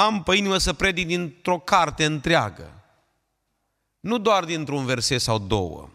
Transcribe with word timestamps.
am 0.00 0.22
pe 0.22 0.36
inimă 0.36 0.58
să 0.58 0.72
predic 0.72 1.06
dintr-o 1.06 1.58
carte 1.58 2.04
întreagă. 2.04 2.82
Nu 4.00 4.18
doar 4.18 4.44
dintr-un 4.44 4.84
verset 4.84 5.20
sau 5.20 5.38
două. 5.38 5.90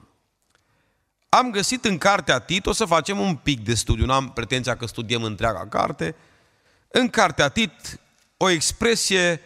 Am 1.29 1.51
găsit 1.51 1.85
în 1.85 1.97
cartea 1.97 2.39
Tit, 2.39 2.65
o 2.65 2.71
să 2.71 2.85
facem 2.85 3.19
un 3.19 3.35
pic 3.35 3.63
de 3.63 3.73
studiu, 3.73 4.05
nu 4.05 4.13
am 4.13 4.31
pretenția 4.31 4.77
că 4.77 4.85
studiem 4.85 5.23
întreaga 5.23 5.67
carte, 5.67 6.15
în 6.87 7.09
cartea 7.09 7.49
Tit 7.49 7.99
o 8.37 8.49
expresie 8.49 9.41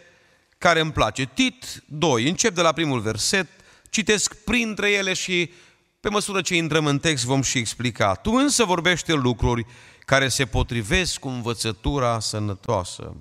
care 0.58 0.80
îmi 0.80 0.92
place. 0.92 1.24
Tit 1.24 1.82
2, 1.86 2.28
încep 2.28 2.54
de 2.54 2.60
la 2.60 2.72
primul 2.72 3.00
verset, 3.00 3.46
citesc 3.90 4.44
printre 4.44 4.90
ele 4.90 5.12
și 5.12 5.52
pe 6.00 6.08
măsură 6.08 6.40
ce 6.40 6.56
intrăm 6.56 6.86
în 6.86 6.98
text 6.98 7.24
vom 7.24 7.42
și 7.42 7.58
explica. 7.58 8.14
Tu 8.14 8.30
însă 8.30 8.64
vorbește 8.64 9.12
lucruri 9.12 9.66
care 10.00 10.28
se 10.28 10.46
potrivesc 10.46 11.18
cu 11.18 11.28
învățătura 11.28 12.20
sănătoasă. 12.20 13.14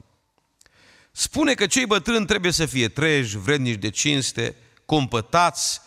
Spune 1.20 1.54
că 1.54 1.68
cei 1.68 1.86
bătrâni 1.86 2.26
trebuie 2.26 2.52
să 2.52 2.66
fie 2.66 2.90
treji, 2.90 3.38
vrednici 3.38 3.80
de 3.80 3.90
cinste, 3.90 4.56
compătați 4.86 5.82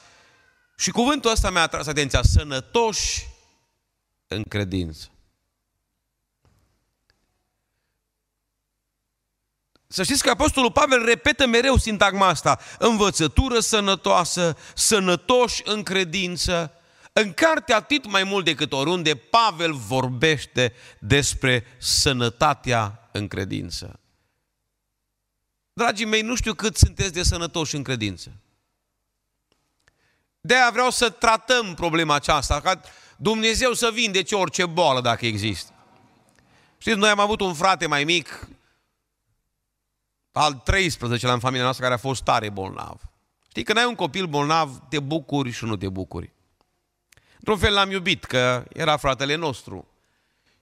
și 0.77 0.91
cuvântul 0.91 1.31
ăsta 1.31 1.51
mi-a 1.51 1.61
atras 1.61 1.87
atenția, 1.87 2.23
sănătoși 2.23 3.29
în 4.27 4.43
credință. 4.43 5.11
Să 9.87 10.03
știți 10.03 10.23
că 10.23 10.31
Apostolul 10.31 10.73
Pavel 10.73 11.05
repetă 11.05 11.47
mereu 11.47 11.77
sintagma 11.77 12.29
asta, 12.29 12.59
învățătură 12.79 13.61
sănătoasă, 13.61 14.57
sănătoși 14.75 15.62
în 15.65 15.83
credință. 15.83 16.73
În 17.12 17.33
cartea 17.33 17.81
Tit 17.81 18.07
mai 18.07 18.25
mult 18.25 18.45
decât 18.45 18.73
oriunde, 18.73 19.15
Pavel 19.15 19.75
vorbește 19.75 20.73
despre 20.99 21.65
sănătatea 21.79 23.09
în 23.12 23.29
credință. 23.29 23.97
Dragii 25.73 26.07
mei, 26.07 26.23
nu 26.23 26.35
știu 26.35 26.55
cât 26.55 26.77
sunteți 26.77 27.12
de 27.12 27.23
sănătoși 27.23 27.77
în 27.77 27.83
credință. 27.83 28.33
De-aia 30.41 30.70
vreau 30.70 30.91
să 30.91 31.11
tratăm 31.11 31.75
problema 31.75 32.15
aceasta, 32.15 32.61
ca 32.61 32.81
Dumnezeu 33.17 33.73
să 33.73 33.91
vindece 33.93 34.34
orice 34.34 34.67
boală 34.67 35.00
dacă 35.00 35.27
există. 35.27 35.73
Știți, 36.78 36.97
noi 36.97 37.09
am 37.09 37.19
avut 37.19 37.41
un 37.41 37.55
frate 37.55 37.87
mai 37.87 38.05
mic, 38.05 38.48
al 40.33 40.53
13 40.55 41.28
în 41.28 41.39
familia 41.39 41.62
noastră, 41.62 41.84
care 41.84 41.97
a 41.97 42.03
fost 42.03 42.23
tare 42.23 42.50
bolnav. 42.50 43.00
Știi, 43.48 43.62
când 43.62 43.78
ai 43.78 43.84
un 43.84 43.95
copil 43.95 44.27
bolnav, 44.27 44.83
te 44.89 45.00
bucuri 45.00 45.50
și 45.50 45.65
nu 45.65 45.77
te 45.77 45.89
bucuri. 45.89 46.33
Într-un 47.37 47.59
fel 47.59 47.73
l-am 47.73 47.91
iubit, 47.91 48.25
că 48.25 48.65
era 48.73 48.97
fratele 48.97 49.34
nostru. 49.34 49.89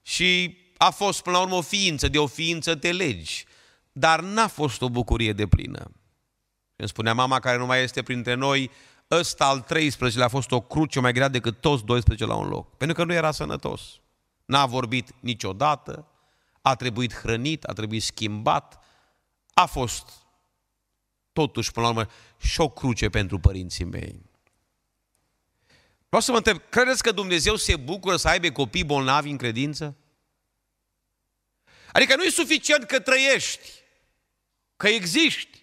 Și 0.02 0.58
a 0.76 0.90
fost, 0.90 1.22
până 1.22 1.36
la 1.36 1.42
urmă, 1.42 1.54
o 1.54 1.60
ființă, 1.60 2.08
de 2.08 2.18
o 2.18 2.26
ființă 2.26 2.74
te 2.74 2.92
legi. 2.92 3.46
Dar 3.92 4.20
n-a 4.20 4.46
fost 4.46 4.82
o 4.82 4.90
bucurie 4.90 5.32
de 5.32 5.46
plină. 5.46 5.90
Îmi 6.76 6.88
spunea 6.88 7.14
mama 7.14 7.38
care 7.38 7.56
nu 7.56 7.66
mai 7.66 7.82
este 7.82 8.02
printre 8.02 8.34
noi, 8.34 8.70
ăsta 9.10 9.46
al 9.46 9.60
13 9.60 10.22
a 10.22 10.28
fost 10.28 10.50
o 10.50 10.60
cruce 10.60 11.00
mai 11.00 11.12
grea 11.12 11.28
decât 11.28 11.60
toți 11.60 11.84
12 11.84 12.26
la 12.26 12.34
un 12.34 12.48
loc. 12.48 12.76
Pentru 12.76 12.96
că 12.96 13.04
nu 13.04 13.12
era 13.12 13.30
sănătos. 13.30 13.82
N-a 14.44 14.66
vorbit 14.66 15.14
niciodată, 15.20 16.06
a 16.62 16.74
trebuit 16.74 17.14
hrănit, 17.14 17.64
a 17.64 17.72
trebuit 17.72 18.02
schimbat, 18.02 18.84
a 19.54 19.66
fost 19.66 20.08
totuși, 21.32 21.72
până 21.72 21.86
la 21.86 21.92
urmă, 21.92 22.10
și 22.36 22.60
o 22.60 22.68
cruce 22.68 23.08
pentru 23.08 23.38
părinții 23.38 23.84
mei. 23.84 24.22
Vreau 26.06 26.22
să 26.22 26.30
vă 26.30 26.36
întreb, 26.36 26.60
credeți 26.68 27.02
că 27.02 27.12
Dumnezeu 27.12 27.56
se 27.56 27.76
bucură 27.76 28.16
să 28.16 28.28
aibă 28.28 28.50
copii 28.50 28.84
bolnavi 28.84 29.30
în 29.30 29.36
credință? 29.36 29.96
Adică 31.92 32.16
nu 32.16 32.22
e 32.22 32.30
suficient 32.30 32.84
că 32.84 33.00
trăiești, 33.00 33.68
că 34.80 34.88
existi, 34.88 35.62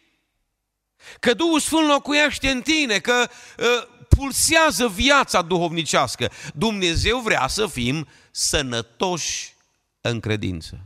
că 1.19 1.33
Duhul 1.33 1.59
Sfânt 1.59 1.87
locuiește 1.87 2.49
în 2.49 2.61
tine, 2.61 2.99
că 2.99 3.29
uh, 3.57 3.65
pulsează 4.07 4.87
viața 4.87 5.41
duhovnicească. 5.41 6.31
Dumnezeu 6.53 7.19
vrea 7.19 7.47
să 7.47 7.67
fim 7.67 8.07
sănătoși 8.31 9.53
în 10.01 10.19
credință. 10.19 10.79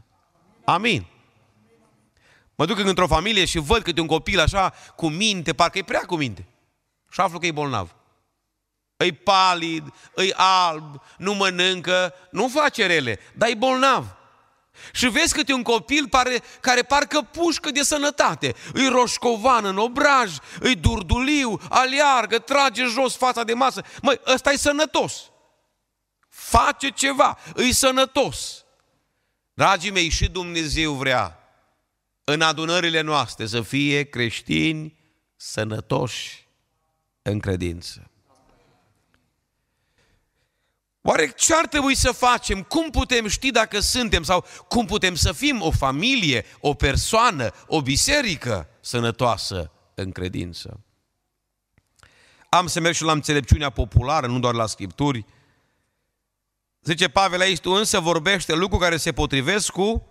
Amin. 0.64 1.06
Mă 2.56 2.66
duc 2.66 2.78
într-o 2.78 3.08
familie 3.08 3.46
și 3.46 3.58
văd 3.58 3.82
câte 3.84 4.02
un 4.02 4.08
copil 4.08 4.40
așa 4.40 4.74
cu 4.96 5.10
minte, 5.10 5.54
parcă 5.54 5.78
e 5.78 5.84
prea 5.84 6.06
cu 6.06 6.16
minte. 6.16 6.46
Și 7.12 7.20
aflu 7.20 7.40
că 7.40 7.46
e 7.46 7.52
bolnav. 7.52 7.96
Îi 8.98 9.12
palid, 9.12 9.94
îi 10.14 10.34
alb, 10.34 11.02
nu 11.18 11.34
mănâncă, 11.34 12.14
nu 12.32 12.48
face 12.48 12.86
rele, 12.86 13.20
dar 13.34 13.50
e 13.50 13.56
bolnav. 13.56 14.21
Și 14.94 15.08
vezi 15.08 15.34
câte 15.34 15.54
un 15.54 15.64
copil 15.64 16.08
pare, 16.08 16.42
care 16.60 16.84
parcă 16.84 17.22
pușcă 17.22 17.72
de 17.72 17.84
sănătate. 17.84 18.56
Îi 18.74 18.88
roșcovan 18.88 19.66
în 19.66 19.78
obraj, 19.78 20.36
îi 20.60 20.76
durduliu, 20.76 21.60
aliargă, 21.70 22.40
trage 22.40 22.84
jos 22.84 23.16
fața 23.16 23.44
de 23.44 23.54
masă. 23.54 23.84
Măi, 24.02 24.20
ăsta 24.26 24.52
e 24.52 24.58
sănătos. 24.58 25.32
Face 26.30 26.90
ceva, 26.90 27.38
îi 27.54 27.74
sănătos. 27.74 28.66
Dragii 29.54 29.92
mei, 29.92 30.10
și 30.10 30.30
Dumnezeu 30.30 30.94
vrea 30.94 31.40
în 32.24 32.42
adunările 32.42 33.02
noastre 33.02 33.46
să 33.46 33.62
fie 33.62 34.04
creștini 34.04 34.98
sănătoși 35.36 36.48
în 37.22 37.40
credință. 37.40 38.11
Oare 41.02 41.32
ce 41.32 41.56
ar 41.56 41.68
trebui 41.68 41.96
să 41.96 42.12
facem? 42.12 42.64
Cum 42.64 42.90
putem 42.90 43.28
ști 43.28 43.52
dacă 43.52 43.80
suntem 43.80 44.24
sau 44.24 44.46
cum 44.68 44.86
putem 44.86 45.16
să 45.16 45.32
fim 45.32 45.62
o 45.62 45.72
familie, 45.72 46.46
o 46.60 46.74
persoană, 46.74 47.52
o 47.68 47.82
biserică 47.82 48.68
sănătoasă 48.80 49.72
în 49.96 50.12
credință? 50.12 50.80
Am 52.50 52.68
să 52.68 52.80
merg 52.80 52.96
și 52.96 53.04
la 53.04 53.12
înțelepciunea 53.12 53.70
populară, 53.70 54.28
nu 54.28 54.40
doar 54.40 54.54
la 54.54 54.66
Scripturi. 54.66 55.26
Zice 56.82 57.10
Pavel 57.10 57.42
aici, 57.42 57.60
tu 57.60 57.72
însă 57.72 58.00
vorbește 58.00 58.54
lucruri 58.54 58.84
care 58.84 58.98
se 58.98 59.12
potrivesc 59.12 59.72
cu 59.72 60.08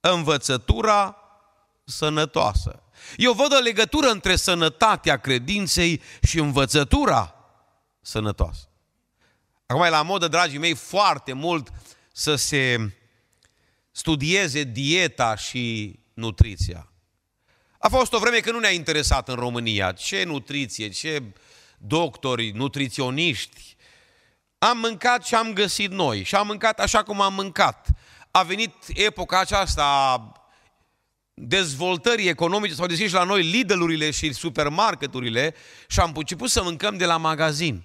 învățătura 0.00 1.16
sănătoasă. 1.84 2.82
Eu 3.16 3.32
văd 3.32 3.52
o 3.52 3.58
legătură 3.58 4.10
între 4.10 4.36
sănătatea 4.36 5.16
credinței 5.16 6.02
și 6.22 6.38
învățătura 6.38 7.34
sănătoasă. 8.00 8.68
Acum 9.66 9.82
e 9.82 9.88
la 9.88 10.02
modă, 10.02 10.28
dragii 10.28 10.58
mei, 10.58 10.74
foarte 10.74 11.32
mult 11.32 11.68
să 12.12 12.34
se 12.34 12.92
studieze 13.90 14.62
dieta 14.62 15.36
și 15.36 15.98
nutriția. 16.14 16.88
A 17.78 17.88
fost 17.88 18.12
o 18.12 18.18
vreme 18.18 18.38
când 18.38 18.54
nu 18.54 18.60
ne-a 18.60 18.70
interesat 18.70 19.28
în 19.28 19.34
România 19.34 19.92
ce 19.92 20.24
nutriție, 20.24 20.88
ce 20.88 21.22
doctori, 21.78 22.50
nutriționiști. 22.50 23.76
Am 24.58 24.78
mâncat 24.78 25.24
și 25.24 25.34
am 25.34 25.52
găsit 25.52 25.90
noi 25.90 26.22
și 26.22 26.34
am 26.34 26.46
mâncat 26.46 26.80
așa 26.80 27.02
cum 27.02 27.20
am 27.20 27.34
mâncat. 27.34 27.88
A 28.30 28.42
venit 28.42 28.74
epoca 28.88 29.38
aceasta 29.40 30.32
dezvoltării 31.34 32.28
economice, 32.28 32.74
s-au 32.74 32.86
deschis 32.86 33.12
la 33.12 33.24
noi 33.24 33.42
Lidl-urile 33.42 34.10
și 34.10 34.32
supermarketurile 34.32 35.54
și 35.88 36.00
am 36.00 36.12
început 36.16 36.50
să 36.50 36.62
mâncăm 36.62 36.96
de 36.96 37.04
la 37.04 37.16
magazin. 37.16 37.82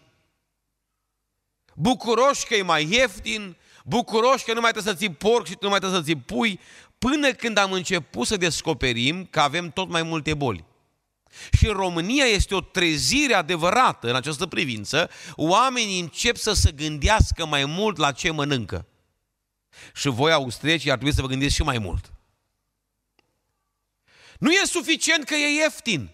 Bucuroși 1.82 2.46
că 2.46 2.56
e 2.56 2.62
mai 2.62 2.88
ieftin, 2.92 3.58
bucuroși 3.86 4.44
că 4.44 4.54
nu 4.54 4.62
mai 4.62 4.72
trebuie 4.72 4.94
să 4.94 5.00
ții 5.00 5.14
porc 5.14 5.48
și 5.48 5.56
nu 5.60 5.70
mai 5.70 5.80
trebuie 5.80 6.00
să 6.00 6.06
ții 6.06 6.16
pui, 6.16 6.60
până 6.98 7.32
când 7.32 7.58
am 7.58 7.72
început 7.72 8.28
să 8.28 8.38
descoperim 8.38 9.26
că 9.26 9.40
avem 9.40 9.72
tot 9.72 9.90
mai 9.90 10.04
multe 10.04 10.34
boli. 10.34 10.66
Și 11.52 11.68
în 11.68 11.74
România 11.74 12.26
este 12.26 12.56
o 12.56 12.62
trezire 12.62 13.34
adevărată 13.34 14.10
în 14.10 14.16
această 14.16 14.48
privință. 14.48 15.10
Oamenii 15.36 16.00
încep 16.00 16.36
să 16.36 16.54
se 16.54 16.72
gândească 16.72 17.46
mai 17.46 17.66
mult 17.66 17.98
la 17.98 18.12
ce 18.12 18.32
mănâncă. 18.32 18.86
Și 19.94 20.08
voi, 20.08 20.32
austriecii, 20.32 20.90
ar 20.90 20.96
trebui 20.96 21.16
să 21.16 21.22
vă 21.22 21.28
gândiți 21.28 21.56
și 21.56 21.64
mai 21.64 21.78
mult. 21.78 22.14
Nu 24.40 24.52
e 24.52 24.66
suficient 24.66 25.24
că 25.24 25.36
e 25.36 25.62
ieftin. 25.62 26.10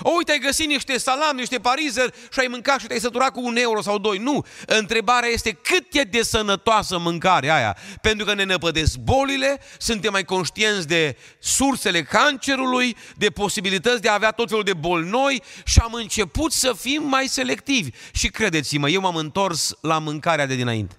O, 0.00 0.10
uite, 0.16 0.32
ai 0.32 0.38
găsit 0.38 0.66
niște 0.66 0.98
salam, 0.98 1.36
niște 1.36 1.58
parizer 1.58 2.14
și 2.32 2.40
ai 2.40 2.46
mâncat 2.46 2.80
și 2.80 2.86
te-ai 2.86 3.00
săturat 3.00 3.30
cu 3.30 3.40
un 3.44 3.56
euro 3.56 3.82
sau 3.82 3.98
doi. 3.98 4.18
Nu! 4.18 4.44
Întrebarea 4.66 5.28
este 5.28 5.52
cât 5.52 5.94
e 5.94 6.02
de 6.02 6.22
sănătoasă 6.22 6.98
mâncarea 6.98 7.54
aia. 7.54 7.76
Pentru 8.00 8.24
că 8.24 8.34
ne 8.34 8.44
năpădesc 8.44 8.96
bolile, 8.96 9.60
suntem 9.78 10.12
mai 10.12 10.24
conștienți 10.24 10.86
de 10.86 11.16
sursele 11.38 12.02
cancerului, 12.02 12.96
de 13.16 13.30
posibilități 13.30 14.02
de 14.02 14.08
a 14.08 14.14
avea 14.14 14.30
tot 14.30 14.48
felul 14.48 14.64
de 14.64 14.74
boli 14.74 15.08
noi 15.08 15.42
și 15.64 15.78
am 15.78 15.92
început 15.92 16.52
să 16.52 16.72
fim 16.72 17.02
mai 17.02 17.26
selectivi. 17.26 17.90
Și 18.12 18.28
credeți-mă, 18.28 18.88
eu 18.88 19.00
m-am 19.00 19.16
întors 19.16 19.74
la 19.80 19.98
mâncarea 19.98 20.46
de 20.46 20.54
dinainte. 20.54 20.96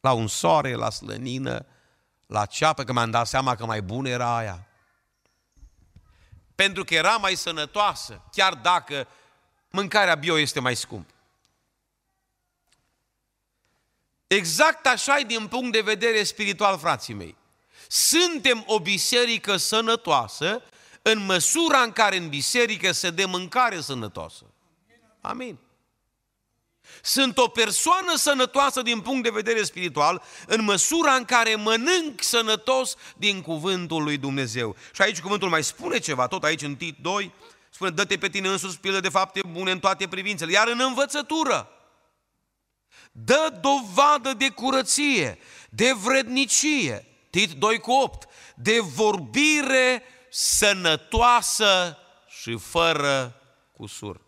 La 0.00 0.12
un 0.12 0.26
soare, 0.26 0.74
la 0.74 0.90
slănină, 0.90 1.66
la 2.26 2.44
ceapă, 2.44 2.82
că 2.82 2.92
mi-am 2.92 3.10
dat 3.10 3.26
seama 3.26 3.54
că 3.54 3.66
mai 3.66 3.82
bună 3.82 4.08
era 4.08 4.36
aia 4.36 4.66
pentru 6.62 6.84
că 6.84 6.94
era 6.94 7.16
mai 7.16 7.34
sănătoasă, 7.34 8.22
chiar 8.32 8.54
dacă 8.54 9.08
mâncarea 9.70 10.14
bio 10.14 10.38
este 10.38 10.60
mai 10.60 10.76
scumpă. 10.76 11.12
Exact 14.26 14.86
așa 14.86 15.18
e 15.18 15.22
din 15.22 15.48
punct 15.48 15.72
de 15.72 15.80
vedere 15.80 16.22
spiritual, 16.22 16.78
frații 16.78 17.14
mei. 17.14 17.36
Suntem 17.88 18.64
o 18.66 18.78
biserică 18.80 19.56
sănătoasă 19.56 20.62
în 21.02 21.24
măsura 21.24 21.80
în 21.80 21.92
care 21.92 22.16
în 22.16 22.28
biserică 22.28 22.92
se 22.92 23.10
dă 23.10 23.26
mâncare 23.26 23.80
sănătoasă. 23.80 24.44
Amin. 25.20 25.58
Sunt 27.02 27.38
o 27.38 27.48
persoană 27.48 28.14
sănătoasă 28.16 28.82
din 28.82 29.00
punct 29.00 29.22
de 29.22 29.30
vedere 29.30 29.62
spiritual 29.62 30.22
în 30.46 30.64
măsura 30.64 31.14
în 31.14 31.24
care 31.24 31.54
mănânc 31.54 32.22
sănătos 32.22 32.94
din 33.16 33.40
cuvântul 33.40 34.02
lui 34.02 34.16
Dumnezeu. 34.16 34.76
Și 34.92 35.02
aici 35.02 35.20
cuvântul 35.20 35.48
mai 35.48 35.64
spune 35.64 35.98
ceva, 35.98 36.26
tot 36.26 36.44
aici 36.44 36.62
în 36.62 36.76
Tit 36.76 36.96
2, 36.98 37.32
spune, 37.70 37.90
dă-te 37.90 38.18
pe 38.18 38.28
tine 38.28 38.48
însuți 38.48 38.78
pilă 38.78 39.00
de 39.00 39.08
fapte 39.08 39.40
bune 39.48 39.70
în 39.70 39.78
toate 39.78 40.08
privințele, 40.08 40.52
iar 40.52 40.68
în 40.68 40.80
învățătură. 40.80 41.68
Dă 43.12 43.58
dovadă 43.60 44.32
de 44.32 44.48
curăție, 44.48 45.38
de 45.70 45.92
vrednicie, 45.92 47.06
Tit 47.30 47.50
2 47.50 47.78
cu 47.78 47.92
8, 47.92 48.28
de 48.54 48.80
vorbire 48.80 50.02
sănătoasă 50.30 51.98
și 52.28 52.56
fără 52.56 53.42
cusur. 53.72 54.20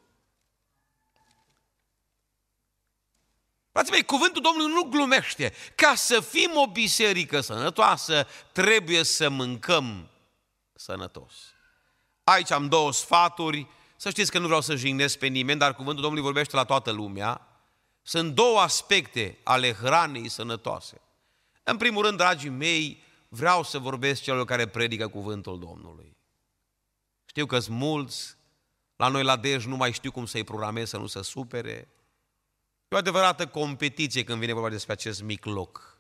Frații 3.74 3.92
mei, 3.92 4.04
cuvântul 4.04 4.42
Domnului 4.42 4.72
nu 4.72 4.82
glumește. 4.82 5.52
Ca 5.74 5.94
să 5.94 6.20
fim 6.20 6.50
o 6.54 6.66
biserică 6.66 7.40
sănătoasă, 7.40 8.26
trebuie 8.52 9.02
să 9.02 9.28
mâncăm 9.28 10.08
sănătos. 10.72 11.32
Aici 12.24 12.50
am 12.50 12.68
două 12.68 12.92
sfaturi. 12.92 13.66
Să 13.96 14.10
știți 14.10 14.30
că 14.30 14.38
nu 14.38 14.46
vreau 14.46 14.60
să 14.60 14.74
jignesc 14.74 15.18
pe 15.18 15.26
nimeni, 15.26 15.58
dar 15.58 15.74
cuvântul 15.74 16.02
Domnului 16.02 16.24
vorbește 16.24 16.56
la 16.56 16.64
toată 16.64 16.90
lumea. 16.90 17.48
Sunt 18.02 18.34
două 18.34 18.60
aspecte 18.60 19.38
ale 19.42 19.72
hranei 19.72 20.28
sănătoase. 20.28 21.00
În 21.62 21.76
primul 21.76 22.04
rând, 22.04 22.16
dragii 22.16 22.50
mei, 22.50 23.02
vreau 23.28 23.62
să 23.62 23.78
vorbesc 23.78 24.22
celor 24.22 24.44
care 24.44 24.66
predică 24.66 25.08
cuvântul 25.08 25.58
Domnului. 25.58 26.16
Știu 27.24 27.46
că 27.46 27.58
sunt 27.58 27.76
mulți, 27.76 28.36
la 28.96 29.08
noi 29.08 29.22
la 29.22 29.36
Dej 29.36 29.64
nu 29.64 29.76
mai 29.76 29.92
știu 29.92 30.10
cum 30.10 30.26
să-i 30.26 30.44
programez 30.44 30.88
să 30.88 30.96
nu 30.96 31.06
se 31.06 31.22
supere, 31.22 31.88
E 32.94 32.96
o 32.96 33.00
adevărată 33.00 33.46
competiție 33.46 34.24
când 34.24 34.38
vine 34.38 34.52
vorba 34.52 34.68
despre 34.68 34.92
acest 34.92 35.22
mic 35.22 35.44
loc. 35.44 35.98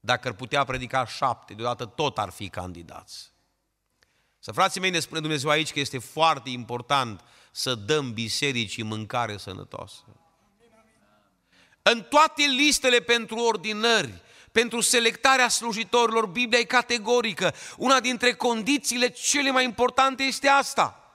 Dacă 0.00 0.28
ar 0.28 0.34
putea 0.34 0.64
predica 0.64 1.06
șapte, 1.06 1.54
deodată 1.54 1.84
tot 1.84 2.18
ar 2.18 2.30
fi 2.30 2.48
candidați. 2.48 3.32
Să 4.38 4.52
frații 4.52 4.80
mei 4.80 4.90
ne 4.90 4.98
spune 4.98 5.20
Dumnezeu 5.20 5.50
aici 5.50 5.72
că 5.72 5.80
este 5.80 5.98
foarte 5.98 6.50
important 6.50 7.20
să 7.52 7.74
dăm 7.74 8.12
bisericii 8.12 8.82
mâncare 8.82 9.36
sănătoasă. 9.36 10.04
În 11.82 12.02
toate 12.02 12.42
listele 12.42 12.98
pentru 12.98 13.36
ordinări, 13.36 14.22
pentru 14.52 14.80
selectarea 14.80 15.48
slujitorilor, 15.48 16.26
Biblia 16.26 16.58
e 16.58 16.64
categorică. 16.64 17.54
Una 17.76 18.00
dintre 18.00 18.34
condițiile 18.34 19.08
cele 19.08 19.50
mai 19.50 19.64
importante 19.64 20.22
este 20.22 20.48
asta. 20.48 21.07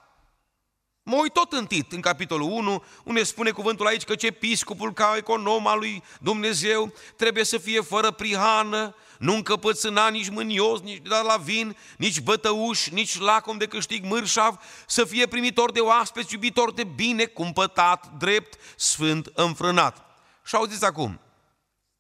Mă 1.05 1.15
uit 1.15 1.33
tot 1.33 1.51
în 1.51 1.65
Tit, 1.65 1.91
în 1.91 2.01
capitolul 2.01 2.51
1, 2.51 2.83
unde 3.03 3.23
spune 3.23 3.51
cuvântul 3.51 3.87
aici 3.87 4.03
că 4.03 4.13
episcopul 4.19 4.93
ca 4.93 5.13
econom 5.17 5.67
al 5.67 5.79
lui 5.79 6.03
Dumnezeu 6.19 6.93
trebuie 7.15 7.43
să 7.43 7.57
fie 7.57 7.81
fără 7.81 8.11
prihană, 8.11 8.95
nu 9.19 9.33
încăpățâna 9.33 10.09
nici 10.09 10.29
mânios, 10.29 10.79
nici 10.79 11.07
dat 11.07 11.25
la 11.25 11.37
vin, 11.37 11.77
nici 11.97 12.21
bătăuș, 12.21 12.87
nici 12.87 13.19
lacom 13.19 13.57
de 13.57 13.65
câștig 13.65 14.03
mârșav, 14.03 14.59
să 14.87 15.05
fie 15.05 15.27
primitor 15.27 15.71
de 15.71 15.79
oaspeți, 15.79 16.33
iubitor 16.33 16.73
de 16.73 16.83
bine, 16.83 17.25
cumpătat, 17.25 18.11
drept, 18.17 18.59
sfânt, 18.75 19.31
înfrânat. 19.33 20.05
Și 20.45 20.55
auziți 20.55 20.85
acum, 20.85 21.19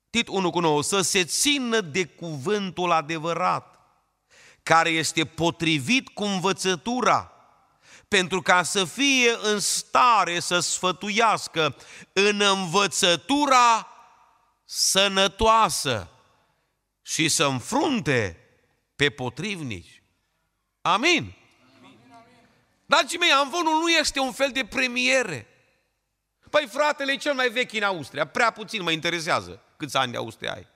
Tit 0.09 0.27
1 0.27 0.49
cu 0.49 0.59
9, 0.59 0.83
să 0.83 1.01
se 1.01 1.23
țină 1.23 1.81
de 1.81 2.05
cuvântul 2.05 2.91
adevărat, 2.91 3.79
care 4.63 4.89
este 4.89 5.25
potrivit 5.25 6.09
cu 6.09 6.23
învățătura, 6.23 7.32
pentru 8.17 8.41
ca 8.41 8.63
să 8.63 8.85
fie 8.85 9.37
în 9.41 9.59
stare 9.59 10.39
să 10.39 10.59
sfătuiască 10.59 11.75
în 12.13 12.41
învățătura 12.41 13.87
sănătoasă 14.65 16.09
și 17.01 17.29
să 17.29 17.45
înfrunte 17.45 18.39
pe 18.95 19.09
potrivnici. 19.09 20.03
Amin. 20.81 21.33
Dragii 22.85 23.17
mei, 23.17 23.31
Amvonul 23.31 23.79
nu 23.79 23.89
este 23.89 24.19
un 24.19 24.31
fel 24.31 24.51
de 24.51 24.65
premiere. 24.65 25.47
Păi 26.49 26.67
fratele 26.71 27.11
e 27.11 27.17
cel 27.17 27.33
mai 27.33 27.49
vechi 27.49 27.73
în 27.73 27.83
Austria, 27.83 28.27
prea 28.27 28.51
puțin 28.51 28.83
mă 28.83 28.91
interesează 28.91 29.61
câți 29.77 29.97
ani 29.97 30.11
de 30.11 30.17
Austria 30.17 30.53
ai. 30.53 30.67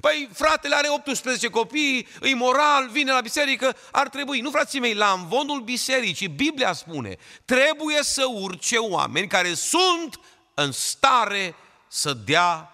Păi 0.00 0.28
fratele 0.32 0.74
are 0.74 0.88
18 0.90 1.48
copii, 1.48 2.06
îi 2.20 2.34
moral, 2.34 2.88
vine 2.88 3.12
la 3.12 3.20
biserică, 3.20 3.76
ar 3.92 4.08
trebui. 4.08 4.40
Nu, 4.40 4.50
frații 4.50 4.80
mei, 4.80 4.94
la 4.94 5.10
învonul 5.10 5.60
bisericii, 5.60 6.28
Biblia 6.28 6.72
spune, 6.72 7.16
trebuie 7.44 8.02
să 8.02 8.24
urce 8.32 8.76
oameni 8.76 9.26
care 9.26 9.54
sunt 9.54 10.20
în 10.54 10.72
stare 10.72 11.54
să 11.88 12.12
dea 12.12 12.70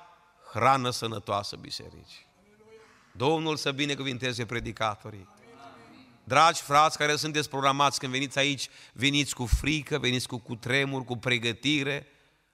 hrană 0.52 0.90
sănătoasă 0.90 1.56
bisericii. 1.56 2.26
Domnul 3.12 3.56
să 3.56 3.72
binecuvinteze 3.72 4.46
predicatorii. 4.46 5.28
Dragi 6.24 6.62
frați 6.62 6.98
care 6.98 7.16
sunteți 7.16 7.48
programați 7.48 7.98
când 7.98 8.12
veniți 8.12 8.38
aici, 8.38 8.68
veniți 8.92 9.34
cu 9.34 9.46
frică, 9.46 9.98
veniți 9.98 10.28
cu 10.28 10.38
cutremur, 10.38 11.04
cu 11.04 11.16
pregătire, 11.16 12.06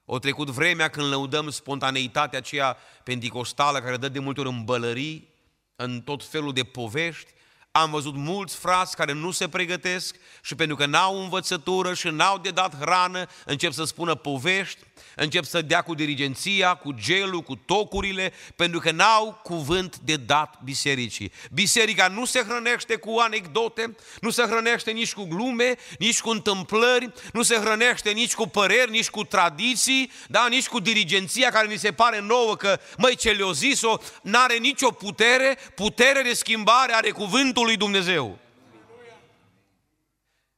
o 0.05 0.19
trecut 0.19 0.49
vremea 0.49 0.89
când 0.89 1.06
lăudăm 1.06 1.51
spontaneitatea 1.51 2.39
aceea 2.39 2.77
penticostală 3.05 3.81
care 3.81 3.97
dă 3.97 4.09
de 4.09 4.19
multe 4.19 4.41
ori 4.41 4.49
în 4.49 4.65
bălării, 4.65 5.29
în 5.77 6.01
tot 6.01 6.25
felul 6.25 6.53
de 6.53 6.65
povești. 6.65 7.33
Am 7.71 7.91
văzut 7.91 8.15
mulți 8.15 8.56
frați 8.56 8.97
care 8.97 9.12
nu 9.12 9.31
se 9.31 9.49
pregătesc 9.49 10.17
și 10.43 10.55
pentru 10.55 10.77
că 10.77 10.87
n-au 10.87 11.23
învățătură 11.23 11.95
și 11.95 12.09
n-au 12.09 12.39
de 12.39 12.51
dat 12.51 12.79
hrană, 12.79 13.27
încep 13.45 13.73
să 13.73 13.85
spună 13.85 14.15
povești, 14.15 14.79
încep 15.17 15.45
să 15.45 15.63
dea 15.63 15.83
cu 15.83 15.95
dirigenția, 15.95 16.75
cu 16.75 16.93
gelul, 16.93 17.41
cu 17.41 17.55
tocurile, 17.57 18.33
pentru 18.57 18.79
că 18.79 18.91
n-au 18.91 19.41
cuvânt 19.43 19.99
de 19.99 20.17
dat 20.17 20.61
bisericii. 20.65 21.33
Biserica 21.53 22.09
nu 22.09 22.25
se 22.25 22.45
hrănește 22.49 22.97
cu 22.97 23.17
anecdote, 23.19 23.97
nu 24.21 24.31
se 24.31 24.43
hrănește 24.43 24.91
nici 24.91 25.13
cu 25.13 25.25
glume, 25.25 25.75
nici 25.99 26.21
cu 26.21 26.31
întâmplări, 26.31 27.13
nu 27.33 27.43
se 27.43 27.55
hrănește 27.55 28.11
nici 28.11 28.35
cu 28.35 28.49
păreri, 28.49 28.91
nici 28.91 29.11
cu 29.11 29.25
tradiții, 29.25 30.11
da, 30.29 30.47
nici 30.49 30.69
cu 30.69 30.81
dirigenția 30.81 31.51
care 31.51 31.67
ni 31.67 31.77
se 31.79 31.93
pare 31.93 32.21
nouă 32.21 32.57
că, 32.57 32.81
măi, 32.99 33.17
ce 33.17 33.31
le-o 33.31 33.53
zis-o, 33.53 33.99
n-are 34.23 34.57
nicio 34.57 34.91
putere, 34.91 35.59
putere 35.75 36.23
de 36.23 36.33
schimbare 36.33 36.93
are 36.93 37.11
cuvântul 37.11 37.65
lui 37.65 37.77
Dumnezeu. 37.77 38.39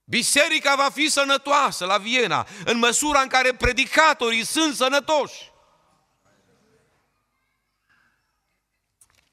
Biserica 0.08 0.74
va 0.76 0.90
fi 0.90 1.10
sănătoasă 1.10 1.84
la 1.84 1.98
Viena, 1.98 2.46
în 2.64 2.78
măsura 2.78 3.20
în 3.20 3.28
care 3.28 3.54
predicatorii 3.54 4.44
sunt 4.44 4.74
sănătoși. 4.74 5.52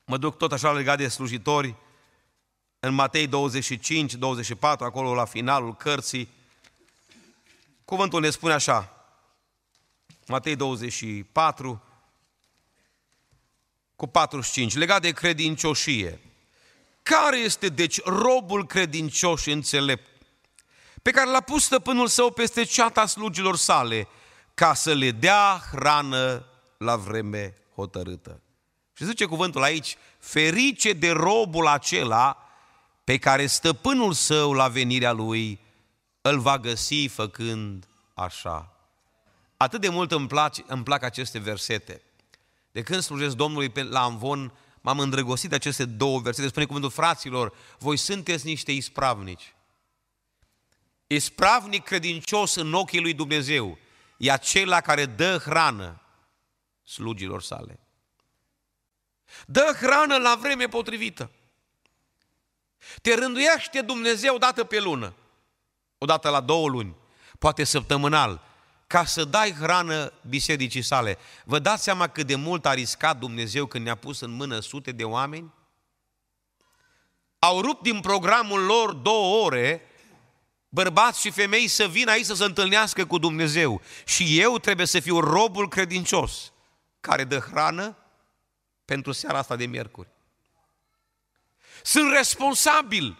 Mă 0.06 0.18
duc 0.18 0.38
tot 0.38 0.52
așa 0.52 0.72
legat 0.72 0.98
de 0.98 1.08
slujitori, 1.08 1.76
în 2.80 2.94
Matei 2.94 3.28
25, 3.28 4.14
24, 4.14 4.86
acolo 4.86 5.14
la 5.14 5.26
finalul 5.26 5.76
cărții, 5.76 6.30
cuvântul 7.86 8.22
ne 8.22 8.30
spune 8.30 8.54
așa, 8.54 9.06
Matei 10.28 10.56
24, 10.56 11.84
cu 13.96 14.08
45, 14.08 14.76
legat 14.76 15.02
de 15.02 15.12
credincioșie. 15.12 16.20
Care 17.04 17.38
este, 17.38 17.70
deci, 17.70 18.04
robul 18.04 18.66
credincios 18.66 19.42
și 19.42 19.52
înțelept? 19.52 20.13
Pe 21.04 21.12
care 21.12 21.30
l-a 21.30 21.42
pus 21.42 21.64
stăpânul 21.64 22.08
său 22.08 22.32
peste 22.32 22.64
ceata 22.64 23.06
slugilor 23.06 23.56
sale, 23.56 24.08
ca 24.54 24.74
să 24.74 24.94
le 24.94 25.12
dea 25.12 25.62
hrană 25.72 26.46
la 26.78 26.96
vreme 26.96 27.54
hotărâtă. 27.76 28.42
Și 28.94 29.06
zice 29.06 29.26
cuvântul 29.26 29.64
aici, 29.64 29.98
ferice 30.20 30.94
de 30.94 31.12
robul 31.12 31.68
acela 31.68 32.50
pe 33.04 33.18
care 33.18 33.46
stăpânul 33.46 34.14
său 34.14 34.54
la 34.54 34.68
venirea 34.68 35.12
lui 35.12 35.60
îl 36.22 36.40
va 36.40 36.60
găsi 36.60 37.08
făcând 37.08 37.88
așa. 38.14 38.74
Atât 39.58 39.82
de 39.82 39.90
mult 39.90 40.12
îmi, 40.12 40.28
place, 40.28 40.64
îmi 40.68 40.84
plac 40.84 41.04
aceste 41.04 41.40
versete. 41.40 42.02
De 42.72 42.82
când 42.82 43.02
slujesc 43.02 43.36
Domnului 43.36 43.72
la 43.90 44.04
Amvon, 44.04 44.54
m-am 44.82 45.00
îndrăgostit 45.00 45.50
de 45.50 45.56
aceste 45.56 45.86
două 45.86 46.20
versete. 46.20 46.48
Spune 46.48 46.66
cuvântul 46.66 46.92
fraților, 46.92 47.54
voi 47.80 47.98
sunteți 47.98 48.46
niște 48.46 48.72
ispravnici. 48.72 49.54
Ispravnic 51.14 51.84
credincios 51.84 52.56
în 52.56 52.74
ochii 52.74 53.02
lui 53.02 53.14
Dumnezeu 53.14 53.78
e 54.18 54.32
acela 54.32 54.82
care 54.82 55.06
dă 55.06 55.38
hrană 55.38 56.02
slugilor 56.84 57.42
sale. 57.42 57.80
Dă 59.46 59.78
hrană 59.80 60.18
la 60.18 60.38
vreme 60.42 60.68
potrivită. 60.68 61.32
Te 63.02 63.14
rânduiește 63.14 63.82
Dumnezeu 63.82 64.36
o 64.36 64.38
dată 64.38 64.64
pe 64.64 64.80
lună, 64.80 65.14
o 65.98 66.06
dată 66.06 66.30
la 66.30 66.42
două 66.42 66.68
luni, 66.68 66.96
poate 67.40 67.64
săptămânal, 67.64 68.42
ca 68.88 69.06
să 69.06 69.24
dai 69.24 69.52
hrană 69.52 70.14
bisericii 70.28 70.82
sale. 70.82 71.18
Vă 71.46 71.60
dați 71.60 71.84
seama 71.84 72.08
cât 72.08 72.28
de 72.28 72.36
mult 72.36 72.66
a 72.66 72.74
riscat 72.74 73.18
Dumnezeu 73.18 73.66
când 73.66 73.84
ne-a 73.84 73.96
pus 73.96 74.20
în 74.20 74.32
mână 74.32 74.60
sute 74.60 74.92
de 74.92 75.04
oameni? 75.04 75.54
au 77.44 77.62
rupt 77.62 77.82
din 77.82 78.00
programul 78.00 78.64
lor 78.66 78.94
două 78.94 79.46
ore 79.46 79.82
bărbați 80.74 81.20
și 81.20 81.32
femei 81.32 81.68
să 81.68 81.88
vină 81.88 82.12
aici 82.12 82.26
să 82.26 82.34
se 82.34 82.44
întâlnească 82.44 83.06
cu 83.06 83.18
Dumnezeu. 83.18 83.82
Și 84.06 84.40
eu 84.40 84.60
trebuie 84.60 84.86
să 84.86 85.00
fiu 85.00 85.20
robul 85.20 85.68
credincios 85.68 86.52
care 87.00 87.24
dă 87.24 87.38
hrană 87.38 87.98
pentru 88.86 89.12
seara 89.12 89.38
asta 89.38 89.56
de 89.56 89.66
miercuri. 89.66 90.08
Sunt 91.84 92.12
responsabil. 92.12 93.18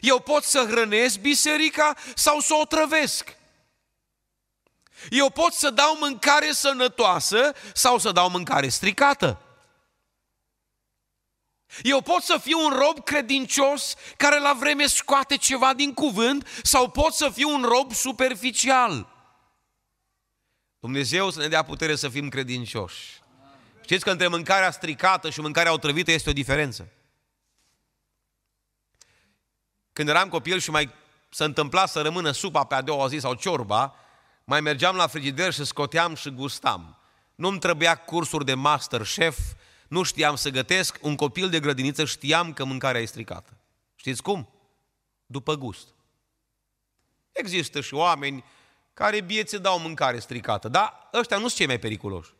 Eu 0.00 0.20
pot 0.20 0.42
să 0.42 0.66
hrănesc 0.68 1.18
biserica 1.18 1.96
sau 2.14 2.40
să 2.40 2.54
o 2.60 2.64
trăvesc. 2.64 3.36
Eu 5.10 5.30
pot 5.30 5.52
să 5.52 5.70
dau 5.70 5.96
mâncare 6.00 6.52
sănătoasă 6.52 7.52
sau 7.74 7.98
să 7.98 8.12
dau 8.12 8.30
mâncare 8.30 8.68
stricată. 8.68 9.40
Eu 11.82 12.00
pot 12.00 12.22
să 12.22 12.38
fiu 12.42 12.58
un 12.64 12.70
rob 12.70 13.04
credincios 13.04 13.94
care 14.16 14.40
la 14.40 14.56
vreme 14.58 14.86
scoate 14.86 15.36
ceva 15.36 15.74
din 15.74 15.94
cuvânt 15.94 16.48
sau 16.62 16.90
pot 16.90 17.12
să 17.12 17.30
fiu 17.34 17.48
un 17.48 17.62
rob 17.62 17.92
superficial. 17.92 19.08
Dumnezeu 20.80 21.30
să 21.30 21.40
ne 21.40 21.48
dea 21.48 21.62
putere 21.62 21.96
să 21.96 22.08
fim 22.08 22.28
credincioși. 22.28 23.20
Știți 23.82 24.04
că 24.04 24.10
între 24.10 24.26
mâncarea 24.26 24.70
stricată 24.70 25.30
și 25.30 25.40
mâncarea 25.40 25.72
otrăvită 25.72 26.10
este 26.10 26.30
o 26.30 26.32
diferență. 26.32 26.88
Când 29.92 30.08
eram 30.08 30.28
copil 30.28 30.58
și 30.58 30.70
mai 30.70 30.90
se 31.30 31.44
întâmpla 31.44 31.86
să 31.86 32.02
rămână 32.02 32.30
supa 32.30 32.64
pe 32.64 32.74
a 32.74 32.80
doua 32.80 33.06
zi 33.06 33.18
sau 33.18 33.34
ciorba, 33.34 33.94
mai 34.44 34.60
mergeam 34.60 34.96
la 34.96 35.06
frigider 35.06 35.52
și 35.52 35.64
scoteam 35.64 36.14
și 36.14 36.30
gustam. 36.30 36.98
Nu-mi 37.34 37.58
trebuia 37.58 37.96
cursuri 37.96 38.44
de 38.44 38.54
master 38.54 39.02
chef, 39.02 39.38
nu 39.88 40.02
știam 40.02 40.36
să 40.36 40.50
gătesc, 40.50 40.98
un 41.02 41.16
copil 41.16 41.50
de 41.50 41.60
grădiniță 41.60 42.04
știam 42.04 42.52
că 42.52 42.64
mâncarea 42.64 43.00
e 43.00 43.04
stricată. 43.04 43.56
Știți 43.94 44.22
cum? 44.22 44.48
După 45.26 45.54
gust. 45.54 45.88
Există 47.32 47.80
și 47.80 47.94
oameni 47.94 48.44
care 48.94 49.20
bieți 49.20 49.56
dau 49.56 49.78
mâncare 49.78 50.18
stricată, 50.18 50.68
dar 50.68 51.08
ăștia 51.12 51.36
nu 51.36 51.42
sunt 51.42 51.54
cei 51.54 51.66
mai 51.66 51.78
periculoși. 51.78 52.30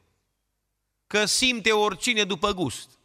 Că 1.07 1.25
simte 1.25 1.73
oricine 1.73 2.25
după 2.25 2.53
gust. 2.53 2.96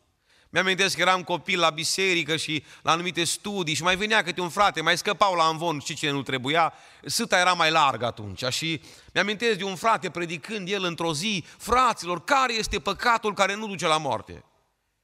Mi-amintesc 0.54 0.96
că 0.96 1.02
eram 1.02 1.24
copil 1.24 1.60
la 1.60 1.70
biserică 1.70 2.36
și 2.36 2.64
la 2.82 2.92
anumite 2.92 3.24
studii 3.24 3.74
și 3.74 3.84
mai 3.84 3.96
venea 3.96 4.24
câte 4.24 4.42
un 4.42 4.50
frate, 4.50 4.82
mai 4.82 4.98
scăpau 4.98 5.36
la 5.36 5.48
învon, 5.48 5.80
și 5.80 5.94
cine 5.94 6.12
nu 6.12 6.22
trebuia, 6.22 6.74
sâta 7.06 7.40
era 7.40 7.54
mai 7.54 7.72
largă 7.72 8.06
atunci 8.06 8.44
și 8.50 8.82
mi-amintesc 9.14 9.58
de 9.58 9.64
un 9.64 9.76
frate 9.76 10.10
predicând 10.10 10.70
el 10.70 10.84
într-o 10.84 11.14
zi, 11.14 11.46
fraților, 11.58 12.24
care 12.24 12.54
este 12.54 12.80
păcatul 12.80 13.34
care 13.34 13.56
nu 13.56 13.68
duce 13.68 13.88
la 13.88 13.98
moarte? 13.98 14.44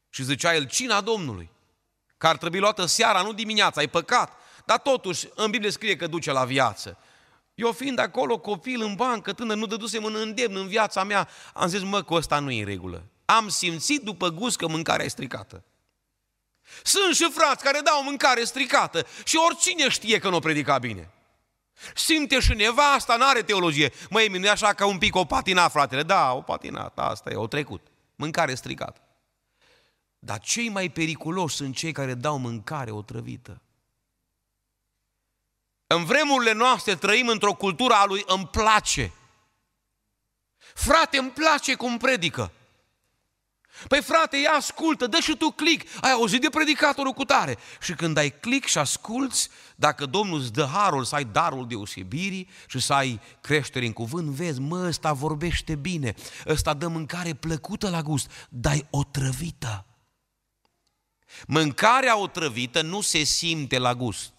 Și 0.10 0.24
zicea 0.24 0.56
el, 0.56 0.68
cina 0.68 1.02
Domnului, 1.02 1.50
că 2.18 2.28
ar 2.28 2.38
trebui 2.38 2.60
luată 2.60 2.86
seara, 2.86 3.22
nu 3.22 3.34
dimineața, 3.34 3.80
ai 3.80 3.88
păcat, 3.88 4.34
dar 4.66 4.78
totuși 4.78 5.28
în 5.36 5.52
Biblie 5.52 5.72
scrie 5.72 5.96
că 5.96 6.08
duce 6.08 6.32
la 6.32 6.46
viață. 6.46 6.98
Eu 7.56 7.72
fiind 7.72 8.00
acolo 8.00 8.38
copil 8.38 8.82
în 8.82 8.96
bancă, 8.96 9.34
tânăr, 9.34 9.58
nu 9.58 9.66
dădusem 9.66 10.04
un 10.04 10.16
îndemn 10.16 10.56
în 10.56 10.68
viața 10.68 11.04
mea, 11.04 11.30
am 11.54 11.68
zis, 11.68 11.82
mă, 11.82 12.04
că 12.04 12.14
ăsta 12.14 12.40
nu 12.40 12.52
e 12.52 12.60
în 12.60 12.66
regulă 12.66 13.04
am 13.28 13.50
simțit 13.50 14.02
după 14.02 14.30
gust 14.30 14.58
că 14.58 14.68
mâncarea 14.68 15.06
e 15.06 15.08
stricată. 15.08 15.64
Sunt 16.84 17.16
și 17.16 17.32
frați 17.32 17.64
care 17.64 17.80
dau 17.80 18.04
mâncare 18.04 18.44
stricată 18.44 19.06
și 19.24 19.36
oricine 19.36 19.90
știe 19.90 20.20
că 20.20 20.30
nu 20.30 20.36
o 20.36 20.40
predica 20.40 20.78
bine. 20.78 21.12
Simte 21.96 22.40
și 22.40 22.54
nevasta, 22.54 23.16
n-are 23.16 23.42
teologie. 23.42 23.94
Măi, 24.10 24.28
nu 24.28 24.46
e 24.46 24.50
așa 24.50 24.74
ca 24.74 24.86
un 24.86 24.98
pic 24.98 25.16
o 25.16 25.26
patina, 25.26 25.68
fratele. 25.68 26.04
Da, 26.04 26.34
o 26.34 26.42
patinat, 26.42 27.00
asta 27.00 27.30
e, 27.30 27.36
o 27.36 27.48
trecut. 27.48 27.88
Mâncare 28.16 28.56
stricată. 28.56 29.02
Dar 30.20 30.40
cei 30.40 30.70
mai 30.70 30.90
periculoși 30.90 31.56
sunt 31.56 31.76
cei 31.76 31.92
care 31.92 32.14
dau 32.14 32.38
mâncare 32.38 32.92
otrăvită. 32.92 33.62
În 35.88 36.06
vremurile 36.06 36.52
noastre 36.52 36.96
trăim 36.96 37.28
într-o 37.28 37.54
cultură 37.54 37.94
a 37.94 38.06
lui 38.06 38.24
îmi 38.28 38.48
place. 38.48 39.14
Frate, 40.74 41.18
îmi 41.18 41.32
place 41.32 41.76
cum 41.76 41.98
predică. 41.98 42.52
Păi 43.88 44.02
frate, 44.02 44.38
ia 44.38 44.52
ascultă, 44.52 45.08
dă 45.08 45.20
și 45.20 45.36
tu 45.38 45.52
click. 45.52 45.88
Ai 46.02 46.12
auzit 46.12 46.42
de 46.42 46.50
predicatorul 46.50 47.12
cu 47.12 47.26
tare. 47.26 47.58
Și 47.82 47.94
când 47.94 48.18
ai 48.18 48.30
click 48.30 48.68
și 48.68 48.78
asculți, 48.78 49.50
dacă 49.76 50.06
Domnul 50.06 50.40
îți 50.40 50.52
dă 50.52 50.70
harul 50.74 51.04
să 51.04 51.16
ai 51.16 51.24
darul 51.24 51.68
deosebirii 51.68 52.50
și 52.68 52.80
să 52.80 52.94
ai 52.94 53.20
creștere 53.42 53.86
în 53.86 53.94
cuvânt, 53.94 54.28
vezi, 54.28 54.60
mă, 54.60 54.86
ăsta 54.88 55.14
vorbește 55.14 55.76
bine, 55.76 56.14
ăsta 56.48 56.74
dă 56.74 56.88
mâncare 56.88 57.34
plăcută 57.34 57.90
la 57.90 58.02
gust, 58.02 58.32
dai 58.50 58.86
o 58.90 59.04
trăvită. 59.04 59.86
Mâncarea 61.48 62.20
otrăvită 62.20 62.82
nu 62.82 63.02
se 63.02 63.24
simte 63.24 63.78
la 63.78 63.96
gust. 63.96 64.37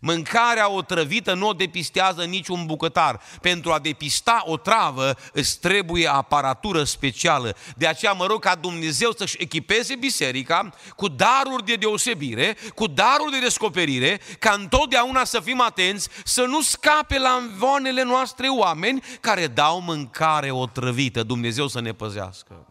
Mâncarea 0.00 0.70
otrăvită 0.70 1.34
nu 1.34 1.48
o 1.48 1.52
depistează 1.52 2.24
niciun 2.24 2.66
bucătar. 2.66 3.20
Pentru 3.40 3.72
a 3.72 3.78
depista 3.78 4.42
o 4.44 4.56
travă 4.56 5.14
îți 5.32 5.60
trebuie 5.60 6.06
aparatură 6.12 6.84
specială. 6.84 7.56
De 7.76 7.86
aceea 7.86 8.12
mă 8.12 8.26
rog 8.26 8.40
ca 8.40 8.54
Dumnezeu 8.54 9.12
să-și 9.12 9.36
echipeze 9.38 9.94
biserica 9.94 10.70
cu 10.96 11.08
daruri 11.08 11.64
de 11.64 11.74
deosebire, 11.74 12.56
cu 12.74 12.86
daruri 12.86 13.30
de 13.30 13.40
descoperire, 13.40 14.20
ca 14.38 14.52
întotdeauna 14.52 15.24
să 15.24 15.40
fim 15.40 15.60
atenți 15.60 16.08
să 16.24 16.42
nu 16.42 16.60
scape 16.60 17.18
la 17.18 17.30
învoanele 17.30 18.02
noastre 18.02 18.48
oameni 18.48 19.02
care 19.20 19.46
dau 19.46 19.80
mâncare 19.80 20.50
otrăvită. 20.50 21.22
Dumnezeu 21.22 21.66
să 21.68 21.80
ne 21.80 21.92
păzească. 21.92 22.66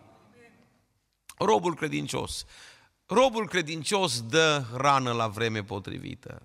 Robul 1.38 1.75
credincios. 1.75 2.46
Robul 3.06 3.48
credincios 3.48 4.22
dă 4.22 4.63
hrană 4.74 5.12
la 5.12 5.27
vreme 5.27 5.63
potrivită. 5.63 6.41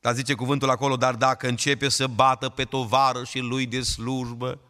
Dar 0.00 0.14
zice 0.14 0.34
cuvântul 0.34 0.70
acolo, 0.70 0.96
dar 0.96 1.14
dacă 1.14 1.48
începe 1.48 1.88
să 1.88 2.06
bată 2.06 2.48
pe 2.48 2.64
tovară 2.64 3.24
și 3.24 3.38
lui 3.38 3.66
de 3.66 3.82
slujbă, 3.82 4.60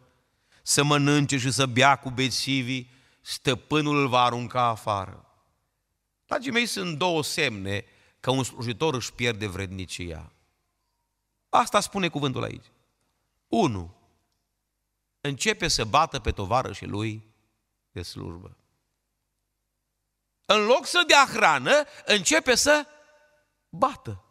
să 0.63 0.83
mănânce 0.83 1.37
și 1.37 1.51
să 1.51 1.65
bea 1.65 1.95
cu 1.95 2.09
bețivii, 2.09 2.89
stăpânul 3.21 4.01
îl 4.01 4.07
va 4.07 4.21
arunca 4.21 4.63
afară. 4.63 5.25
Dragii 6.25 6.51
mei, 6.51 6.65
sunt 6.65 6.97
două 6.97 7.23
semne 7.23 7.85
că 8.19 8.31
un 8.31 8.43
slujitor 8.43 8.93
își 8.93 9.13
pierde 9.13 9.47
vrednicia. 9.47 10.31
Asta 11.49 11.79
spune 11.79 12.09
cuvântul 12.09 12.43
aici. 12.43 12.65
Unu, 13.47 13.95
începe 15.21 15.67
să 15.67 15.85
bată 15.85 16.19
pe 16.19 16.31
tovară 16.31 16.73
și 16.73 16.85
lui 16.85 17.33
de 17.91 18.01
slujbă. 18.01 18.57
În 20.45 20.65
loc 20.65 20.85
să 20.85 21.03
dea 21.07 21.25
hrană, 21.25 21.83
începe 22.05 22.55
să 22.55 22.85
bată. 23.69 24.23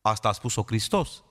Asta 0.00 0.28
a 0.28 0.32
spus-o 0.32 0.62
Hristos. 0.62 1.22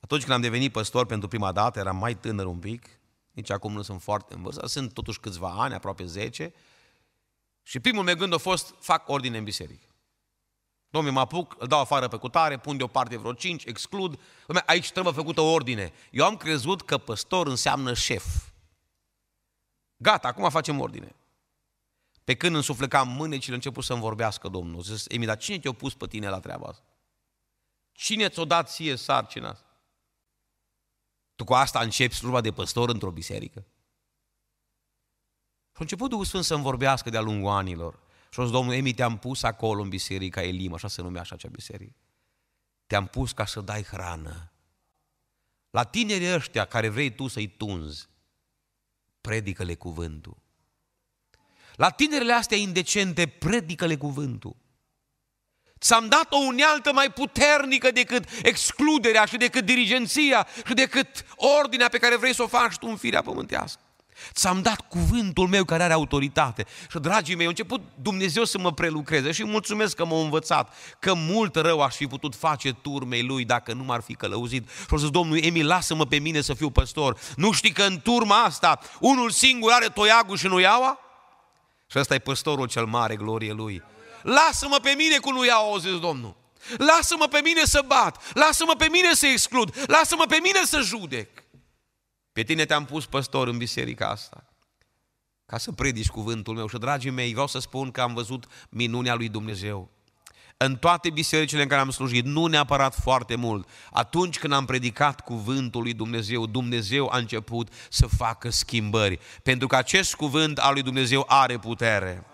Atunci 0.00 0.22
când 0.22 0.34
am 0.34 0.40
devenit 0.40 0.72
păstor 0.72 1.06
pentru 1.06 1.28
prima 1.28 1.52
dată, 1.52 1.78
eram 1.78 1.96
mai 1.96 2.14
tânăr 2.14 2.46
un 2.46 2.58
pic, 2.58 2.88
nici 3.30 3.50
acum 3.50 3.72
nu 3.72 3.82
sunt 3.82 4.02
foarte 4.02 4.34
în 4.34 4.42
vârstă, 4.42 4.66
sunt 4.66 4.92
totuși 4.92 5.20
câțiva 5.20 5.50
ani, 5.50 5.74
aproape 5.74 6.04
10, 6.04 6.54
și 7.62 7.80
primul 7.80 8.04
meu 8.04 8.14
gând 8.14 8.32
a 8.32 8.36
fost, 8.36 8.74
fac 8.78 9.08
ordine 9.08 9.38
în 9.38 9.44
biserică. 9.44 9.86
Domnule, 10.90 11.14
mă 11.14 11.20
apuc, 11.20 11.56
îl 11.58 11.66
dau 11.66 11.80
afară 11.80 12.08
pe 12.08 12.16
cutare, 12.16 12.58
pun 12.58 12.76
deoparte 12.76 13.16
vreo 13.16 13.32
cinci, 13.32 13.64
exclud. 13.64 14.16
Dom'le, 14.16 14.64
aici 14.66 14.90
trebuie 14.90 15.12
făcută 15.12 15.40
ordine. 15.40 15.92
Eu 16.10 16.24
am 16.24 16.36
crezut 16.36 16.82
că 16.82 16.98
păstor 16.98 17.46
înseamnă 17.46 17.94
șef. 17.94 18.24
Gata, 19.96 20.28
acum 20.28 20.50
facem 20.50 20.80
ordine. 20.80 21.14
Pe 22.28 22.36
când 22.36 22.54
însuflecam 22.54 23.08
mânecile, 23.08 23.52
a 23.52 23.54
început 23.54 23.84
să-mi 23.84 24.00
vorbească 24.00 24.48
Domnul. 24.48 24.82
Zis, 24.82 25.04
Emi, 25.08 25.26
dar 25.26 25.36
cine 25.36 25.58
te-a 25.58 25.72
pus 25.72 25.94
pe 25.94 26.06
tine 26.06 26.28
la 26.28 26.40
treaba 26.40 26.66
asta? 26.66 26.84
Cine 27.92 28.28
ți-a 28.28 28.44
dat 28.44 28.70
ție 28.70 28.96
sarcina 28.96 29.48
asta? 29.48 29.80
Tu 31.34 31.44
cu 31.44 31.54
asta 31.54 31.80
începi 31.80 32.14
slujba 32.14 32.40
de 32.40 32.52
păstor 32.52 32.88
într-o 32.88 33.10
biserică? 33.10 33.60
Și 35.70 35.74
a 35.74 35.78
început 35.80 36.10
Duhul 36.10 36.24
Sfânt 36.24 36.44
să-mi 36.44 36.62
vorbească 36.62 37.10
de-a 37.10 37.20
lungul 37.20 37.50
anilor. 37.50 38.00
Și 38.30 38.40
a 38.40 38.42
zis, 38.42 38.52
Domnul, 38.52 38.74
Emi, 38.74 38.92
te-am 38.92 39.18
pus 39.18 39.42
acolo 39.42 39.82
în 39.82 39.88
biserica 39.88 40.42
Elim, 40.42 40.74
așa 40.74 40.88
se 40.88 41.02
numea 41.02 41.20
așa 41.20 41.34
acea 41.34 41.48
biserică. 41.48 41.96
Te-am 42.86 43.06
pus 43.06 43.32
ca 43.32 43.46
să 43.46 43.60
dai 43.60 43.82
hrană. 43.82 44.52
La 45.70 45.84
tinerii 45.84 46.34
ăștia 46.34 46.64
care 46.64 46.88
vrei 46.88 47.14
tu 47.14 47.28
să-i 47.28 47.48
tunzi, 47.48 48.08
predică-le 49.20 49.74
cuvântul. 49.74 50.46
La 51.78 51.90
tinerile 51.90 52.32
astea 52.32 52.56
indecente, 52.56 53.26
predică-le 53.26 53.96
cuvântul. 53.96 54.56
Ți-am 55.80 56.08
dat 56.08 56.32
o 56.32 56.36
unealtă 56.36 56.92
mai 56.92 57.12
puternică 57.12 57.90
decât 57.90 58.24
excluderea 58.42 59.24
și 59.24 59.36
decât 59.36 59.64
dirigenția 59.64 60.46
și 60.66 60.74
decât 60.74 61.24
ordinea 61.36 61.88
pe 61.88 61.98
care 61.98 62.16
vrei 62.16 62.34
să 62.34 62.42
o 62.42 62.46
faci 62.46 62.76
tu 62.76 62.86
în 62.86 62.96
firea 62.96 63.22
pământească. 63.22 63.80
Ți-am 64.32 64.62
dat 64.62 64.80
cuvântul 64.80 65.48
meu 65.48 65.64
care 65.64 65.82
are 65.82 65.92
autoritate. 65.92 66.64
Și, 66.90 66.98
dragii 66.98 67.34
mei, 67.34 67.46
a 67.46 67.48
început 67.48 67.80
Dumnezeu 68.02 68.44
să 68.44 68.58
mă 68.58 68.72
prelucreze 68.72 69.32
și 69.32 69.44
mulțumesc 69.44 69.96
că 69.96 70.04
m-a 70.04 70.20
învățat 70.20 70.74
că 70.98 71.14
mult 71.14 71.56
rău 71.56 71.80
aș 71.80 71.94
fi 71.94 72.06
putut 72.06 72.34
face 72.34 72.72
turmei 72.72 73.22
lui 73.22 73.44
dacă 73.44 73.72
nu 73.72 73.84
m-ar 73.84 74.00
fi 74.00 74.14
călăuzit. 74.14 74.68
Și 74.68 74.86
a 74.90 74.96
zis, 74.96 75.10
Domnul 75.10 75.42
Emil, 75.42 75.66
lasă-mă 75.66 76.06
pe 76.06 76.18
mine 76.18 76.40
să 76.40 76.54
fiu 76.54 76.70
păstor. 76.70 77.18
Nu 77.36 77.52
știi 77.52 77.72
că 77.72 77.82
în 77.82 78.00
turma 78.00 78.42
asta 78.42 78.78
unul 79.00 79.30
singur 79.30 79.72
are 79.72 79.86
toiagul 79.86 80.36
și 80.36 80.46
nu 80.46 80.58
iaua? 80.58 81.07
Și 81.90 81.98
ăsta 81.98 82.14
e 82.14 82.18
păstorul 82.18 82.68
cel 82.68 82.86
mare, 82.86 83.16
glorie 83.16 83.52
lui. 83.52 83.82
Lasă-mă 84.22 84.78
pe 84.82 84.94
mine 84.96 85.18
cu 85.18 85.30
nu 85.30 85.44
iau, 85.44 85.72
o 85.72 85.78
zis 85.78 85.98
Domnul. 85.98 86.36
Lasă-mă 86.76 87.26
pe 87.26 87.40
mine 87.44 87.64
să 87.64 87.82
bat, 87.86 88.32
lasă-mă 88.34 88.74
pe 88.78 88.88
mine 88.90 89.14
să 89.14 89.26
exclud, 89.26 89.84
lasă-mă 89.86 90.24
pe 90.28 90.38
mine 90.42 90.64
să 90.64 90.80
judec. 90.80 91.44
Pe 92.32 92.42
tine 92.42 92.64
te-am 92.64 92.84
pus 92.84 93.06
păstor 93.06 93.48
în 93.48 93.56
biserica 93.56 94.08
asta 94.08 94.48
ca 95.48 95.58
să 95.58 95.72
predici 95.72 96.08
cuvântul 96.08 96.54
meu. 96.54 96.68
Și, 96.68 96.78
dragii 96.78 97.10
mei, 97.10 97.32
vreau 97.32 97.46
să 97.46 97.58
spun 97.58 97.90
că 97.90 98.00
am 98.00 98.14
văzut 98.14 98.46
minunea 98.68 99.14
lui 99.14 99.28
Dumnezeu. 99.28 99.90
În 100.60 100.76
toate 100.76 101.10
bisericile 101.10 101.62
în 101.62 101.68
care 101.68 101.80
am 101.80 101.90
slujit, 101.90 102.24
nu 102.24 102.46
neapărat 102.46 102.94
foarte 103.02 103.34
mult, 103.34 103.68
atunci 103.92 104.38
când 104.38 104.52
am 104.52 104.64
predicat 104.64 105.20
cuvântul 105.20 105.82
lui 105.82 105.92
Dumnezeu, 105.92 106.46
Dumnezeu 106.46 107.08
a 107.12 107.18
început 107.18 107.68
să 107.90 108.06
facă 108.06 108.50
schimbări. 108.50 109.18
Pentru 109.42 109.66
că 109.66 109.76
acest 109.76 110.14
cuvânt 110.14 110.58
al 110.58 110.72
lui 110.72 110.82
Dumnezeu 110.82 111.24
are 111.28 111.58
putere. 111.58 112.24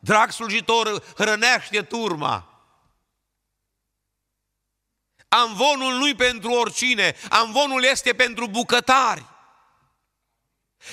Drag 0.00 0.30
slujitor, 0.30 1.04
hrănește 1.16 1.82
turma. 1.82 2.46
Amvonul 5.28 5.94
nu-i 5.98 6.14
pentru 6.14 6.50
oricine, 6.50 7.14
amvonul 7.28 7.84
este 7.84 8.12
pentru 8.12 8.46
bucătari. 8.46 9.31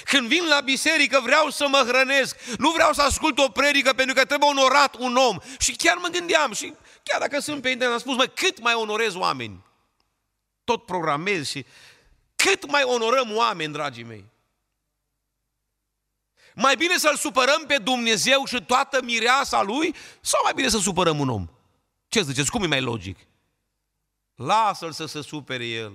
Când 0.04 0.28
vin 0.28 0.48
la 0.48 0.60
biserică 0.60 1.20
vreau 1.24 1.50
să 1.50 1.68
mă 1.68 1.84
hrănesc, 1.88 2.40
nu 2.58 2.72
vreau 2.72 2.94
să 2.94 3.02
ascult 3.02 3.38
o 3.38 3.50
predică 3.50 3.94
pentru 3.94 4.16
că 4.16 4.26
trebuie 4.26 4.50
onorat 4.50 4.96
un 4.96 5.16
om. 5.16 5.38
Și 5.60 5.76
chiar 5.76 5.98
mă 5.98 6.08
gândeam 6.08 6.54
și 6.54 6.74
chiar 7.04 7.20
dacă 7.20 7.40
sunt 7.40 7.62
pe 7.62 7.70
internet 7.70 7.96
am 7.96 8.02
spus, 8.02 8.16
mă, 8.16 8.26
cât 8.26 8.60
mai 8.62 8.74
onorez 8.74 9.16
oameni? 9.16 9.66
Tot 10.64 10.86
programez 10.86 11.50
și 11.50 11.66
cât 12.36 12.70
mai 12.72 12.84
onorăm 12.84 13.36
oameni, 13.36 13.74
dragii 13.74 14.04
mei? 14.04 14.26
Mai 16.56 16.76
bine 16.76 16.98
să-L 16.98 17.16
supărăm 17.16 17.64
pe 17.68 17.78
Dumnezeu 17.78 18.46
și 18.46 18.62
toată 18.62 19.02
mireasa 19.04 19.62
Lui 19.62 19.96
sau 20.22 20.42
mai 20.44 20.54
bine 20.54 20.68
să 20.70 20.78
supărăm 20.78 21.20
un 21.20 21.30
om? 21.30 21.48
Ce 22.08 22.22
ziceți? 22.22 22.52
Cum 22.52 22.64
e 22.64 22.68
mai 22.68 22.82
logic? 22.82 23.18
Lasă-L 24.36 24.92
să 24.92 25.06
se 25.06 25.22
supere 25.22 25.66
El. 25.66 25.94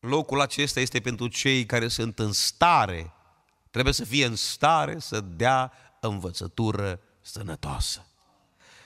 Locul 0.00 0.40
acesta 0.40 0.80
este 0.80 1.00
pentru 1.00 1.28
cei 1.28 1.66
care 1.66 1.88
sunt 1.88 2.18
în 2.18 2.32
stare, 2.32 3.12
trebuie 3.70 3.94
să 3.94 4.04
fie 4.04 4.24
în 4.24 4.36
stare 4.36 4.98
să 4.98 5.20
dea 5.20 5.72
învățătură 6.00 7.00
sănătoasă. 7.20 8.06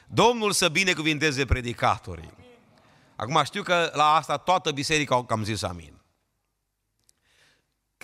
Domnul 0.06 0.52
să 0.52 0.68
binecuvinteze 0.68 1.44
predicatorii. 1.44 2.32
Acum 3.16 3.42
știu 3.44 3.62
că 3.62 3.90
la 3.94 4.14
asta 4.14 4.36
toată 4.36 4.72
biserica 4.72 5.14
au 5.14 5.24
cam 5.24 5.44
zis 5.44 5.62
amin. 5.62 5.93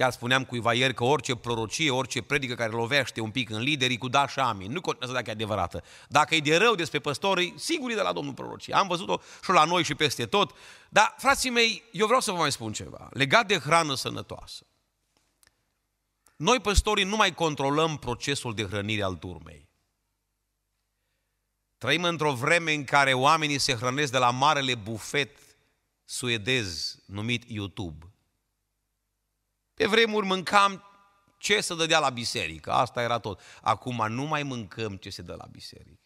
Chiar 0.01 0.13
spuneam 0.13 0.45
cuiva 0.45 0.75
ieri 0.75 0.95
că 0.95 1.05
orice 1.05 1.37
prorocie, 1.37 1.91
orice 1.91 2.23
predică 2.23 2.55
care 2.55 2.71
lovește 2.71 3.21
un 3.21 3.31
pic 3.31 3.51
în 3.51 3.61
liderii, 3.61 3.99
cu 3.99 4.09
da 4.09 4.27
și 4.29 4.39
amin. 4.39 4.73
Nu 4.73 4.81
contează 4.81 5.13
dacă 5.13 5.29
e 5.29 5.33
adevărată. 5.33 5.85
Dacă 6.09 6.35
e 6.35 6.41
de 6.41 6.57
rău 6.57 6.75
despre 6.75 6.99
păstorii, 6.99 7.55
sigur 7.57 7.91
e 7.91 7.95
de 7.95 8.01
la 8.01 8.13
Domnul 8.13 8.35
prorocie. 8.35 8.75
Am 8.75 8.87
văzut-o 8.87 9.21
și 9.43 9.51
la 9.51 9.65
noi 9.65 9.83
și 9.83 9.95
peste 9.95 10.27
tot. 10.27 10.55
Dar, 10.89 11.15
frații 11.19 11.51
mei, 11.51 11.83
eu 11.93 12.07
vreau 12.07 12.21
să 12.21 12.31
vă 12.31 12.39
mai 12.39 12.53
spun 12.53 12.73
ceva. 12.73 13.09
Legat 13.13 13.47
de 13.47 13.59
hrană 13.59 13.95
sănătoasă. 13.95 14.67
Noi, 16.37 16.61
păstorii, 16.61 17.05
nu 17.05 17.17
mai 17.17 17.35
controlăm 17.35 17.97
procesul 17.97 18.55
de 18.55 18.65
hrănire 18.65 19.03
al 19.03 19.15
turmei. 19.15 19.69
Trăim 21.79 22.05
într-o 22.05 22.33
vreme 22.33 22.73
în 22.73 22.85
care 22.85 23.13
oamenii 23.13 23.59
se 23.59 23.75
hrănesc 23.75 24.13
de 24.13 24.19
la 24.19 24.31
marele 24.31 24.75
bufet 24.75 25.39
suedez 26.05 26.99
numit 27.07 27.45
YouTube. 27.47 28.10
Pe 29.81 29.87
vremuri 29.87 30.27
mâncam 30.27 30.85
ce 31.39 31.61
se 31.61 31.75
dădea 31.75 31.99
la 31.99 32.11
biserică, 32.11 32.73
asta 32.73 33.03
era 33.03 33.19
tot. 33.19 33.41
Acum 33.63 34.07
nu 34.09 34.23
mai 34.23 34.43
mâncăm 34.43 34.97
ce 34.97 35.11
se 35.11 35.23
dă 35.23 35.35
la 35.39 35.47
biserică. 35.51 36.01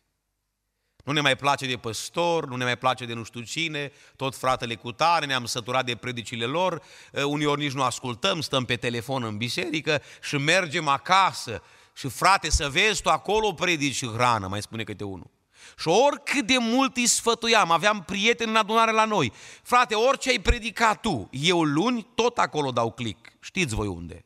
Nu 1.04 1.12
ne 1.12 1.20
mai 1.20 1.36
place 1.36 1.66
de 1.66 1.76
păstor, 1.76 2.46
nu 2.46 2.56
ne 2.56 2.64
mai 2.64 2.78
place 2.78 3.04
de 3.04 3.14
nu 3.14 3.24
știu 3.24 3.42
cine, 3.42 3.92
tot 4.16 4.36
fratele 4.36 4.74
cu 4.74 4.92
tare, 4.92 5.26
ne-am 5.26 5.44
săturat 5.44 5.84
de 5.84 5.96
predicile 5.96 6.44
lor, 6.44 6.82
uh, 7.12 7.22
uneori 7.22 7.60
nici 7.60 7.72
nu 7.72 7.82
ascultăm, 7.82 8.40
stăm 8.40 8.64
pe 8.64 8.76
telefon 8.76 9.22
în 9.22 9.36
biserică 9.36 10.02
și 10.22 10.36
mergem 10.36 10.88
acasă. 10.88 11.62
Și 11.94 12.08
frate, 12.08 12.50
să 12.50 12.68
vezi 12.68 13.02
tu 13.02 13.10
acolo 13.10 13.52
predici 13.52 14.06
hrană, 14.06 14.46
mai 14.46 14.62
spune 14.62 14.84
câte 14.84 15.04
unul. 15.04 15.30
Și 15.78 15.88
oricât 15.88 16.46
de 16.46 16.58
mult 16.58 16.96
îi 16.96 17.06
sfătuiam, 17.06 17.70
aveam 17.70 18.02
prieteni 18.02 18.50
în 18.50 18.56
adunare 18.56 18.90
la 18.90 19.04
noi. 19.04 19.32
Frate, 19.62 19.94
orice 19.94 20.30
ai 20.30 20.38
predicat 20.38 21.00
tu, 21.00 21.28
eu 21.32 21.62
luni 21.62 22.06
tot 22.14 22.38
acolo 22.38 22.70
dau 22.70 22.92
click. 22.92 23.32
Știți 23.40 23.74
voi 23.74 23.86
unde? 23.86 24.24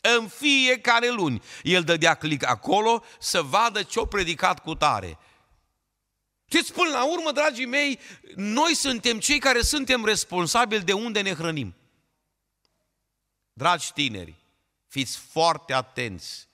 În 0.00 0.28
fiecare 0.28 1.10
luni 1.10 1.42
el 1.62 1.82
dădea 1.82 2.14
click 2.14 2.46
acolo 2.46 3.04
să 3.18 3.42
vadă 3.42 3.82
ce-o 3.82 4.04
predicat 4.04 4.62
cu 4.62 4.74
tare. 4.74 5.18
Știți, 6.44 6.72
până 6.72 6.90
la 6.90 7.04
urmă, 7.04 7.32
dragii 7.32 7.66
mei, 7.66 7.98
noi 8.36 8.74
suntem 8.74 9.18
cei 9.18 9.38
care 9.38 9.62
suntem 9.62 10.04
responsabili 10.04 10.82
de 10.82 10.92
unde 10.92 11.20
ne 11.20 11.34
hrănim. 11.34 11.74
Dragi 13.52 13.92
tineri, 13.92 14.34
fiți 14.86 15.18
foarte 15.18 15.72
atenți 15.72 16.48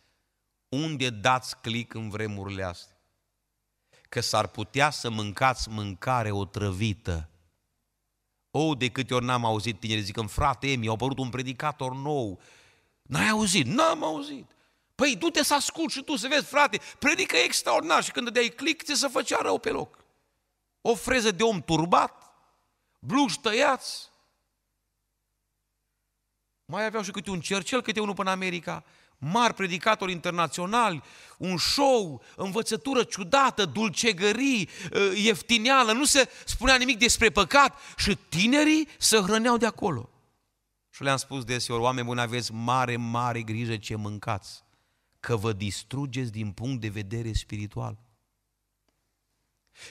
unde 0.68 1.10
dați 1.10 1.60
click 1.60 1.94
în 1.94 2.08
vremurile 2.08 2.62
astea 2.62 2.97
că 4.08 4.20
s-ar 4.20 4.46
putea 4.46 4.90
să 4.90 5.10
mâncați 5.10 5.68
mâncare 5.68 6.30
otrăvită. 6.30 7.28
O, 8.50 8.74
de 8.74 8.90
câte 8.90 9.14
ori 9.14 9.24
n-am 9.24 9.44
auzit 9.44 9.80
tineri 9.80 10.00
zicând, 10.00 10.30
frate 10.30 10.70
Emi, 10.70 10.88
a 10.88 10.90
apărut 10.90 11.18
un 11.18 11.30
predicator 11.30 11.94
nou. 11.94 12.40
N-ai 13.02 13.28
auzit? 13.28 13.66
N-am 13.66 14.04
auzit. 14.04 14.50
Păi 14.94 15.16
du-te 15.16 15.42
să 15.42 15.54
asculti 15.54 15.92
și 15.92 16.02
tu 16.02 16.16
să 16.16 16.28
vezi, 16.28 16.44
frate, 16.44 16.80
predică 16.98 17.36
extraordinar 17.36 18.04
și 18.04 18.10
când 18.10 18.28
dai 18.28 18.52
click, 18.56 18.84
ți 18.84 19.00
se 19.00 19.08
făcea 19.08 19.38
rău 19.42 19.58
pe 19.58 19.70
loc. 19.70 19.98
O 20.80 20.94
freză 20.94 21.30
de 21.30 21.42
om 21.42 21.62
turbat, 21.62 22.32
bluși 22.98 23.40
tăiați. 23.40 24.08
Mai 26.64 26.84
aveau 26.84 27.02
și 27.02 27.10
câte 27.10 27.30
un 27.30 27.40
cercel, 27.40 27.82
câte 27.82 28.00
unul 28.00 28.14
până 28.14 28.30
în 28.30 28.36
America 28.36 28.84
mari 29.18 29.54
predicatori 29.54 30.12
internaționali, 30.12 31.02
un 31.38 31.57
show, 31.57 32.22
învățătură 32.37 33.02
ciudată, 33.02 33.64
dulcegării, 33.64 34.68
ă, 34.92 34.98
ieftineală, 35.14 35.92
nu 35.92 36.04
se 36.04 36.28
spunea 36.44 36.76
nimic 36.76 36.98
despre 36.98 37.31
păcat 37.31 37.78
și 37.96 38.18
tinerii 38.28 38.88
se 38.98 39.16
hrăneau 39.16 39.57
de 39.57 39.66
acolo. 39.66 40.11
Și 40.90 41.02
le-am 41.02 41.16
spus 41.16 41.44
deseori, 41.44 41.83
oameni 41.83 42.07
buni, 42.07 42.20
aveți 42.20 42.52
mare, 42.52 42.96
mare 42.96 43.42
grijă 43.42 43.76
ce 43.76 43.94
mâncați, 43.94 44.64
că 45.20 45.37
vă 45.37 45.52
distrugeți 45.52 46.33
din 46.33 46.50
punct 46.50 46.81
de 46.81 46.88
vedere 46.88 47.33
spiritual. 47.33 47.98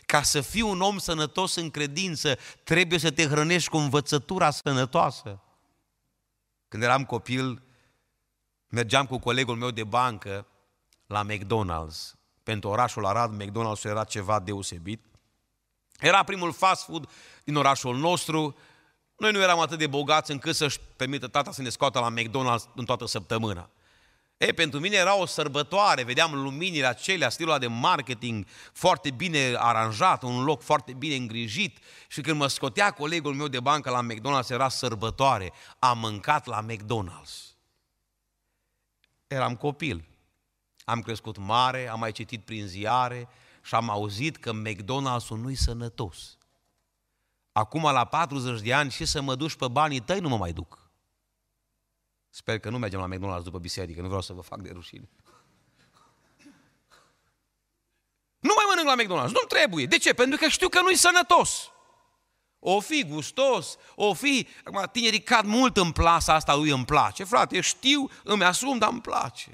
Ca 0.06 0.22
să 0.22 0.42
fii 0.42 0.62
un 0.62 0.82
om 0.82 0.98
sănătos 0.98 1.56
în 1.56 1.70
credință, 1.70 2.38
trebuie 2.64 3.00
să 3.00 3.12
te 3.12 3.28
hrănești 3.28 3.70
cu 3.70 3.78
învățătura 3.78 4.52
sănătoasă. 4.52 5.42
Când 6.68 6.84
eram 6.84 7.06
copil, 7.06 7.62
mergeam 8.68 9.06
cu 9.06 9.18
colegul 9.18 9.56
meu 9.56 9.72
de 9.72 9.84
bancă 9.84 10.46
la 11.06 11.26
McDonald's. 11.26 12.16
Pentru 12.44 12.70
orașul 12.70 13.06
Arad, 13.06 13.44
McDonald's 13.44 13.84
era 13.84 14.04
ceva 14.04 14.40
deosebit. 14.40 15.06
Era 16.00 16.24
primul 16.24 16.54
fast 16.54 16.84
food 16.84 17.10
din 17.44 17.56
orașul 17.56 17.98
nostru. 17.98 18.56
Noi 19.18 19.32
nu 19.32 19.42
eram 19.42 19.60
atât 19.60 19.78
de 19.78 19.88
bogați 19.88 20.32
încât 20.32 20.56
să-și 20.56 20.80
permită 20.96 21.28
tata 21.28 21.52
să 21.52 21.62
ne 21.62 21.70
scoată 21.70 22.00
la 22.00 22.14
McDonald's 22.14 22.74
în 22.76 22.86
toată 22.86 23.06
săptămâna. 23.06 23.70
E, 24.38 24.52
pentru 24.52 24.80
mine 24.80 24.96
era 24.96 25.16
o 25.16 25.26
sărbătoare, 25.26 26.04
vedeam 26.04 26.34
luminile 26.34 26.88
acelea, 26.88 27.30
stilul 27.30 27.60
de 27.60 27.68
marketing 27.68 28.46
foarte 28.74 29.12
bine 29.12 29.54
aranjat, 29.58 30.24
un 30.24 30.44
loc 30.44 30.62
foarte 30.62 30.94
bine 30.94 31.16
îngrijit 31.16 31.78
și 32.08 32.22
când 32.22 32.38
mă 32.38 32.48
scotea 32.48 32.92
colegul 32.92 33.34
meu 33.34 33.48
de 33.48 33.60
bancă 33.60 33.90
la 33.90 34.06
McDonald's 34.08 34.50
era 34.50 34.70
sărbătoare. 34.70 35.52
Am 35.80 35.98
mâncat 35.98 36.46
la 36.46 36.66
McDonald's. 36.66 37.57
Eram 39.28 39.56
copil. 39.56 40.08
Am 40.86 41.02
crescut 41.02 41.38
mare, 41.38 41.88
am 41.88 42.00
mai 42.00 42.12
citit 42.12 42.46
prin 42.46 42.68
ziare 42.68 43.28
și 43.64 43.76
am 43.76 43.90
auzit 43.90 44.38
că 44.38 44.52
McDonald's-ul 44.52 45.38
nu-i 45.38 45.56
sănătos. 45.56 46.38
Acum, 47.52 47.82
la 47.82 48.06
40 48.06 48.62
de 48.62 48.74
ani, 48.74 48.92
și 48.92 49.06
să 49.06 49.22
mă 49.22 49.36
duci 49.36 49.56
pe 49.56 49.68
banii 49.68 50.00
tăi, 50.00 50.20
nu 50.20 50.30
mă 50.30 50.38
mai 50.38 50.54
duc. 50.54 50.92
Sper 52.30 52.60
că 52.60 52.70
nu 52.70 52.78
mergem 52.78 53.00
la 53.00 53.08
McDonald's 53.08 53.44
după 53.44 53.60
biserică, 53.60 54.02
nu 54.02 54.08
vreau 54.08 54.22
să 54.22 54.34
vă 54.34 54.42
fac 54.42 54.60
de 54.60 54.70
rușine. 54.70 55.10
Nu 58.40 58.54
mai 58.56 58.66
mănânc 58.68 58.88
la 58.88 59.04
McDonald's, 59.04 59.32
nu 59.32 59.46
trebuie. 59.48 59.86
De 59.86 59.98
ce? 59.98 60.14
Pentru 60.14 60.38
că 60.40 60.48
știu 60.48 60.70
că 60.70 60.82
nu-i 60.82 60.96
sănătos. 60.96 61.72
O 62.70 62.80
fi 62.80 63.04
gustos, 63.04 63.78
o 63.96 64.14
fi... 64.14 64.48
Acum, 64.64 64.90
tinerii 64.92 65.22
cad 65.22 65.46
mult 65.46 65.78
în 65.78 65.92
plasa 65.92 66.34
asta, 66.34 66.56
lui 66.56 66.70
îmi 66.70 66.86
place. 66.86 67.24
Frate, 67.24 67.62
știu, 67.62 68.10
îmi 68.24 68.44
asum, 68.44 68.78
dar 68.78 68.90
îmi 68.90 69.02
place. 69.02 69.50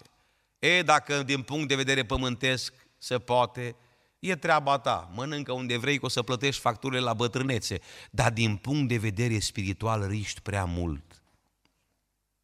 E, 0.59 0.81
dacă 0.81 1.23
din 1.23 1.41
punct 1.41 1.67
de 1.67 1.75
vedere 1.75 2.05
pământesc 2.05 2.73
se 2.97 3.19
poate, 3.19 3.75
e 4.19 4.35
treaba 4.35 4.77
ta. 4.77 5.09
Mănâncă 5.13 5.51
unde 5.51 5.77
vrei 5.77 5.99
că 5.99 6.05
o 6.05 6.07
să 6.07 6.23
plătești 6.23 6.61
facturile 6.61 6.99
la 6.99 7.13
bătrânețe. 7.13 7.79
Dar 8.11 8.31
din 8.31 8.55
punct 8.55 8.87
de 8.87 8.97
vedere 8.97 9.39
spiritual 9.39 10.07
riști 10.07 10.41
prea 10.41 10.65
mult. 10.65 11.23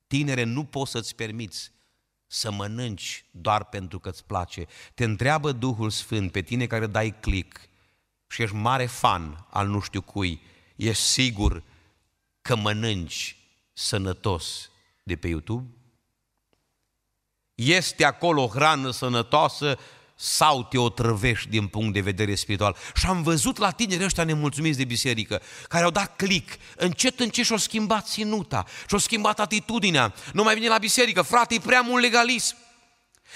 Tinere, 0.07 0.43
nu 0.43 0.63
poți 0.63 0.91
să-ți 0.91 1.15
permiți 1.15 1.71
să 2.27 2.51
mănânci 2.51 3.25
doar 3.31 3.63
pentru 3.63 3.99
că 3.99 4.09
îți 4.09 4.25
place. 4.25 4.65
Te 4.93 5.03
întreabă 5.03 5.51
Duhul 5.51 5.89
Sfânt 5.89 6.31
pe 6.31 6.41
tine 6.41 6.67
care 6.67 6.87
dai 6.87 7.19
click 7.19 7.59
și 8.27 8.41
ești 8.41 8.55
mare 8.55 8.85
fan 8.85 9.45
al 9.49 9.67
nu 9.67 9.79
știu 9.79 10.01
cui, 10.01 10.41
ești 10.79 11.03
sigur 11.03 11.63
că 12.41 12.55
mănânci 12.55 13.37
sănătos 13.73 14.69
de 15.03 15.15
pe 15.15 15.27
YouTube? 15.27 15.67
Este 17.55 18.05
acolo 18.05 18.47
hrană 18.47 18.91
sănătoasă 18.91 19.77
sau 20.15 20.63
te 20.63 20.77
otrăvești 20.77 21.49
din 21.49 21.67
punct 21.67 21.93
de 21.93 21.99
vedere 21.99 22.35
spiritual. 22.35 22.75
Și 22.95 23.05
am 23.05 23.23
văzut 23.23 23.57
la 23.57 23.71
tineri 23.71 24.03
ăștia 24.03 24.23
nemulțumiți 24.23 24.77
de 24.77 24.83
biserică, 24.83 25.41
care 25.67 25.83
au 25.83 25.91
dat 25.91 26.15
click, 26.15 26.59
încet, 26.75 27.19
încet 27.19 27.45
și-au 27.45 27.57
schimbat 27.57 28.07
ținuta, 28.07 28.65
și-au 28.87 28.99
schimbat 28.99 29.39
atitudinea. 29.39 30.13
Nu 30.33 30.43
mai 30.43 30.53
vine 30.53 30.67
la 30.67 30.77
biserică, 30.77 31.21
frate, 31.21 31.53
e 31.53 31.59
prea 31.59 31.81
mult 31.81 32.01
legalism. 32.01 32.55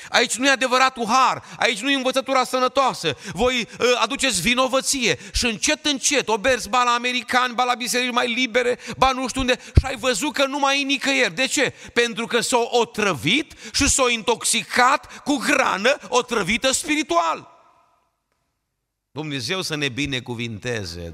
Aici 0.10 0.36
nu 0.36 0.46
e 0.46 0.50
adevăratul 0.50 1.06
har, 1.06 1.44
aici 1.58 1.82
nu 1.82 1.92
e 1.92 1.96
învățătura 1.96 2.44
sănătoasă. 2.44 3.18
Voi 3.32 3.68
uh, 3.80 3.86
aduceți 4.02 4.42
vinovăție 4.42 5.20
și 5.34 5.46
încet, 5.46 5.86
încet, 5.86 6.28
o 6.28 6.38
berzi 6.38 6.70
ba 6.70 6.84
la 6.84 6.92
americani, 6.92 7.54
ba 7.54 7.64
la 7.64 7.74
biserici 7.74 8.12
mai 8.12 8.34
libere, 8.34 8.80
ba 8.98 9.12
nu 9.12 9.28
știu 9.28 9.42
unde, 9.42 9.60
și 9.60 9.86
ai 9.86 9.96
văzut 9.96 10.34
că 10.34 10.46
nu 10.46 10.60
mai 10.60 10.82
e 10.82 10.84
nicăieri. 10.84 11.36
De 11.36 11.46
ce? 11.46 11.74
Pentru 11.94 12.26
că 12.26 12.40
s-au 12.40 12.70
otrăvit 12.72 13.54
și 13.74 13.90
s-au 13.90 14.08
intoxicat 14.08 15.22
cu 15.24 15.42
hrană 15.48 15.98
otrăvită 16.08 16.72
spiritual. 16.72 17.52
Dumnezeu 19.12 19.62
să 19.62 19.76
ne 19.76 19.90
binecuvinteze, 19.90 21.14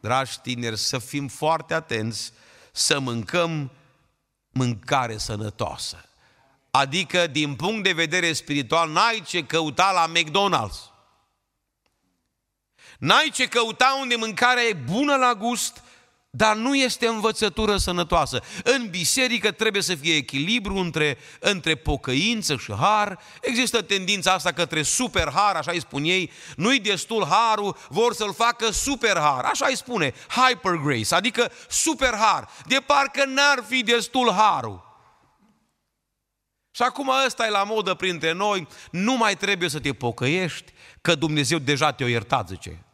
dragi 0.00 0.40
tineri, 0.42 0.78
să 0.78 0.98
fim 0.98 1.28
foarte 1.28 1.74
atenți, 1.74 2.32
să 2.72 2.98
mâncăm 2.98 3.70
mâncare 4.50 5.16
sănătoasă. 5.16 6.09
Adică, 6.70 7.26
din 7.26 7.54
punct 7.54 7.82
de 7.82 7.92
vedere 7.92 8.32
spiritual, 8.32 8.90
n-ai 8.90 9.22
ce 9.26 9.44
căuta 9.44 9.92
la 9.92 10.12
McDonald's. 10.20 10.90
N-ai 12.98 13.30
ce 13.34 13.46
căuta 13.46 13.96
unde 14.00 14.14
mâncarea 14.16 14.62
e 14.62 14.72
bună 14.72 15.16
la 15.16 15.34
gust, 15.34 15.82
dar 16.30 16.56
nu 16.56 16.74
este 16.74 17.06
învățătură 17.06 17.76
sănătoasă. 17.76 18.42
În 18.64 18.88
biserică 18.90 19.50
trebuie 19.50 19.82
să 19.82 19.94
fie 19.94 20.14
echilibru 20.14 20.76
între, 20.76 21.18
între 21.40 21.74
pocăință 21.74 22.56
și 22.56 22.72
har. 22.72 23.18
Există 23.40 23.82
tendința 23.82 24.32
asta 24.32 24.52
către 24.52 24.82
super 24.82 25.30
har, 25.34 25.56
așa 25.56 25.70
îi 25.70 25.80
spun 25.80 26.04
ei. 26.04 26.32
Nu-i 26.56 26.80
destul 26.80 27.26
harul, 27.26 27.76
vor 27.88 28.14
să-l 28.14 28.34
facă 28.34 28.70
super 28.70 29.18
har. 29.18 29.44
Așa 29.44 29.66
îi 29.66 29.76
spune, 29.76 30.14
hyper 30.28 30.74
grace, 30.74 31.14
adică 31.14 31.52
super 31.68 32.14
har. 32.14 32.48
De 32.66 32.82
parcă 32.86 33.24
n-ar 33.24 33.64
fi 33.68 33.82
destul 33.82 34.32
harul. 34.32 34.89
Și 36.70 36.82
acum 36.82 37.10
ăsta 37.26 37.46
e 37.46 37.50
la 37.50 37.64
modă 37.64 37.94
printre 37.94 38.32
noi, 38.32 38.68
nu 38.90 39.16
mai 39.16 39.36
trebuie 39.36 39.68
să 39.68 39.80
te 39.80 39.92
pocăiești, 39.92 40.72
că 41.00 41.14
Dumnezeu 41.14 41.58
deja 41.58 41.92
te-a 41.92 42.08
iertat, 42.08 42.48
zice. 42.48 42.84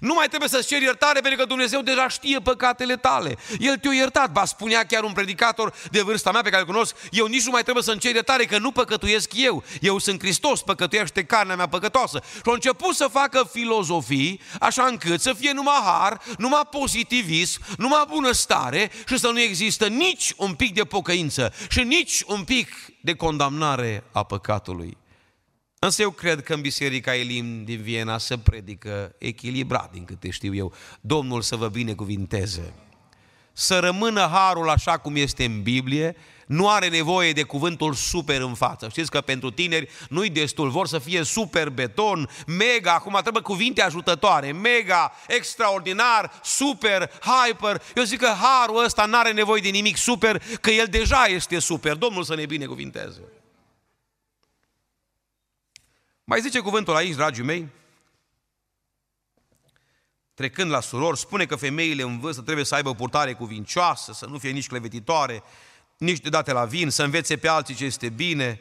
Nu 0.00 0.14
mai 0.14 0.26
trebuie 0.26 0.48
să-ți 0.48 0.66
ceri 0.66 0.84
iertare 0.84 1.20
pentru 1.20 1.38
că 1.38 1.44
Dumnezeu 1.44 1.80
deja 1.80 2.08
știe 2.08 2.38
păcatele 2.38 2.96
tale. 2.96 3.36
El 3.58 3.76
te-a 3.76 3.92
iertat. 3.92 4.32
Ba 4.32 4.44
spunea 4.44 4.84
chiar 4.84 5.02
un 5.02 5.12
predicator 5.12 5.74
de 5.90 6.00
vârsta 6.00 6.32
mea 6.32 6.42
pe 6.42 6.50
care 6.50 6.60
îl 6.60 6.66
cunosc, 6.66 6.96
eu 7.10 7.26
nici 7.26 7.44
nu 7.44 7.50
mai 7.50 7.62
trebuie 7.62 7.82
să-mi 7.82 7.98
cer 7.98 8.14
iertare 8.14 8.44
că 8.44 8.58
nu 8.58 8.70
păcătuiesc 8.70 9.30
eu. 9.34 9.64
Eu 9.80 9.98
sunt 9.98 10.20
Hristos, 10.20 10.62
păcătuiește 10.62 11.24
carnea 11.24 11.56
mea 11.56 11.68
păcătoasă. 11.68 12.22
Și 12.34 12.40
a 12.44 12.52
început 12.52 12.94
să 12.94 13.08
facă 13.12 13.48
filozofii 13.52 14.40
așa 14.60 14.84
încât 14.84 15.20
să 15.20 15.32
fie 15.32 15.52
numai 15.52 15.80
har, 15.84 16.20
numai 16.38 16.62
positivism, 16.70 17.60
numai 17.76 18.04
bunăstare 18.08 18.90
și 19.06 19.18
să 19.18 19.28
nu 19.28 19.40
există 19.40 19.86
nici 19.86 20.32
un 20.36 20.54
pic 20.54 20.74
de 20.74 20.84
pocăință 20.84 21.52
și 21.68 21.82
nici 21.82 22.22
un 22.26 22.44
pic 22.44 22.68
de 23.00 23.14
condamnare 23.14 24.04
a 24.12 24.22
păcatului. 24.22 24.96
Însă 25.86 26.02
eu 26.02 26.10
cred 26.10 26.42
că 26.42 26.54
în 26.54 26.60
Biserica 26.60 27.14
Elim 27.14 27.64
din 27.64 27.80
Viena 27.82 28.18
se 28.18 28.38
predică 28.38 29.14
echilibrat, 29.18 29.92
din 29.92 30.04
câte 30.04 30.30
știu 30.30 30.54
eu. 30.54 30.72
Domnul 31.00 31.42
să 31.42 31.56
vă 31.56 31.68
binecuvinteze. 31.68 32.72
Să 33.52 33.78
rămână 33.78 34.28
harul 34.32 34.68
așa 34.68 34.98
cum 34.98 35.16
este 35.16 35.44
în 35.44 35.62
Biblie, 35.62 36.16
nu 36.46 36.68
are 36.68 36.88
nevoie 36.88 37.32
de 37.32 37.42
cuvântul 37.42 37.94
super 37.94 38.40
în 38.40 38.54
față. 38.54 38.88
Știți 38.88 39.10
că 39.10 39.20
pentru 39.20 39.50
tineri 39.50 39.88
nu-i 40.08 40.30
destul, 40.30 40.70
vor 40.70 40.86
să 40.86 40.98
fie 40.98 41.22
super 41.22 41.68
beton, 41.68 42.28
mega, 42.46 42.92
acum 42.92 43.18
trebuie 43.22 43.42
cuvinte 43.42 43.82
ajutătoare, 43.82 44.52
mega, 44.52 45.12
extraordinar, 45.28 46.40
super, 46.42 47.10
hyper. 47.20 47.82
Eu 47.94 48.02
zic 48.02 48.18
că 48.18 48.34
harul 48.40 48.84
ăsta 48.84 49.04
nu 49.04 49.18
are 49.18 49.32
nevoie 49.32 49.60
de 49.60 49.68
nimic 49.68 49.96
super, 49.96 50.42
că 50.60 50.70
el 50.70 50.86
deja 50.90 51.24
este 51.24 51.58
super. 51.58 51.94
Domnul 51.94 52.22
să 52.22 52.34
ne 52.34 52.46
binecuvinteze. 52.46 53.20
Mai 56.28 56.40
zice 56.40 56.60
cuvântul 56.60 56.94
aici, 56.94 57.14
dragii 57.14 57.44
mei, 57.44 57.68
trecând 60.34 60.70
la 60.70 60.80
surori, 60.80 61.18
spune 61.18 61.46
că 61.46 61.56
femeile 61.56 62.02
în 62.02 62.18
vârstă 62.18 62.42
trebuie 62.42 62.64
să 62.64 62.74
aibă 62.74 62.88
o 62.88 62.94
purtare 62.94 63.34
cuvincioasă, 63.34 64.12
să 64.12 64.26
nu 64.26 64.38
fie 64.38 64.50
nici 64.50 64.68
clevetitoare, 64.68 65.42
nici 65.96 66.20
de 66.20 66.28
date 66.28 66.52
la 66.52 66.64
vin, 66.64 66.90
să 66.90 67.02
învețe 67.02 67.36
pe 67.36 67.48
alții 67.48 67.74
ce 67.74 67.84
este 67.84 68.08
bine. 68.08 68.60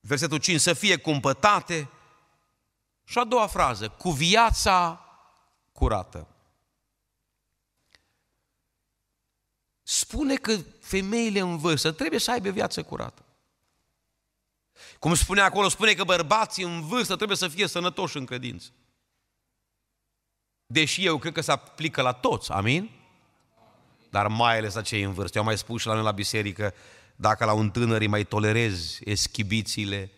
Versetul 0.00 0.38
5, 0.38 0.60
să 0.60 0.72
fie 0.72 0.96
cumpătate. 0.96 1.90
Și 3.04 3.18
a 3.18 3.24
doua 3.24 3.46
frază, 3.46 3.88
cu 3.88 4.10
viața 4.10 5.04
curată. 5.72 6.26
Spune 9.82 10.34
că 10.34 10.56
femeile 10.80 11.40
în 11.40 11.58
vârstă 11.58 11.92
trebuie 11.92 12.20
să 12.20 12.30
aibă 12.30 12.50
viață 12.50 12.82
curată. 12.82 13.22
Cum 14.98 15.14
spune 15.14 15.40
acolo, 15.40 15.68
spune 15.68 15.92
că 15.92 16.04
bărbații 16.04 16.64
în 16.64 16.86
vârstă 16.86 17.16
trebuie 17.16 17.36
să 17.36 17.48
fie 17.48 17.66
sănătoși 17.66 18.16
în 18.16 18.24
credință. 18.24 18.70
Deși 20.66 21.06
eu 21.06 21.18
cred 21.18 21.32
că 21.32 21.40
se 21.40 21.52
aplică 21.52 22.02
la 22.02 22.12
toți, 22.12 22.52
amin? 22.52 22.90
Dar 24.10 24.26
mai 24.26 24.58
ales 24.58 24.74
la 24.74 24.82
cei 24.82 25.02
în 25.02 25.12
vârstă. 25.12 25.36
Eu 25.36 25.42
am 25.42 25.48
mai 25.48 25.58
spus 25.58 25.80
și 25.80 25.86
la 25.86 25.94
noi 25.94 26.02
la 26.02 26.12
biserică, 26.12 26.74
dacă 27.16 27.44
la 27.44 27.52
un 27.52 27.70
tânăr 27.70 28.00
îi 28.00 28.06
mai 28.06 28.24
tolerezi 28.24 29.00
eschibițiile, 29.04 30.12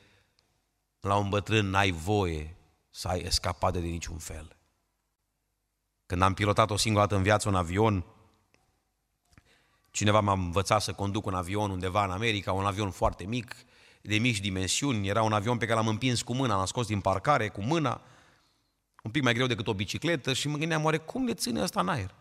la 1.00 1.16
un 1.16 1.28
bătrân 1.28 1.70
n-ai 1.70 1.90
voie 1.90 2.56
să 2.90 3.08
ai 3.08 3.20
escapade 3.20 3.80
de 3.80 3.86
niciun 3.86 4.18
fel. 4.18 4.56
Când 6.06 6.22
am 6.22 6.34
pilotat 6.34 6.70
o 6.70 6.76
singură 6.76 7.04
dată 7.04 7.16
în 7.16 7.22
viață 7.22 7.48
un 7.48 7.54
avion, 7.54 8.04
cineva 9.90 10.20
m-a 10.20 10.32
învățat 10.32 10.82
să 10.82 10.92
conduc 10.92 11.26
un 11.26 11.34
avion 11.34 11.70
undeva 11.70 12.04
în 12.04 12.10
America, 12.10 12.52
un 12.52 12.66
avion 12.66 12.90
foarte 12.90 13.24
mic, 13.24 13.54
de 14.00 14.18
mici 14.18 14.40
dimensiuni, 14.40 15.08
era 15.08 15.22
un 15.22 15.32
avion 15.32 15.58
pe 15.58 15.64
care 15.64 15.78
l-am 15.78 15.88
împins 15.88 16.22
cu 16.22 16.34
mâna, 16.34 16.56
l-am 16.56 16.66
scos 16.66 16.86
din 16.86 17.00
parcare 17.00 17.48
cu 17.48 17.62
mâna, 17.62 18.00
un 19.02 19.10
pic 19.10 19.22
mai 19.22 19.34
greu 19.34 19.46
decât 19.46 19.66
o 19.66 19.74
bicicletă 19.74 20.32
și 20.32 20.48
mă 20.48 20.56
gândeam, 20.56 20.84
oare 20.84 20.98
cum 20.98 21.24
le 21.24 21.34
ține 21.34 21.60
asta 21.60 21.80
în 21.80 21.88
aer? 21.88 22.14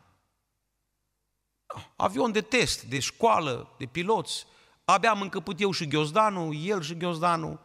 Avion 1.96 2.32
de 2.32 2.42
test, 2.42 2.84
de 2.84 3.00
școală, 3.00 3.76
de 3.78 3.86
piloți, 3.86 4.46
abia 4.86 5.10
am 5.10 5.22
încăput 5.22 5.62
eu 5.62 5.72
și 5.72 5.88
ghiozdanul, 5.88 6.56
el 6.64 6.82
și 6.82 6.98
ghiozdanul, 6.98 7.60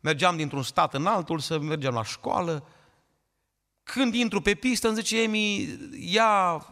mergeam 0.00 0.36
dintr-un 0.36 0.62
stat 0.62 0.94
în 0.94 1.06
altul 1.06 1.38
să 1.38 1.58
mergem 1.58 1.94
la 1.94 2.04
școală, 2.04 2.66
când 3.82 4.14
intru 4.14 4.40
pe 4.40 4.54
pistă 4.54 4.88
îmi 4.88 4.96
zice 4.96 5.22
Emi, 5.22 5.78
ia 5.98 6.66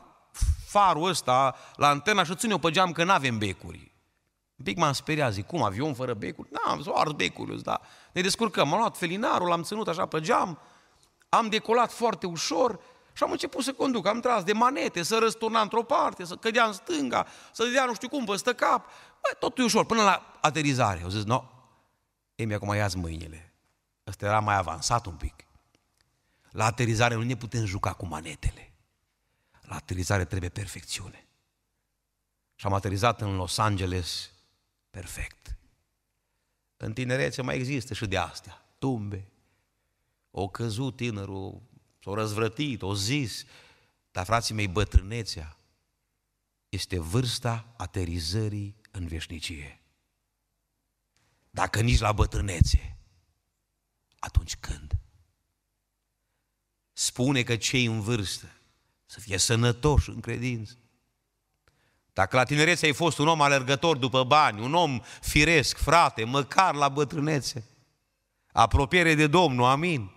farul 0.67 1.09
ăsta 1.09 1.57
la 1.77 1.89
antena 1.89 2.25
și 2.25 2.35
ține-o 2.35 2.59
pe 2.59 2.71
geam 2.71 2.93
că 2.93 3.05
n-avem 3.05 3.39
becuri. 3.39 3.94
Un 4.65 4.73
pic 4.73 4.83
m-am 4.83 4.93
speriat, 4.93 5.33
zic, 5.33 5.47
cum, 5.47 5.63
avion 5.63 5.95
fără 5.95 6.15
becuri? 6.15 6.49
Da, 6.51 6.71
am 6.71 6.93
ars 6.95 7.13
becul, 7.13 7.61
da. 7.63 7.81
Ne 8.13 8.21
descurcăm, 8.21 8.73
am 8.73 8.79
luat 8.79 8.97
felinarul, 8.97 9.49
l-am 9.49 9.63
ținut 9.63 9.89
așa 9.89 10.07
pe 10.07 10.21
geam, 10.21 10.59
am 11.29 11.49
decolat 11.49 11.93
foarte 11.93 12.27
ușor 12.27 12.81
și 13.13 13.23
am 13.23 13.31
început 13.31 13.65
să 13.65 13.73
conduc. 13.73 14.07
Am 14.07 14.21
tras 14.21 14.43
de 14.43 14.53
manete, 14.53 15.03
să 15.03 15.19
răsturna 15.19 15.61
într-o 15.61 15.83
parte, 15.83 16.25
să 16.25 16.37
cădea 16.37 16.65
în 16.65 16.73
stânga, 16.73 17.27
să 17.53 17.65
dea 17.65 17.85
nu 17.85 17.95
știu 17.95 18.09
cum 18.09 18.25
peste 18.25 18.55
cap. 18.55 18.85
Băi, 18.85 19.37
totul 19.39 19.65
ușor, 19.65 19.87
până 19.87 20.03
la 20.03 20.39
aterizare. 20.41 21.01
Au 21.03 21.09
zis, 21.09 21.25
no, 21.25 21.45
Emi, 22.35 22.55
acum 22.55 22.75
ia 22.75 22.89
mâinile. 22.97 23.53
Ăsta 24.07 24.27
era 24.27 24.41
mai 24.41 24.57
avansat 24.57 25.07
un 25.07 25.15
pic. 25.15 25.47
La 26.51 26.65
aterizare 26.65 27.15
nu 27.15 27.23
ne 27.23 27.37
putem 27.37 27.65
juca 27.65 27.93
cu 27.93 28.07
manetele. 28.07 28.73
La 29.61 29.75
aterizare 29.75 30.25
trebuie 30.25 30.49
perfecțiune. 30.49 31.27
Și 32.55 32.67
am 32.67 32.73
aterizat 32.73 33.21
în 33.21 33.37
Los 33.37 33.59
Angeles 33.59 34.33
perfect. 34.95 35.57
În 36.77 36.93
tinerețe 36.93 37.43
mai 37.43 37.57
există 37.57 37.95
și 37.95 38.07
de 38.07 38.17
astea, 38.17 38.67
tumbe. 38.79 39.29
O 40.31 40.49
căzut 40.49 40.97
tânărul, 40.97 41.63
s-o 42.03 42.15
răzvrătit, 42.15 42.83
o 42.83 42.95
zis, 42.95 43.45
dar 44.11 44.25
frații 44.25 44.55
mei, 44.55 44.69
bătrânețea 44.69 45.57
este 46.69 46.99
vârsta 46.99 47.75
aterizării 47.77 48.77
în 48.91 49.07
veșnicie. 49.07 49.81
Dacă 51.51 51.81
nici 51.81 51.99
la 51.99 52.13
bătrânețe, 52.13 52.97
atunci 54.19 54.57
când? 54.57 54.93
Spune 56.93 57.43
că 57.43 57.57
cei 57.57 57.85
în 57.85 58.01
vârstă 58.01 58.53
să 59.07 59.21
fie 59.21 59.39
sănătoși 59.39 60.11
în 60.11 60.21
credință, 60.21 60.79
Dacă 62.15 62.37
la 62.37 62.45
tinerețe 62.45 62.87
ai 62.87 62.93
fost 62.93 63.19
un 63.19 63.29
om 63.29 63.41
alergător 63.41 63.97
după 63.97 64.25
bani, 64.25 64.61
un 64.61 64.75
om 64.75 65.01
firesc, 65.21 65.77
frate, 65.77 66.25
măcar 66.25 66.75
la 66.75 66.89
bătrânețe, 66.89 67.65
apropiere 68.53 69.15
de 69.15 69.27
Domnul, 69.27 69.65
amin. 69.65 70.11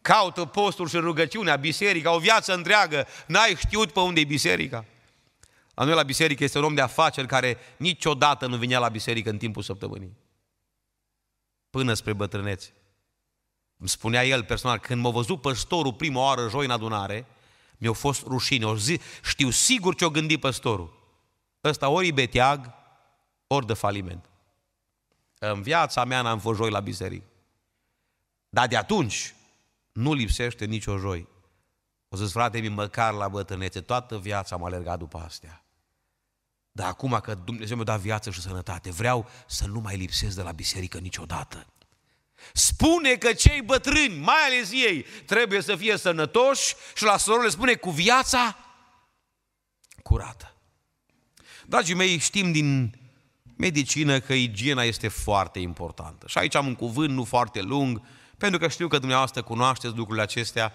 Caută 0.00 0.44
postul 0.44 0.88
și 0.88 0.96
rugăciunea, 0.96 1.56
biserica, 1.56 2.14
o 2.14 2.18
viață 2.18 2.54
întreagă, 2.54 3.06
n-ai 3.26 3.54
știut 3.56 3.92
pe 3.92 4.00
unde 4.00 4.20
e 4.20 4.24
biserica. 4.24 4.84
La 5.74 5.84
noi 5.84 5.94
la 5.94 6.02
biserică 6.02 6.44
este 6.44 6.58
un 6.58 6.64
om 6.64 6.74
de 6.74 6.80
afaceri 6.80 7.26
care 7.26 7.58
niciodată 7.76 8.46
nu 8.46 8.56
vinea 8.56 8.78
la 8.78 8.88
biserică 8.88 9.30
în 9.30 9.38
timpul 9.38 9.62
săptămânii. 9.62 10.16
Până 11.70 11.94
spre 11.94 12.12
bătrânețe. 12.12 12.72
Îmi 13.78 13.88
spunea 13.88 14.24
el 14.24 14.44
personal, 14.44 14.78
când 14.78 15.02
m-a 15.02 15.10
văzut 15.10 15.40
păstorul 15.40 15.92
prima 15.92 16.20
oară 16.20 16.48
joi 16.48 16.64
în 16.64 16.70
adunare, 16.70 17.26
mi-a 17.78 17.92
fost 17.92 18.22
rușine. 18.22 18.66
O 18.66 18.76
zi, 18.76 19.00
știu 19.22 19.50
sigur 19.50 19.94
ce-o 19.94 20.10
gândi 20.10 20.38
păstorul. 20.38 20.94
Ăsta 21.64 21.88
ori 21.88 22.08
e 22.08 22.12
beteag, 22.12 22.72
ori 23.46 23.66
de 23.66 23.74
faliment. 23.74 24.30
În 25.38 25.62
viața 25.62 26.04
mea 26.04 26.22
n-am 26.22 26.38
fost 26.38 26.58
joi 26.58 26.70
la 26.70 26.80
biserică. 26.80 27.26
Dar 28.48 28.66
de 28.66 28.76
atunci 28.76 29.34
nu 29.92 30.12
lipsește 30.12 30.64
nicio 30.64 30.96
joi. 30.96 31.28
O 32.08 32.16
zis, 32.16 32.32
frate, 32.32 32.58
mi 32.58 32.68
măcar 32.68 33.12
la 33.12 33.28
bătrânețe, 33.28 33.80
toată 33.80 34.18
viața 34.18 34.54
am 34.54 34.64
alergat 34.64 34.98
după 34.98 35.18
astea. 35.18 35.64
Dar 36.72 36.88
acum 36.88 37.20
că 37.22 37.34
Dumnezeu 37.34 37.76
mi-a 37.76 37.84
dat 37.84 38.00
viață 38.00 38.30
și 38.30 38.40
sănătate, 38.40 38.90
vreau 38.90 39.28
să 39.46 39.66
nu 39.66 39.80
mai 39.80 39.96
lipsesc 39.96 40.36
de 40.36 40.42
la 40.42 40.52
biserică 40.52 40.98
niciodată. 40.98 41.66
Spune 42.52 43.14
că 43.14 43.32
cei 43.32 43.62
bătrâni, 43.62 44.18
mai 44.18 44.44
ales 44.46 44.72
ei, 44.72 45.06
trebuie 45.26 45.60
să 45.60 45.76
fie 45.76 45.96
sănătoși 45.96 46.74
și 46.94 47.04
la 47.04 47.16
le 47.42 47.48
spune 47.48 47.74
cu 47.74 47.90
viața 47.90 48.58
curată. 50.02 50.54
Dragii 51.66 51.94
mei, 51.94 52.18
știm 52.18 52.52
din 52.52 52.98
medicină 53.56 54.20
că 54.20 54.32
igiena 54.32 54.82
este 54.82 55.08
foarte 55.08 55.58
importantă. 55.58 56.26
Și 56.28 56.38
aici 56.38 56.54
am 56.54 56.66
un 56.66 56.74
cuvânt 56.74 57.10
nu 57.10 57.24
foarte 57.24 57.60
lung, 57.60 58.02
pentru 58.38 58.58
că 58.58 58.68
știu 58.68 58.88
că 58.88 58.98
dumneavoastră 58.98 59.42
cunoașteți 59.42 59.96
lucrurile 59.96 60.22
acestea, 60.22 60.72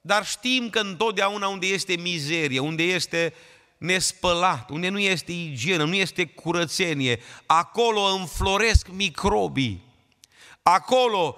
dar 0.00 0.26
știm 0.26 0.70
că 0.70 0.78
întotdeauna 0.78 1.48
unde 1.48 1.66
este 1.66 1.96
mizerie, 1.96 2.58
unde 2.58 2.82
este 2.82 3.34
nespălat, 3.78 4.70
unde 4.70 4.88
nu 4.88 4.98
este 4.98 5.32
igienă, 5.32 5.84
nu 5.84 5.94
este 5.94 6.26
curățenie, 6.26 7.20
acolo 7.46 8.00
înfloresc 8.00 8.88
microbii, 8.88 9.84
acolo 10.66 11.36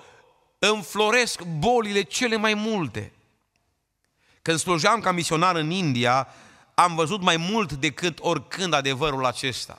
înfloresc 0.58 1.42
bolile 1.42 2.02
cele 2.02 2.36
mai 2.36 2.54
multe. 2.54 3.12
Când 4.42 4.58
slujeam 4.58 5.00
ca 5.00 5.12
misionar 5.12 5.56
în 5.56 5.70
India, 5.70 6.28
am 6.74 6.94
văzut 6.94 7.22
mai 7.22 7.36
mult 7.36 7.72
decât 7.72 8.18
oricând 8.20 8.72
adevărul 8.72 9.24
acesta. 9.24 9.78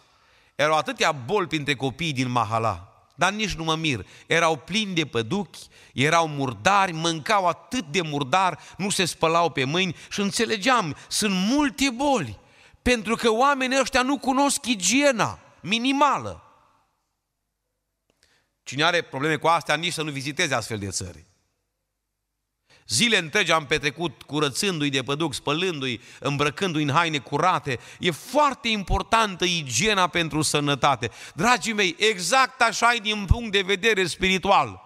Erau 0.55 0.77
atâtea 0.77 1.11
boli 1.11 1.47
printre 1.47 1.75
copiii 1.75 2.13
din 2.13 2.29
Mahala, 2.29 3.07
dar 3.15 3.31
nici 3.31 3.53
nu 3.53 3.63
mă 3.63 3.75
mir. 3.75 4.05
Erau 4.25 4.55
plini 4.55 4.93
de 4.93 5.05
păduchi, 5.05 5.59
erau 5.93 6.27
murdari, 6.27 6.91
mâncau 6.91 7.47
atât 7.47 7.85
de 7.85 8.01
murdar, 8.01 8.59
nu 8.77 8.89
se 8.89 9.05
spălau 9.05 9.49
pe 9.49 9.63
mâini 9.63 9.95
și 10.09 10.19
înțelegeam, 10.19 10.95
sunt 11.07 11.33
multe 11.33 11.89
boli, 11.89 12.39
pentru 12.81 13.15
că 13.15 13.31
oamenii 13.31 13.79
ăștia 13.79 14.01
nu 14.01 14.17
cunosc 14.17 14.65
igiena 14.65 15.39
minimală. 15.61 16.46
Cine 18.67 18.83
are 18.83 19.01
probleme 19.01 19.35
cu 19.35 19.47
astea, 19.47 19.75
nici 19.75 19.93
să 19.93 20.01
nu 20.01 20.11
viziteze 20.11 20.53
astfel 20.53 20.77
de 20.77 20.89
țări. 20.89 21.25
Zile 22.87 23.17
întregi 23.17 23.51
am 23.51 23.65
petrecut 23.65 24.21
curățându-i 24.21 24.89
de 24.89 25.03
păduc, 25.03 25.33
spălându-i, 25.33 26.01
îmbrăcându-i 26.19 26.83
în 26.83 26.91
haine 26.91 27.17
curate. 27.17 27.79
E 27.99 28.11
foarte 28.11 28.67
importantă 28.67 29.45
igiena 29.45 30.07
pentru 30.07 30.41
sănătate. 30.41 31.11
Dragii 31.35 31.73
mei, 31.73 31.95
exact 31.99 32.61
așa 32.61 32.93
e 32.93 32.97
din 32.97 33.25
punct 33.25 33.51
de 33.51 33.61
vedere 33.61 34.05
spiritual. 34.05 34.81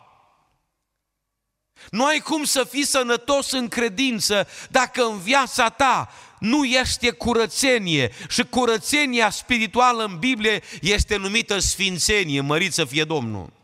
Nu 1.90 2.06
ai 2.06 2.20
cum 2.20 2.44
să 2.44 2.64
fii 2.64 2.86
sănătos 2.86 3.52
în 3.52 3.68
credință 3.68 4.48
dacă 4.70 5.04
în 5.04 5.20
viața 5.20 5.70
ta 5.70 6.10
nu 6.40 6.64
este 6.64 7.12
curățenie. 7.12 8.12
Și 8.30 8.44
curățenia 8.44 9.30
spirituală 9.30 10.04
în 10.04 10.20
Biblie 10.20 10.64
este 10.82 11.18
numită 11.18 11.60
sfințenie, 11.60 12.42
mărit 12.42 12.74
să 12.74 12.86
fie 12.86 13.04
Domnul. 13.04 13.60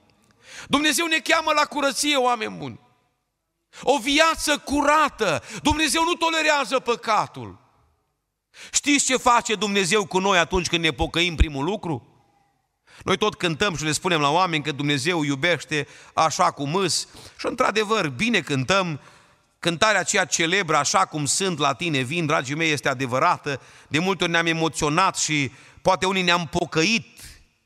Dumnezeu 0.67 1.05
ne 1.05 1.17
cheamă 1.17 1.51
la 1.55 1.65
curăție, 1.65 2.15
oameni 2.15 2.57
buni. 2.57 2.79
O 3.81 3.97
viață 3.97 4.57
curată. 4.57 5.43
Dumnezeu 5.61 6.03
nu 6.03 6.13
tolerează 6.13 6.79
păcatul. 6.79 7.59
Știți 8.71 9.05
ce 9.05 9.17
face 9.17 9.55
Dumnezeu 9.55 10.05
cu 10.05 10.19
noi 10.19 10.37
atunci 10.37 10.67
când 10.67 10.83
ne 10.83 10.91
pocăim 10.91 11.35
primul 11.35 11.63
lucru? 11.63 12.17
Noi 13.03 13.17
tot 13.17 13.35
cântăm 13.35 13.75
și 13.75 13.83
le 13.83 13.91
spunem 13.91 14.21
la 14.21 14.29
oameni 14.29 14.63
că 14.63 14.71
Dumnezeu 14.71 15.23
iubește 15.23 15.87
așa 16.13 16.51
cum 16.51 16.75
îs 16.75 17.07
și 17.39 17.45
într-adevăr 17.45 18.09
bine 18.09 18.39
cântăm, 18.39 18.99
cântarea 19.59 19.99
aceea 19.99 20.25
celebră 20.25 20.75
așa 20.77 21.05
cum 21.05 21.25
sunt 21.25 21.57
la 21.57 21.73
tine 21.73 22.01
vin, 22.01 22.25
dragii 22.25 22.55
mei, 22.55 22.71
este 22.71 22.89
adevărată, 22.89 23.61
de 23.87 23.99
multe 23.99 24.23
ori 24.23 24.31
ne-am 24.31 24.45
emoționat 24.45 25.17
și 25.17 25.51
poate 25.81 26.05
unii 26.05 26.21
ne-am 26.21 26.47
pocăit 26.47 27.07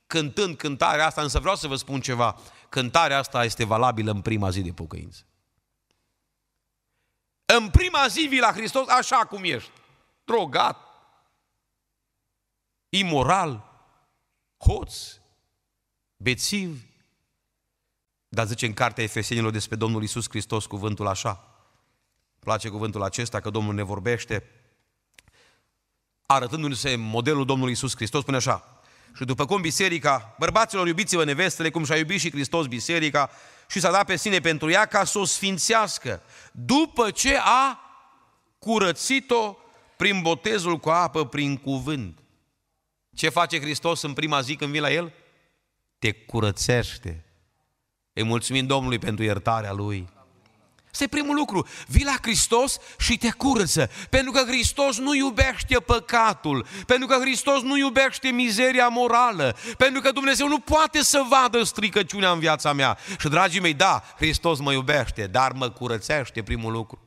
cântând 0.07 0.57
cântarea 0.57 1.05
asta, 1.05 1.21
însă 1.21 1.39
vreau 1.39 1.55
să 1.55 1.67
vă 1.67 1.75
spun 1.75 2.01
ceva, 2.01 2.35
cântarea 2.71 3.17
asta 3.17 3.43
este 3.43 3.63
valabilă 3.63 4.11
în 4.11 4.21
prima 4.21 4.49
zi 4.49 4.61
de 4.61 4.71
pocăință. 4.71 5.21
În 7.45 7.69
prima 7.69 8.07
zi 8.07 8.19
vii 8.19 8.39
la 8.39 8.51
Hristos 8.51 8.87
așa 8.87 9.15
cum 9.17 9.43
ești. 9.43 9.71
Drogat, 10.25 10.77
imoral, 12.89 13.65
hoț, 14.57 15.17
bețiv. 16.17 16.85
Dar 18.27 18.47
zice 18.47 18.65
în 18.65 18.73
cartea 18.73 19.03
Efesenilor 19.03 19.51
despre 19.51 19.75
Domnul 19.75 20.03
Isus 20.03 20.29
Hristos 20.29 20.65
cuvântul 20.65 21.07
așa. 21.07 21.47
Place 22.39 22.69
cuvântul 22.69 23.03
acesta 23.03 23.39
că 23.39 23.49
Domnul 23.49 23.73
ne 23.73 23.83
vorbește 23.83 24.49
arătându-ne 26.25 26.95
modelul 26.95 27.45
Domnului 27.45 27.73
Isus 27.73 27.95
Hristos, 27.95 28.21
spune 28.21 28.37
așa, 28.37 28.80
și 29.15 29.25
după 29.25 29.45
cum 29.45 29.61
biserica, 29.61 30.35
bărbaților 30.39 30.87
iubiți-vă 30.87 31.23
nevestele, 31.23 31.69
cum 31.69 31.83
și-a 31.83 31.97
iubit 31.97 32.19
și 32.19 32.31
Hristos 32.31 32.67
biserica 32.67 33.29
și 33.69 33.79
s-a 33.79 33.91
dat 33.91 34.05
pe 34.05 34.15
sine 34.15 34.39
pentru 34.39 34.69
ea 34.69 34.85
ca 34.85 35.03
să 35.03 35.19
o 35.19 35.25
sfințească, 35.25 36.21
după 36.51 37.11
ce 37.11 37.37
a 37.39 37.79
curățit-o 38.59 39.57
prin 39.97 40.21
botezul 40.21 40.77
cu 40.77 40.89
apă, 40.89 41.25
prin 41.25 41.57
cuvânt. 41.57 42.19
Ce 43.15 43.29
face 43.29 43.59
Hristos 43.59 44.01
în 44.01 44.13
prima 44.13 44.41
zi 44.41 44.55
când 44.55 44.71
vii 44.71 44.79
la 44.79 44.91
El? 44.91 45.13
Te 45.99 46.11
curățește. 46.11 47.25
Îi 48.13 48.23
mulțumim 48.23 48.65
Domnului 48.65 48.99
pentru 48.99 49.23
iertarea 49.23 49.71
Lui. 49.71 50.09
Este 50.91 51.07
primul 51.07 51.35
lucru. 51.35 51.67
Vii 51.87 52.03
la 52.03 52.15
Hristos 52.21 52.77
și 52.97 53.17
te 53.17 53.31
curăță. 53.31 53.89
Pentru 54.09 54.31
că 54.31 54.43
Hristos 54.47 54.97
nu 54.97 55.15
iubește 55.15 55.79
păcatul. 55.79 56.65
Pentru 56.85 57.07
că 57.07 57.17
Hristos 57.19 57.61
nu 57.61 57.77
iubește 57.77 58.27
mizeria 58.27 58.87
morală. 58.87 59.55
Pentru 59.77 60.01
că 60.01 60.11
Dumnezeu 60.11 60.47
nu 60.47 60.59
poate 60.59 61.03
să 61.03 61.25
vadă 61.29 61.63
stricăciunea 61.63 62.31
în 62.31 62.39
viața 62.39 62.73
mea. 62.73 62.97
Și 63.19 63.27
dragii 63.27 63.61
mei, 63.61 63.73
da, 63.73 64.03
Hristos 64.17 64.59
mă 64.59 64.71
iubește, 64.71 65.27
dar 65.27 65.51
mă 65.51 65.69
curățește 65.69 66.43
primul 66.43 66.71
lucru. 66.71 66.99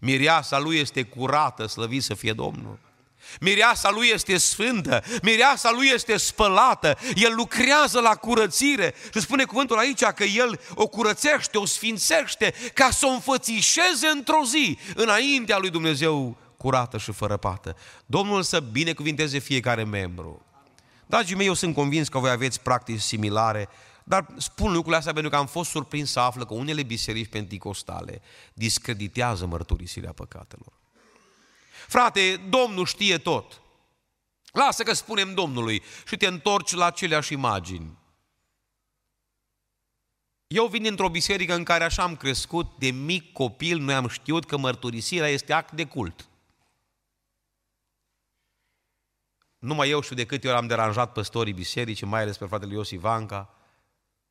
Miriasa 0.00 0.58
lui 0.58 0.78
este 0.78 1.02
curată, 1.02 1.66
slăvit 1.66 2.02
să 2.02 2.14
fie 2.14 2.32
Domnul. 2.32 2.85
Mireasa 3.40 3.90
lui 3.90 4.08
este 4.12 4.36
sfântă, 4.36 5.04
mireasa 5.22 5.70
lui 5.70 5.90
este 5.94 6.16
spălată, 6.16 6.98
el 7.14 7.34
lucrează 7.34 8.00
la 8.00 8.14
curățire 8.14 8.94
și 9.12 9.20
spune 9.20 9.44
cuvântul 9.44 9.78
aici 9.78 10.02
că 10.02 10.24
el 10.24 10.60
o 10.74 10.86
curățește, 10.86 11.58
o 11.58 11.64
sfințește 11.64 12.54
ca 12.74 12.90
să 12.90 13.06
o 13.06 13.10
înfățișeze 13.10 14.06
într-o 14.12 14.44
zi 14.44 14.78
înaintea 14.94 15.58
lui 15.58 15.70
Dumnezeu 15.70 16.36
curată 16.56 16.98
și 16.98 17.12
fără 17.12 17.36
pată. 17.36 17.76
Domnul 18.06 18.42
să 18.42 18.60
binecuvinteze 18.60 19.38
fiecare 19.38 19.84
membru. 19.84 20.44
Dragii 21.06 21.36
mei, 21.36 21.46
eu 21.46 21.54
sunt 21.54 21.74
convins 21.74 22.08
că 22.08 22.18
voi 22.18 22.30
aveți 22.30 22.60
practici 22.60 23.00
similare, 23.00 23.68
dar 24.04 24.26
spun 24.36 24.66
lucrurile 24.66 24.96
astea 24.96 25.12
pentru 25.12 25.30
că 25.30 25.36
am 25.36 25.46
fost 25.46 25.70
surprins 25.70 26.10
să 26.10 26.20
află 26.20 26.46
că 26.46 26.54
unele 26.54 26.82
biserici 26.82 27.28
penticostale 27.28 28.20
discreditează 28.52 29.46
mărturisirea 29.46 30.12
păcatelor. 30.12 30.72
Frate, 31.86 32.36
Domnul 32.48 32.86
știe 32.86 33.18
tot. 33.18 33.60
Lasă 34.52 34.82
că 34.82 34.92
spunem 34.92 35.34
Domnului 35.34 35.82
și 36.06 36.16
te 36.16 36.26
întorci 36.26 36.72
la 36.72 36.84
aceleași 36.84 37.32
imagini. 37.32 37.98
Eu 40.46 40.66
vin 40.66 40.86
într-o 40.86 41.08
biserică 41.08 41.54
în 41.54 41.64
care 41.64 41.84
așa 41.84 42.02
am 42.02 42.16
crescut, 42.16 42.78
de 42.78 42.90
mic 42.90 43.32
copil, 43.32 43.78
noi 43.78 43.94
am 43.94 44.08
știut 44.08 44.44
că 44.44 44.56
mărturisirea 44.56 45.28
este 45.28 45.52
act 45.52 45.72
de 45.72 45.86
cult. 45.86 46.28
Numai 49.58 49.88
eu 49.88 50.00
știu 50.00 50.16
de 50.16 50.26
câte 50.26 50.48
ori 50.48 50.56
am 50.56 50.66
deranjat 50.66 51.12
păstorii 51.12 51.52
bisericii, 51.52 52.06
mai 52.06 52.20
ales 52.20 52.36
pe 52.36 52.46
fratele 52.46 52.72
Iosif 52.72 53.00
Vanca. 53.00 53.54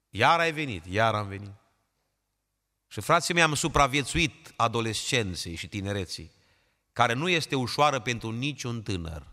Iar 0.10 0.40
ai 0.40 0.52
venit, 0.52 0.86
iar 0.86 1.16
am 1.16 1.28
venit. 1.28 1.54
Și 2.88 3.02
frații 3.02 3.34
mei 3.34 3.44
am 3.44 3.54
supraviețuit 3.54 4.54
adolescenței 4.56 5.56
și 5.56 5.68
tinereții 5.68 6.35
care 6.96 7.14
nu 7.14 7.30
este 7.30 7.56
ușoară 7.56 8.00
pentru 8.00 8.32
niciun 8.32 8.82
tânăr. 8.82 9.28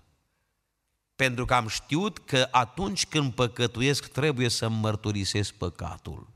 Pentru 1.16 1.44
că 1.44 1.54
am 1.54 1.68
știut 1.68 2.18
că 2.18 2.48
atunci 2.50 3.06
când 3.06 3.32
păcătuiesc 3.32 4.06
trebuie 4.06 4.48
să 4.48 4.68
mărturisesc 4.68 5.54
păcatul. 5.54 6.28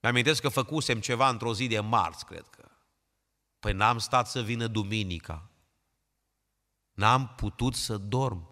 Mi-amintesc 0.00 0.40
că 0.40 0.48
făcusem 0.48 1.00
ceva 1.00 1.28
într-o 1.28 1.54
zi 1.54 1.66
de 1.66 1.80
marți, 1.80 2.24
cred 2.24 2.46
că. 2.50 2.68
Păi 3.58 3.72
n-am 3.72 3.98
stat 3.98 4.28
să 4.28 4.42
vină 4.42 4.66
duminica. 4.66 5.50
N-am 6.92 7.34
putut 7.36 7.74
să 7.74 7.96
dorm. 7.96 8.48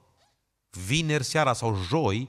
Vineri 0.70 1.24
seara 1.24 1.52
sau 1.52 1.82
joi, 1.82 2.28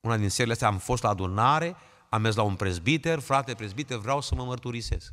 una 0.00 0.16
din 0.16 0.30
serile 0.30 0.52
astea 0.52 0.68
am 0.68 0.78
fost 0.78 1.02
la 1.02 1.08
adunare, 1.08 1.76
am 2.08 2.20
mers 2.20 2.36
la 2.36 2.42
un 2.42 2.56
prezbiter, 2.56 3.18
frate 3.18 3.54
prezbiter, 3.54 3.96
vreau 3.96 4.20
să 4.20 4.34
mă 4.34 4.44
mărturisesc. 4.44 5.12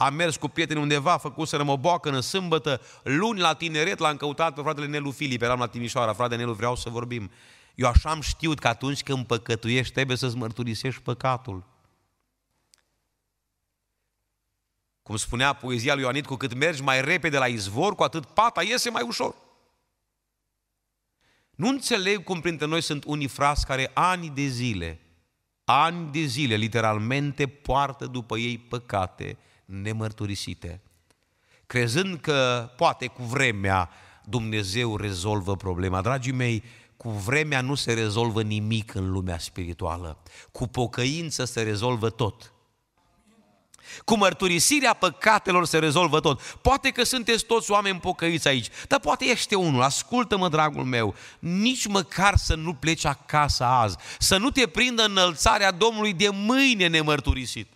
Am 0.00 0.14
mers 0.14 0.36
cu 0.36 0.48
prieteni 0.48 0.80
undeva, 0.80 1.16
făcuseră 1.16 1.64
o 1.66 1.76
boacă 1.76 2.10
în 2.10 2.20
sâmbătă, 2.20 2.80
luni 3.02 3.40
la 3.40 3.54
tineret 3.54 3.98
l-am 3.98 4.16
căutat 4.16 4.54
pe 4.54 4.62
fratele 4.62 4.86
Nelu 4.86 5.10
Filip, 5.10 5.42
eram 5.42 5.58
la 5.58 5.66
Timișoara, 5.66 6.12
frate 6.12 6.36
Nelu, 6.36 6.52
vreau 6.52 6.76
să 6.76 6.88
vorbim. 6.88 7.30
Eu 7.74 7.88
așa 7.88 8.10
am 8.10 8.20
știut 8.20 8.58
că 8.58 8.68
atunci 8.68 9.02
când 9.02 9.26
păcătuiești 9.26 9.92
trebuie 9.92 10.16
să-ți 10.16 10.36
mărturisești 10.36 11.02
păcatul. 11.02 11.64
Cum 15.02 15.16
spunea 15.16 15.52
poezia 15.52 15.94
lui 15.94 16.02
Ioanit, 16.02 16.26
cu 16.26 16.34
cât 16.34 16.54
mergi 16.54 16.82
mai 16.82 17.00
repede 17.00 17.38
la 17.38 17.46
izvor, 17.46 17.94
cu 17.94 18.02
atât 18.02 18.24
pata 18.24 18.62
iese 18.62 18.90
mai 18.90 19.02
ușor. 19.02 19.34
Nu 21.50 21.68
înțeleg 21.68 22.24
cum 22.24 22.40
printre 22.40 22.66
noi 22.66 22.80
sunt 22.80 23.04
unii 23.04 23.28
frați 23.28 23.66
care 23.66 23.90
ani 23.94 24.28
de 24.28 24.46
zile, 24.46 25.00
ani 25.64 26.12
de 26.12 26.20
zile, 26.20 26.54
literalmente, 26.54 27.46
poartă 27.46 28.06
după 28.06 28.36
ei 28.36 28.58
păcate 28.58 29.38
nemărturisite, 29.68 30.80
crezând 31.66 32.20
că 32.20 32.70
poate 32.76 33.06
cu 33.06 33.22
vremea 33.22 33.90
Dumnezeu 34.24 34.96
rezolvă 34.96 35.56
problema. 35.56 36.00
Dragii 36.00 36.32
mei, 36.32 36.64
cu 36.96 37.10
vremea 37.10 37.60
nu 37.60 37.74
se 37.74 37.92
rezolvă 37.92 38.42
nimic 38.42 38.94
în 38.94 39.10
lumea 39.10 39.38
spirituală. 39.38 40.22
Cu 40.52 40.66
pocăință 40.66 41.44
se 41.44 41.62
rezolvă 41.62 42.10
tot. 42.10 42.52
Cu 44.04 44.16
mărturisirea 44.16 44.92
păcatelor 44.92 45.66
se 45.66 45.78
rezolvă 45.78 46.20
tot. 46.20 46.40
Poate 46.40 46.90
că 46.90 47.04
sunteți 47.04 47.44
toți 47.44 47.70
oameni 47.70 48.00
pocăiți 48.00 48.48
aici, 48.48 48.68
dar 48.88 49.00
poate 49.00 49.24
ești 49.24 49.54
unul, 49.54 49.82
ascultă-mă, 49.82 50.48
dragul 50.48 50.84
meu, 50.84 51.14
nici 51.38 51.86
măcar 51.86 52.36
să 52.36 52.54
nu 52.54 52.74
pleci 52.74 53.04
acasă 53.04 53.64
azi, 53.64 53.96
să 54.18 54.36
nu 54.36 54.50
te 54.50 54.66
prindă 54.66 55.04
înălțarea 55.04 55.70
Domnului 55.70 56.12
de 56.12 56.28
mâine 56.28 56.86
nemărturisit. 56.86 57.72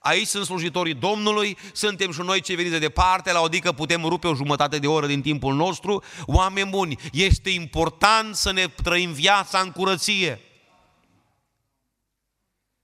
Aici 0.00 0.26
sunt 0.26 0.44
slujitorii 0.44 0.94
Domnului, 0.94 1.58
suntem 1.72 2.12
și 2.12 2.20
noi 2.20 2.40
cei 2.40 2.54
veniți 2.54 2.74
de 2.74 2.78
departe, 2.78 3.32
la 3.32 3.40
odică 3.40 3.72
putem 3.72 4.04
rupe 4.04 4.26
o 4.26 4.34
jumătate 4.34 4.78
de 4.78 4.86
oră 4.86 5.06
din 5.06 5.22
timpul 5.22 5.54
nostru. 5.54 6.02
Oameni 6.26 6.70
buni, 6.70 6.98
este 7.12 7.50
important 7.50 8.34
să 8.34 8.52
ne 8.52 8.66
trăim 8.66 9.12
viața 9.12 9.58
în 9.58 9.70
curăție. 9.70 10.40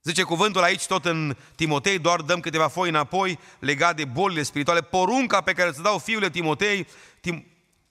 Zice 0.03 0.23
cuvântul 0.23 0.63
aici 0.63 0.87
tot 0.87 1.05
în 1.05 1.37
Timotei, 1.55 1.99
doar 1.99 2.21
dăm 2.21 2.41
câteva 2.41 2.69
foi 2.69 2.89
înapoi 2.89 3.39
legat 3.59 3.97
de 3.97 4.05
bolile 4.05 4.43
spirituale. 4.43 4.81
Porunca 4.83 5.41
pe 5.41 5.53
care 5.53 5.69
îți 5.69 5.83
dau 5.83 5.99
fiule 5.99 6.31
Timotei, 6.31 6.87
Tim, 7.21 7.47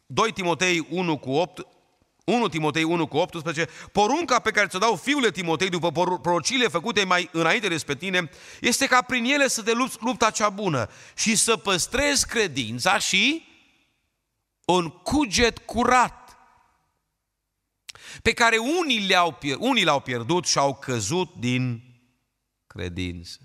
2 0.06 0.32
Timotei 0.32 0.88
1 0.90 1.18
cu 1.18 1.32
8, 1.32 1.68
1 2.26 2.48
Timotei 2.48 2.84
1 2.84 3.08
cu 3.08 3.18
18, 3.18 3.68
porunca 3.92 4.40
pe 4.40 4.52
care 4.52 4.68
ți-o 4.68 4.80
dau 4.80 4.96
fiule 4.96 5.32
Timotei 5.32 5.70
după 5.70 5.92
prorocile 6.22 6.68
făcute 6.68 7.04
mai 7.04 7.30
înainte 7.32 7.68
despre 7.68 7.96
tine, 7.96 8.30
este 8.62 8.88
ca 8.88 9.02
prin 9.02 9.26
ele 9.26 9.48
să 9.48 9.64
te 9.64 9.74
lupți 9.74 9.98
lupta 10.00 10.30
cea 10.30 10.50
bună 10.50 10.90
și 11.16 11.36
să 11.36 11.58
păstrezi 11.58 12.28
credința 12.28 12.98
și 12.98 13.48
un 14.66 14.90
cuget 14.90 15.58
curat 15.58 16.38
pe 18.22 18.34
care 18.34 18.58
unii 18.58 19.08
le-au, 19.08 19.40
unii 19.58 19.84
le-au 19.84 20.00
pierdut 20.00 20.46
și 20.46 20.58
au 20.58 20.76
căzut 20.76 21.34
din 21.36 21.84
credință. 22.68 23.40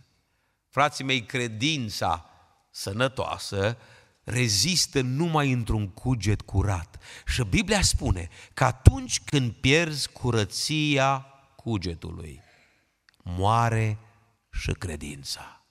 Frații 0.69 1.05
mei, 1.05 1.23
credința 1.23 2.31
sănătoasă 2.71 3.79
rezistă 4.25 5.01
numai 5.01 5.53
într-un 5.53 5.89
cuget 5.89 6.41
curat. 6.41 7.03
Și 7.27 7.45
Biblia 7.45 7.83
spune 7.83 8.29
că 8.55 8.65
atunci 8.65 9.21
când 9.21 9.53
pierzi 9.53 10.13
curăția 10.13 11.27
cugetului, 11.57 12.43
moare 13.23 13.99
și 14.51 14.73
credința. 14.73 15.65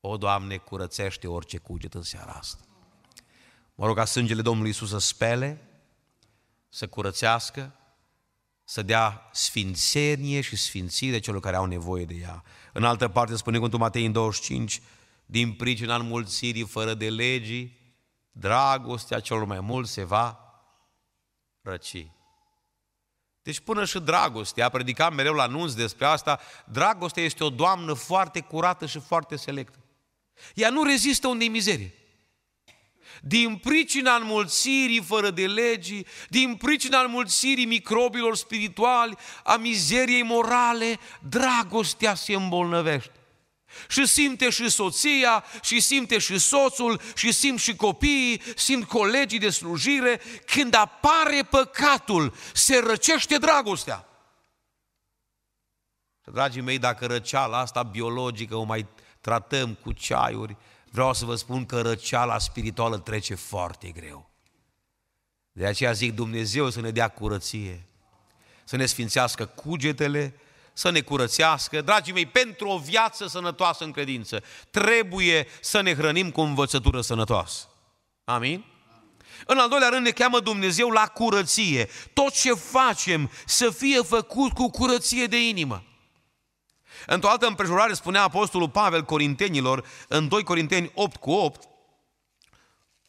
O, 0.00 0.16
Doamne, 0.16 0.56
curățește 0.56 1.26
orice 1.26 1.58
cuget 1.58 1.94
în 1.94 2.02
seara 2.02 2.32
asta. 2.32 2.64
Mă 3.74 3.86
rog 3.86 3.96
ca 3.96 4.04
sângele 4.04 4.42
Domnului 4.42 4.70
Isus 4.70 4.88
să 4.88 4.98
spele, 4.98 5.68
să 6.68 6.88
curățească, 6.88 7.74
să 8.64 8.82
dea 8.82 9.28
sfințenie 9.32 10.40
și 10.40 10.56
sfințire 10.56 11.18
celor 11.18 11.40
care 11.40 11.56
au 11.56 11.64
nevoie 11.64 12.04
de 12.04 12.14
ea. 12.14 12.42
În 12.72 12.84
altă 12.84 13.08
parte 13.08 13.36
spune 13.36 13.56
cuvântul 13.56 13.78
Matei 13.78 14.04
în 14.04 14.12
25, 14.12 14.82
din 15.30 15.52
pricina 15.52 15.96
înmulțirii 15.96 16.66
fără 16.66 16.94
de 16.94 17.10
legii, 17.10 17.78
dragostea 18.32 19.20
celor 19.20 19.44
mai 19.44 19.60
mult 19.60 19.88
se 19.88 20.04
va 20.04 20.40
răci. 21.62 22.06
Deci 23.42 23.60
până 23.60 23.84
și 23.84 23.98
dragostea, 23.98 24.68
predicam 24.68 25.14
mereu 25.14 25.34
la 25.34 25.42
anunț 25.42 25.72
despre 25.72 26.06
asta, 26.06 26.40
dragostea 26.66 27.22
este 27.22 27.44
o 27.44 27.50
doamnă 27.50 27.92
foarte 27.92 28.40
curată 28.40 28.86
și 28.86 29.00
foarte 29.00 29.36
selectă. 29.36 29.78
Ea 30.54 30.70
nu 30.70 30.82
rezistă 30.82 31.28
unde 31.28 31.44
e 31.44 31.48
mizerie. 31.48 31.94
Din 33.22 33.56
pricina 33.56 34.14
înmulțirii 34.14 35.02
fără 35.02 35.30
de 35.30 35.46
legii, 35.46 36.06
din 36.28 36.56
pricina 36.56 37.00
înmulțirii 37.00 37.66
microbilor 37.66 38.36
spirituali, 38.36 39.16
a 39.44 39.56
mizeriei 39.56 40.22
morale, 40.22 40.98
dragostea 41.20 42.14
se 42.14 42.34
îmbolnăvește. 42.34 43.19
Și 43.88 44.06
simte 44.06 44.50
și 44.50 44.68
soția, 44.70 45.44
și 45.62 45.80
simte 45.80 46.18
și 46.18 46.38
soțul, 46.38 47.00
și 47.14 47.32
simt 47.32 47.58
și 47.58 47.76
copiii, 47.76 48.42
simt 48.56 48.84
colegii 48.84 49.38
de 49.38 49.50
slujire. 49.50 50.20
Când 50.46 50.74
apare 50.74 51.46
păcatul, 51.50 52.34
se 52.54 52.78
răcește 52.86 53.36
dragostea. 53.36 54.04
Dragii 56.24 56.60
mei, 56.60 56.78
dacă 56.78 57.06
răceala 57.06 57.58
asta 57.58 57.82
biologică 57.82 58.56
o 58.56 58.62
mai 58.62 58.86
tratăm 59.20 59.74
cu 59.74 59.92
ceaiuri, 59.92 60.56
vreau 60.90 61.12
să 61.12 61.24
vă 61.24 61.34
spun 61.34 61.66
că 61.66 61.80
răceala 61.80 62.38
spirituală 62.38 62.98
trece 62.98 63.34
foarte 63.34 63.88
greu. 63.88 64.30
De 65.52 65.66
aceea 65.66 65.92
zic 65.92 66.14
Dumnezeu 66.14 66.70
să 66.70 66.80
ne 66.80 66.90
dea 66.90 67.08
curăție, 67.08 67.86
să 68.64 68.76
ne 68.76 68.86
sfințească 68.86 69.46
cugetele, 69.46 70.34
să 70.80 70.90
ne 70.90 71.00
curățească. 71.00 71.80
Dragii 71.80 72.12
mei, 72.12 72.26
pentru 72.26 72.68
o 72.68 72.78
viață 72.78 73.26
sănătoasă 73.26 73.84
în 73.84 73.90
credință, 73.90 74.42
trebuie 74.70 75.46
să 75.60 75.80
ne 75.80 75.94
hrănim 75.94 76.30
cu 76.30 76.40
învățătură 76.40 77.00
sănătoasă. 77.00 77.68
Amin? 78.24 78.64
În 79.46 79.58
al 79.58 79.68
doilea 79.68 79.88
rând 79.88 80.04
ne 80.04 80.10
cheamă 80.10 80.40
Dumnezeu 80.40 80.90
la 80.90 81.06
curăție. 81.06 81.88
Tot 82.12 82.32
ce 82.32 82.54
facem 82.54 83.30
să 83.46 83.70
fie 83.70 84.00
făcut 84.00 84.52
cu 84.52 84.70
curăție 84.70 85.26
de 85.26 85.48
inimă. 85.48 85.84
Într-o 87.06 87.30
altă 87.30 87.46
împrejurare 87.46 87.92
spunea 87.92 88.22
Apostolul 88.22 88.68
Pavel 88.68 89.02
Corintenilor, 89.02 89.86
în 90.08 90.28
2 90.28 90.42
Corinteni 90.42 90.90
8 90.94 91.16
cu 91.16 91.30
8, 91.30 91.68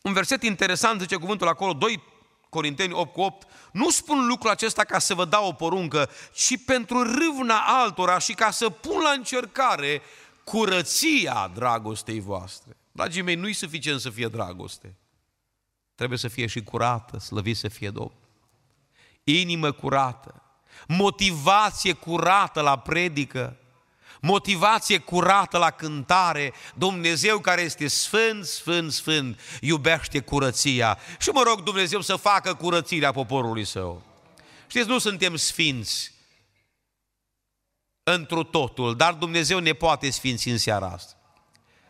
un 0.02 0.14
verset 0.14 0.44
interesant, 0.44 1.02
zice 1.02 1.16
cuvântul 1.16 1.48
acolo, 1.48 1.74
2 1.74 2.04
Corinteni 2.52 2.94
8 2.94 3.14
cu 3.14 3.22
8, 3.22 3.48
nu 3.72 3.90
spun 3.90 4.28
lucrul 4.28 4.52
acesta 4.52 4.84
ca 4.84 5.00
să 5.00 5.14
vă 5.14 5.26
dau 5.26 5.48
o 5.48 5.52
poruncă, 5.52 6.10
ci 6.34 6.64
pentru 6.66 7.04
râvna 7.04 7.60
altora 7.66 8.18
și 8.18 8.34
ca 8.34 8.52
să 8.52 8.70
pun 8.70 9.02
la 9.02 9.10
încercare 9.10 10.02
curăția 10.44 11.52
dragostei 11.54 12.20
voastre. 12.20 12.78
Dragii 12.92 13.22
mei, 13.22 13.36
nu-i 13.36 13.54
suficient 13.54 13.99
să 13.99 14.10
fie 14.10 14.28
dragoste. 14.28 14.95
Trebuie 15.95 16.18
să 16.18 16.28
fie 16.28 16.47
și 16.47 16.64
curată, 16.64 17.20
slăvit 17.20 17.58
să 17.58 17.68
fie 17.68 17.89
Domnul. 17.89 18.20
Inimă 19.24 19.72
curată, 19.72 20.41
motivație 20.88 21.93
curată 21.93 22.62
la 22.62 22.80
predică, 22.80 23.58
motivație 24.22 24.97
curată 24.97 25.57
la 25.57 25.72
cântare, 25.72 26.53
Dumnezeu 26.76 27.39
care 27.39 27.61
este 27.61 27.88
sfânt, 27.88 28.45
sfânt, 28.45 28.91
sfânt, 28.91 29.39
iubește 29.61 30.19
curăția. 30.19 30.97
Și 31.19 31.30
mă 31.30 31.43
rog 31.45 31.61
Dumnezeu 31.61 32.01
să 32.01 32.15
facă 32.15 32.53
curățirea 32.53 33.11
poporului 33.11 33.65
său. 33.65 34.01
Știți, 34.67 34.88
nu 34.88 34.97
suntem 34.97 35.36
sfinți 35.36 36.13
întru 38.03 38.43
totul, 38.43 38.95
dar 38.95 39.13
Dumnezeu 39.13 39.59
ne 39.59 39.74
poate 39.74 40.09
sfinți 40.09 40.49
în 40.49 40.57
seara 40.57 40.88
asta. 40.88 41.15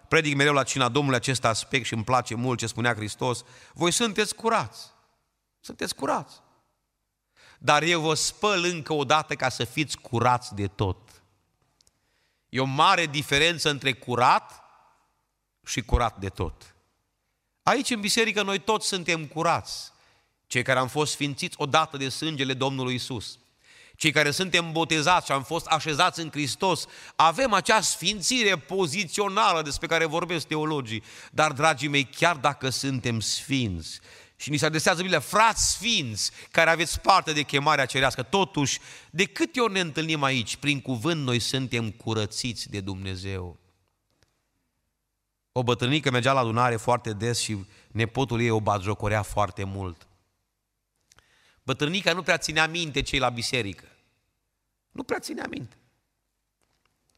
Predic 0.07 0.35
mereu 0.35 0.53
la 0.53 0.63
cina 0.63 0.89
Domnului 0.89 1.17
acest 1.17 1.45
aspect 1.45 1.85
și 1.85 1.93
îmi 1.93 2.03
place 2.03 2.35
mult 2.35 2.59
ce 2.59 2.67
spunea 2.67 2.93
Hristos. 2.93 3.43
Voi 3.73 3.91
sunteți 3.91 4.35
curați. 4.35 4.91
Sunteți 5.59 5.95
curați. 5.95 6.35
Dar 7.59 7.83
eu 7.83 8.01
vă 8.01 8.13
spăl 8.13 8.63
încă 8.63 8.93
o 8.93 9.03
dată 9.03 9.35
ca 9.35 9.49
să 9.49 9.63
fiți 9.63 9.97
curați 9.97 10.55
de 10.55 10.67
tot. 10.67 11.10
E 12.51 12.59
o 12.59 12.65
mare 12.65 13.05
diferență 13.05 13.69
între 13.69 13.93
curat 13.93 14.63
și 15.65 15.81
curat 15.81 16.19
de 16.19 16.29
tot. 16.29 16.75
Aici 17.63 17.89
în 17.89 17.99
biserică 17.99 18.41
noi 18.41 18.59
toți 18.59 18.87
suntem 18.87 19.25
curați, 19.25 19.91
cei 20.47 20.63
care 20.63 20.79
am 20.79 20.87
fost 20.87 21.11
sfințiți 21.11 21.55
odată 21.57 21.97
de 21.97 22.09
sângele 22.09 22.53
Domnului 22.53 22.93
Isus. 22.93 23.39
Cei 23.95 24.11
care 24.11 24.31
suntem 24.31 24.71
botezați 24.71 25.25
și 25.25 25.31
am 25.31 25.43
fost 25.43 25.65
așezați 25.65 26.19
în 26.19 26.29
Hristos, 26.29 26.85
avem 27.15 27.53
acea 27.53 27.81
sfințire 27.81 28.57
pozițională 28.57 29.61
despre 29.61 29.87
care 29.87 30.05
vorbesc 30.05 30.47
teologii. 30.47 31.03
Dar, 31.31 31.51
dragii 31.51 31.87
mei, 31.87 32.03
chiar 32.03 32.35
dacă 32.35 32.69
suntem 32.69 33.19
sfinți, 33.19 33.99
și 34.41 34.49
ni 34.49 34.57
se 34.57 34.65
adresează 34.65 35.01
Biblia, 35.01 35.19
frați 35.19 35.71
sfinți, 35.71 36.31
care 36.51 36.69
aveți 36.69 36.99
parte 36.99 37.33
de 37.33 37.41
chemarea 37.41 37.85
cerească, 37.85 38.23
totuși, 38.23 38.79
de 39.09 39.25
câte 39.25 39.59
ori 39.59 39.73
ne 39.73 39.79
întâlnim 39.79 40.23
aici, 40.23 40.55
prin 40.55 40.81
cuvânt 40.81 41.23
noi 41.23 41.39
suntem 41.39 41.91
curățiți 41.91 42.69
de 42.69 42.79
Dumnezeu. 42.79 43.59
O 45.51 45.63
bătrânică 45.63 46.11
mergea 46.11 46.33
la 46.33 46.39
adunare 46.39 46.75
foarte 46.75 47.13
des 47.13 47.39
și 47.39 47.65
nepotul 47.87 48.41
ei 48.41 48.49
o 48.49 48.61
batjocorea 48.61 49.21
foarte 49.21 49.63
mult. 49.63 50.07
Bătrânica 51.63 52.13
nu 52.13 52.21
prea 52.21 52.37
ținea 52.37 52.67
minte 52.67 53.01
cei 53.01 53.19
la 53.19 53.29
biserică. 53.29 53.85
Nu 54.91 55.03
prea 55.03 55.19
ținea 55.19 55.45
minte. 55.49 55.75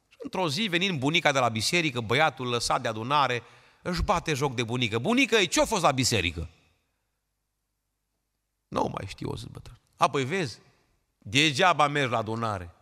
Și 0.10 0.18
într-o 0.24 0.50
zi, 0.50 0.62
venind 0.62 1.00
bunica 1.00 1.32
de 1.32 1.40
la 1.40 1.50
biserică, 1.50 2.02
băiatul 2.02 2.48
lăsat 2.48 2.82
de 2.82 2.88
adunare, 2.88 3.44
își 3.82 4.04
bate 4.04 4.34
joc 4.34 4.56
de 4.56 4.64
bunică. 4.64 5.00
Bunică, 5.00 5.46
ce-a 5.46 5.66
fost 5.66 5.82
la 5.82 5.92
biserică? 5.92 6.50
Nu 8.74 8.92
mai 8.98 9.08
știu, 9.08 9.30
o 9.30 9.36
să 9.36 9.46
bătrân. 9.52 9.80
Apoi 9.98 10.24
vezi, 10.24 10.60
degeaba 11.18 11.88
mergi 11.88 12.12
la 12.12 12.18
adunare. 12.18 12.76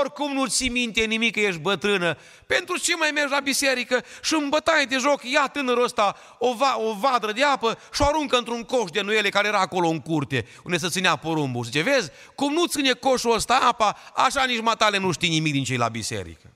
Oricum 0.00 0.32
nu 0.32 0.46
ți 0.46 0.68
minte 0.68 1.04
nimic 1.04 1.32
că 1.32 1.40
ești 1.40 1.60
bătrână. 1.60 2.16
Pentru 2.46 2.76
ce 2.78 2.96
mai 2.96 3.10
mergi 3.14 3.32
la 3.32 3.40
biserică 3.40 4.04
și 4.22 4.34
în 4.34 4.48
bătaie 4.48 4.84
de 4.84 4.96
joc 4.96 5.22
ia 5.22 5.48
tânărul 5.48 5.84
ăsta 5.84 6.16
o, 6.38 6.54
va, 6.54 6.76
o 6.78 6.94
vadră 6.94 7.32
de 7.32 7.44
apă 7.44 7.78
și 7.92 8.02
o 8.02 8.04
aruncă 8.04 8.36
într-un 8.36 8.64
coș 8.64 8.90
de 8.90 9.00
nuiele 9.00 9.28
care 9.28 9.48
era 9.48 9.60
acolo 9.60 9.88
în 9.88 10.00
curte, 10.00 10.46
unde 10.64 10.76
se 10.76 10.88
ținea 10.88 11.16
porumbul. 11.16 11.64
Și 11.64 11.70
ce 11.70 11.82
vezi, 11.82 12.10
cum 12.34 12.52
nu 12.52 12.66
ține 12.66 12.92
coșul 12.92 13.34
ăsta 13.34 13.58
apa, 13.62 13.96
așa 14.14 14.44
nici 14.44 14.60
matale 14.60 14.98
nu 14.98 15.12
știi 15.12 15.28
nimic 15.28 15.52
din 15.52 15.64
cei 15.64 15.76
la 15.76 15.88
biserică. 15.88 16.52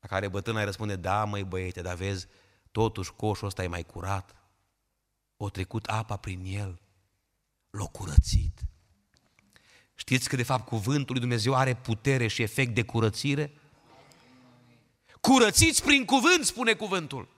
La 0.00 0.08
care 0.08 0.28
bătrâna 0.28 0.58
îi 0.58 0.64
răspunde, 0.64 0.96
da 0.96 1.24
măi 1.24 1.44
băiete, 1.44 1.80
dar 1.80 1.94
vezi, 1.94 2.26
totuși 2.72 3.12
coșul 3.16 3.46
ăsta 3.46 3.62
e 3.62 3.66
mai 3.66 3.82
curat. 3.82 4.43
O 5.36 5.50
trecut 5.50 5.86
apa 5.86 6.16
prin 6.16 6.40
el, 6.44 6.80
l-a 7.70 7.84
curățit. 7.84 8.60
Știți 9.94 10.28
că 10.28 10.36
de 10.36 10.42
fapt 10.42 10.66
cuvântul 10.66 11.12
lui 11.12 11.20
Dumnezeu 11.20 11.54
are 11.54 11.74
putere 11.74 12.26
și 12.26 12.42
efect 12.42 12.74
de 12.74 12.82
curățire? 12.82 13.52
Curățiți 15.20 15.82
prin 15.82 16.04
cuvânt, 16.04 16.44
spune 16.44 16.72
cuvântul. 16.72 17.28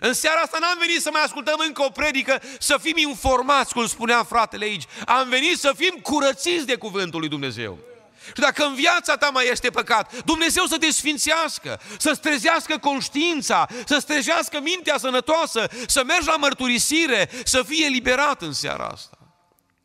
În 0.00 0.12
seara 0.12 0.40
asta 0.40 0.58
n-am 0.60 0.78
venit 0.78 1.00
să 1.00 1.10
mai 1.12 1.22
ascultăm 1.22 1.56
încă 1.66 1.82
o 1.82 1.90
predică, 1.90 2.42
să 2.58 2.78
fim 2.80 2.96
informați, 2.96 3.72
cum 3.72 3.86
spunea 3.86 4.24
fratele 4.24 4.64
aici. 4.64 4.84
Am 5.06 5.28
venit 5.28 5.58
să 5.58 5.72
fim 5.76 6.00
curățiți 6.02 6.66
de 6.66 6.76
cuvântul 6.76 7.20
lui 7.20 7.28
Dumnezeu. 7.28 7.78
Și 8.26 8.40
dacă 8.40 8.64
în 8.64 8.74
viața 8.74 9.16
ta 9.16 9.30
mai 9.30 9.48
este 9.50 9.70
păcat, 9.70 10.24
Dumnezeu 10.24 10.64
să 10.64 10.78
te 10.78 10.90
sfințească, 10.90 11.80
să-ți 11.98 12.20
trezească 12.20 12.78
conștiința, 12.78 13.66
să-ți 13.86 14.06
trezească 14.06 14.60
mintea 14.60 14.98
sănătoasă, 14.98 15.70
să 15.86 16.04
mergi 16.04 16.26
la 16.26 16.36
mărturisire, 16.36 17.30
să 17.44 17.62
fie 17.62 17.84
eliberat 17.84 18.42
în 18.42 18.52
seara 18.52 18.86
asta. 18.86 19.18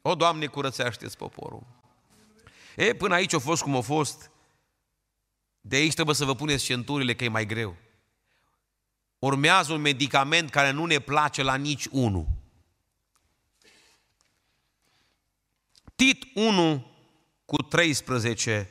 O, 0.02 0.16
Doamne, 0.16 0.46
curățește-ți 0.46 1.18
poporul. 1.18 1.64
E, 2.76 2.94
până 2.94 3.14
aici 3.14 3.34
a 3.34 3.40
fost 3.40 3.62
cum 3.62 3.76
a 3.76 3.82
fost. 3.82 4.32
De 5.62 5.76
aici 5.76 5.94
trebuie 5.94 6.16
să 6.16 6.26
vă 6.26 6.36
puneți 6.36 6.64
centurile 6.64 7.16
că 7.16 7.24
e 7.24 7.30
mai 7.30 7.46
greu. 7.46 7.76
Urmează 9.20 9.74
un 9.74 9.82
medicament 9.82 10.50
care 10.50 10.72
nu 10.72 10.86
ne 10.86 11.00
place 11.00 11.44
la 11.44 11.56
nici 11.56 11.86
unul. 11.92 12.26
Tit 15.96 16.24
1 16.34 16.89
cu 17.50 17.62
13 17.62 18.70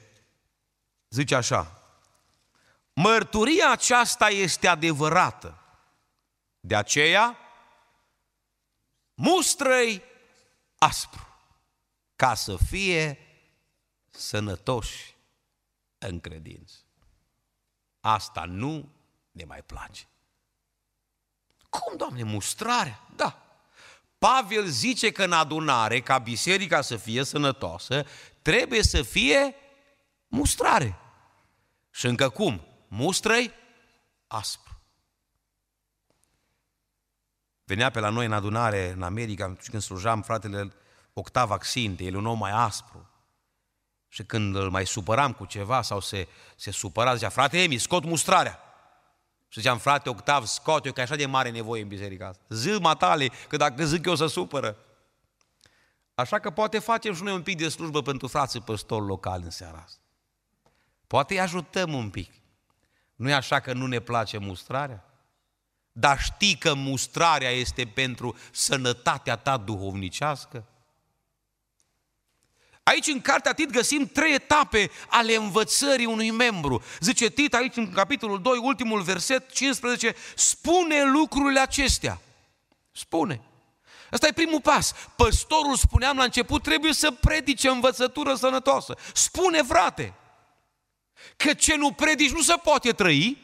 zice 1.09 1.35
așa. 1.35 1.83
Mărturia 2.93 3.71
aceasta 3.71 4.29
este 4.29 4.67
adevărată. 4.67 5.63
De 6.61 6.77
aceea, 6.77 7.37
mustră-i 9.15 10.03
aspru, 10.79 11.27
ca 12.17 12.35
să 12.35 12.57
fie 12.57 13.19
sănătoși 14.11 15.15
în 15.99 16.21
credință. 16.21 16.77
Asta 18.01 18.45
nu 18.45 18.93
ne 19.31 19.45
mai 19.45 19.63
place. 19.63 20.09
Cum, 21.69 21.97
Doamne, 21.97 22.23
mustrarea? 22.23 23.09
Da. 23.17 23.48
Pavel 24.19 24.67
zice 24.67 25.11
că 25.11 25.25
în 25.25 25.33
adunare, 25.33 26.01
ca 26.01 26.19
biserica 26.19 26.81
să 26.81 26.97
fie 26.97 27.25
sănătoasă, 27.25 28.05
trebuie 28.43 28.83
să 28.83 29.03
fie 29.03 29.55
mustrare. 30.27 30.99
Și 31.91 32.07
încă 32.07 32.29
cum? 32.29 32.67
Mustrăi 32.89 33.53
aspru. 34.27 34.81
Venea 37.65 37.91
pe 37.91 38.01
la 38.01 38.09
noi 38.09 38.27
în 38.27 38.33
adunare 38.33 38.91
în 38.91 39.03
America, 39.03 39.57
când 39.71 39.83
slujam 39.83 40.23
fratele 40.23 40.73
Octav 41.13 41.51
Axinte, 41.51 42.05
el 42.05 42.15
e 42.15 42.17
un 42.17 42.27
om 42.27 42.39
mai 42.39 42.51
aspru. 42.51 43.11
Și 44.09 44.25
când 44.25 44.57
îl 44.57 44.71
mai 44.71 44.87
supăram 44.87 45.33
cu 45.33 45.45
ceva 45.45 45.83
sau 45.83 46.01
se, 46.01 46.29
se 46.57 46.71
supăra, 46.71 47.15
zicea, 47.15 47.29
frate 47.29 47.63
Emi, 47.63 47.79
scot 47.79 48.05
mustrarea. 48.05 48.68
Și 49.49 49.61
ziceam, 49.61 49.79
frate 49.79 50.09
Octav, 50.09 50.45
scot 50.45 50.87
eu, 50.87 50.93
că 50.93 51.01
așa 51.01 51.17
de 51.17 51.27
mare 51.27 51.51
nevoie 51.51 51.83
în 51.83 51.89
biserica 51.89 52.27
asta. 52.27 52.43
Zi 52.49 52.71
matale, 52.71 53.29
că 53.49 53.57
dacă 53.57 53.85
zic 53.85 54.07
eu 54.07 54.15
să 54.15 54.27
supără. 54.27 54.77
Așa 56.15 56.39
că 56.39 56.51
poate 56.51 56.79
facem 56.79 57.15
și 57.15 57.23
noi 57.23 57.35
un 57.35 57.43
pic 57.43 57.57
de 57.57 57.69
slujbă 57.69 58.03
pentru 58.03 58.27
frații 58.27 58.61
păstori 58.61 59.07
locali 59.07 59.45
în 59.45 59.51
seara 59.51 59.83
asta. 59.85 60.01
Poate 61.07 61.35
îi 61.35 61.41
ajutăm 61.41 61.93
un 61.93 62.11
pic. 62.11 62.33
Nu 63.15 63.29
e 63.29 63.35
așa 63.35 63.61
că 63.61 63.73
nu 63.73 63.87
ne 63.87 64.01
place 64.01 64.39
mustrarea? 64.39 65.05
Dar 65.93 66.21
știi 66.21 66.55
că 66.55 66.75
mustrarea 66.75 67.51
este 67.51 67.85
pentru 67.87 68.37
sănătatea 68.53 69.37
ta 69.37 69.57
duhovnicească? 69.57 70.65
Aici 72.89 73.07
în 73.07 73.21
cartea 73.21 73.53
Tit 73.53 73.71
găsim 73.71 74.07
trei 74.07 74.35
etape 74.35 74.91
ale 75.09 75.35
învățării 75.35 76.07
unui 76.07 76.31
membru. 76.31 76.83
Zice 77.01 77.31
Tit 77.31 77.55
aici 77.55 77.77
în 77.77 77.93
capitolul 77.93 78.43
2, 78.43 78.59
ultimul 78.63 79.03
verset 79.03 79.53
15, 79.53 80.15
spune 80.35 81.05
lucrurile 81.05 81.61
acestea. 81.61 82.21
Spune. 82.93 83.41
Asta 84.11 84.27
e 84.27 84.33
primul 84.33 84.61
pas. 84.61 84.95
Păstorul, 85.17 85.77
spuneam 85.77 86.17
la 86.17 86.23
început, 86.23 86.63
trebuie 86.63 86.93
să 86.93 87.11
predice 87.11 87.69
învățătură 87.69 88.35
sănătoasă. 88.35 88.97
Spune, 89.15 89.63
frate, 89.63 90.15
că 91.37 91.55
ce 91.55 91.77
nu 91.77 91.93
predici 91.93 92.33
nu 92.33 92.43
se 92.43 92.55
poate 92.63 92.93
trăi, 92.93 93.39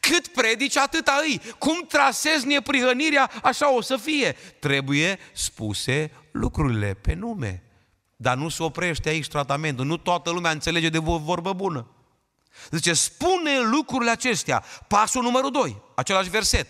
cât 0.00 0.26
predici, 0.26 0.76
atâta 0.76 1.20
îi. 1.22 1.40
Cum 1.58 1.84
trasezi 1.88 2.46
neprihănirea, 2.46 3.30
așa 3.42 3.70
o 3.70 3.80
să 3.80 3.96
fie. 3.96 4.36
Trebuie 4.58 5.18
spuse 5.32 6.10
lucrurile 6.32 6.94
pe 6.94 7.14
nume. 7.14 7.63
Dar 8.24 8.36
nu 8.36 8.48
se 8.48 8.62
oprește 8.62 9.08
aici 9.08 9.28
tratamentul. 9.28 9.84
Nu 9.84 9.96
toată 9.96 10.30
lumea 10.30 10.50
înțelege 10.50 10.88
de 10.88 10.98
vorbă 10.98 11.52
bună. 11.52 11.86
Zice, 12.70 12.92
spune 12.92 13.60
lucrurile 13.60 14.10
acestea. 14.10 14.64
Pasul 14.88 15.22
numărul 15.22 15.50
2, 15.50 15.82
același 15.94 16.30
verset. 16.30 16.66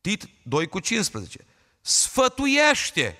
Tit 0.00 0.28
2 0.42 0.66
cu 0.66 0.80
15. 0.80 1.44
Sfătuiește. 1.80 3.18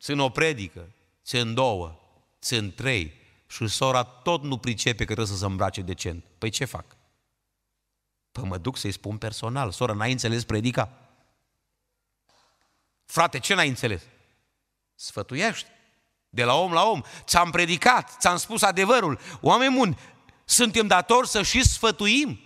Țin 0.00 0.18
o 0.18 0.28
predică, 0.28 0.92
țin 1.24 1.54
două, 1.54 2.00
țin 2.40 2.74
trei 2.74 3.14
și 3.46 3.66
sora 3.66 4.02
tot 4.02 4.42
nu 4.42 4.58
pricepe 4.58 4.98
că 4.98 5.04
trebuie 5.04 5.26
să 5.26 5.36
se 5.36 5.44
îmbrace 5.44 5.80
decent. 5.80 6.24
Păi 6.38 6.50
ce 6.50 6.64
fac? 6.64 6.84
Păi 8.32 8.44
mă 8.44 8.58
duc 8.58 8.76
să-i 8.76 8.92
spun 8.92 9.18
personal. 9.18 9.70
Sora, 9.70 9.92
n-ai 9.92 10.12
înțeles 10.12 10.44
predica? 10.44 10.92
Frate, 13.04 13.38
ce 13.38 13.54
n-ai 13.54 13.68
înțeles? 13.68 14.02
Sfătuiești. 15.00 15.68
De 16.28 16.44
la 16.44 16.54
om 16.54 16.72
la 16.72 16.84
om. 16.84 17.02
Ți-am 17.24 17.50
predicat, 17.50 18.16
ți-am 18.18 18.36
spus 18.36 18.62
adevărul. 18.62 19.20
Oameni 19.40 19.74
buni, 19.74 19.98
suntem 20.44 20.86
datori 20.86 21.28
să 21.28 21.42
și 21.42 21.64
sfătuim. 21.64 22.40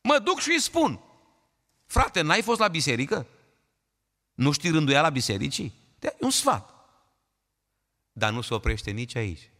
Mă 0.00 0.18
duc 0.18 0.40
și 0.40 0.50
îi 0.50 0.60
spun. 0.60 1.00
Frate, 1.86 2.20
n-ai 2.20 2.42
fost 2.42 2.60
la 2.60 2.68
biserică? 2.68 3.26
Nu 4.34 4.52
știi 4.52 4.70
rânduia 4.70 5.00
la 5.00 5.10
bisericii? 5.10 5.74
De 5.98 6.06
e 6.06 6.16
un 6.20 6.30
sfat. 6.30 6.70
Dar 8.12 8.32
nu 8.32 8.40
se 8.40 8.54
oprește 8.54 8.90
nici 8.90 9.14
aici. 9.14 9.50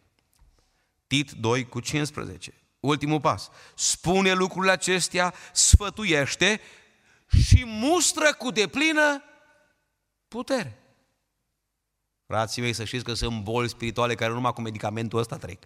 Tit 1.07 1.31
2 1.31 1.69
cu 1.69 1.81
15. 1.81 2.55
Ultimul 2.81 3.21
pas. 3.21 3.51
Spune 3.75 4.33
lucrurile 4.33 4.73
acestea, 4.73 5.35
sfătuiește 5.53 6.61
și 7.47 7.64
mustră 7.64 8.35
cu 8.35 8.51
deplină 8.51 9.23
putere. 10.29 10.86
Frații 12.27 12.62
mei, 12.62 12.72
să 12.72 12.85
știți 12.85 13.05
că 13.05 13.14
sunt 13.14 13.43
boli 13.43 13.68
spirituale 13.68 14.14
care 14.14 14.33
numai 14.33 14.53
cu 14.53 14.61
medicamentul 14.61 15.18
ăsta 15.18 15.37
trec. 15.37 15.62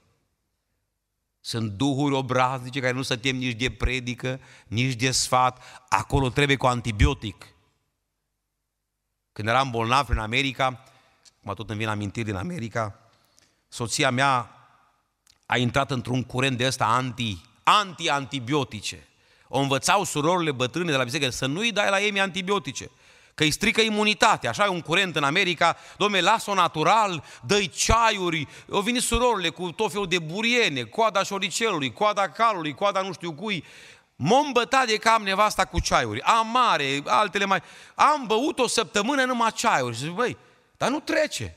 Sunt 1.41 1.71
duhuri 1.71 2.15
obraznice 2.15 2.81
care 2.81 2.93
nu 2.93 3.03
să 3.03 3.17
tem 3.17 3.37
nici 3.37 3.57
de 3.57 3.71
predică, 3.71 4.41
nici 4.67 4.95
de 4.95 5.11
sfat. 5.11 5.63
Acolo 5.89 6.29
trebuie 6.29 6.57
cu 6.57 6.67
antibiotic. 6.67 7.47
Când 9.33 9.49
eram 9.49 9.71
bolnav 9.71 10.09
în 10.09 10.19
America, 10.19 10.85
mă 11.41 11.55
tot 11.55 11.71
îmi 11.71 11.79
vin 11.79 11.89
amintiri 11.89 12.27
din 12.27 12.35
America, 12.35 12.99
soția 13.69 14.11
mea 14.11 14.51
a 15.47 15.57
intrat 15.57 15.91
într-un 15.91 16.23
curent 16.23 16.57
de 16.57 16.67
ăsta 16.67 16.87
anti, 16.87 17.41
anti-antibiotice. 17.63 19.09
O 19.49 19.59
învățau 19.59 20.05
surorile 20.05 20.53
bătrâne 20.53 20.91
de 20.91 20.97
la 20.97 21.05
biserică 21.05 21.31
să 21.31 21.47
nu-i 21.47 21.73
dai 21.73 21.91
la 21.91 22.01
ei 22.01 22.21
antibiotice 22.21 22.91
că 23.41 23.47
îi 23.47 23.53
strică 23.53 23.81
imunitatea. 23.81 24.51
Așa 24.51 24.65
e 24.65 24.69
un 24.69 24.81
curent 24.81 25.17
în 25.17 25.25
America, 25.25 25.77
domne, 25.97 26.21
las-o 26.21 26.55
natural, 26.55 27.25
dă 27.47 27.65
ceaiuri. 27.65 28.49
Au 28.73 28.81
venit 28.81 29.03
surorile 29.03 29.49
cu 29.49 29.73
tot 29.73 29.91
felul 29.91 30.07
de 30.07 30.19
buriene, 30.19 30.83
coada 30.83 31.23
șoricelului, 31.23 31.93
coada 31.93 32.29
calului, 32.29 32.75
coada 32.75 33.01
nu 33.01 33.13
știu 33.13 33.33
cui. 33.33 33.65
M-am 34.17 34.53
bătat 34.53 34.87
de 34.87 34.97
cam 34.97 35.23
nevasta 35.23 35.65
cu 35.65 35.81
ceaiuri, 35.81 36.21
amare, 36.21 37.03
altele 37.07 37.45
mai... 37.45 37.63
Am 37.95 38.27
băut 38.27 38.59
o 38.59 38.67
săptămână 38.67 39.25
numai 39.25 39.53
ceaiuri. 39.53 39.97
Și 39.97 40.03
zic, 40.03 40.11
băi, 40.11 40.37
dar 40.77 40.91
nu 40.91 41.01
trece. 41.01 41.57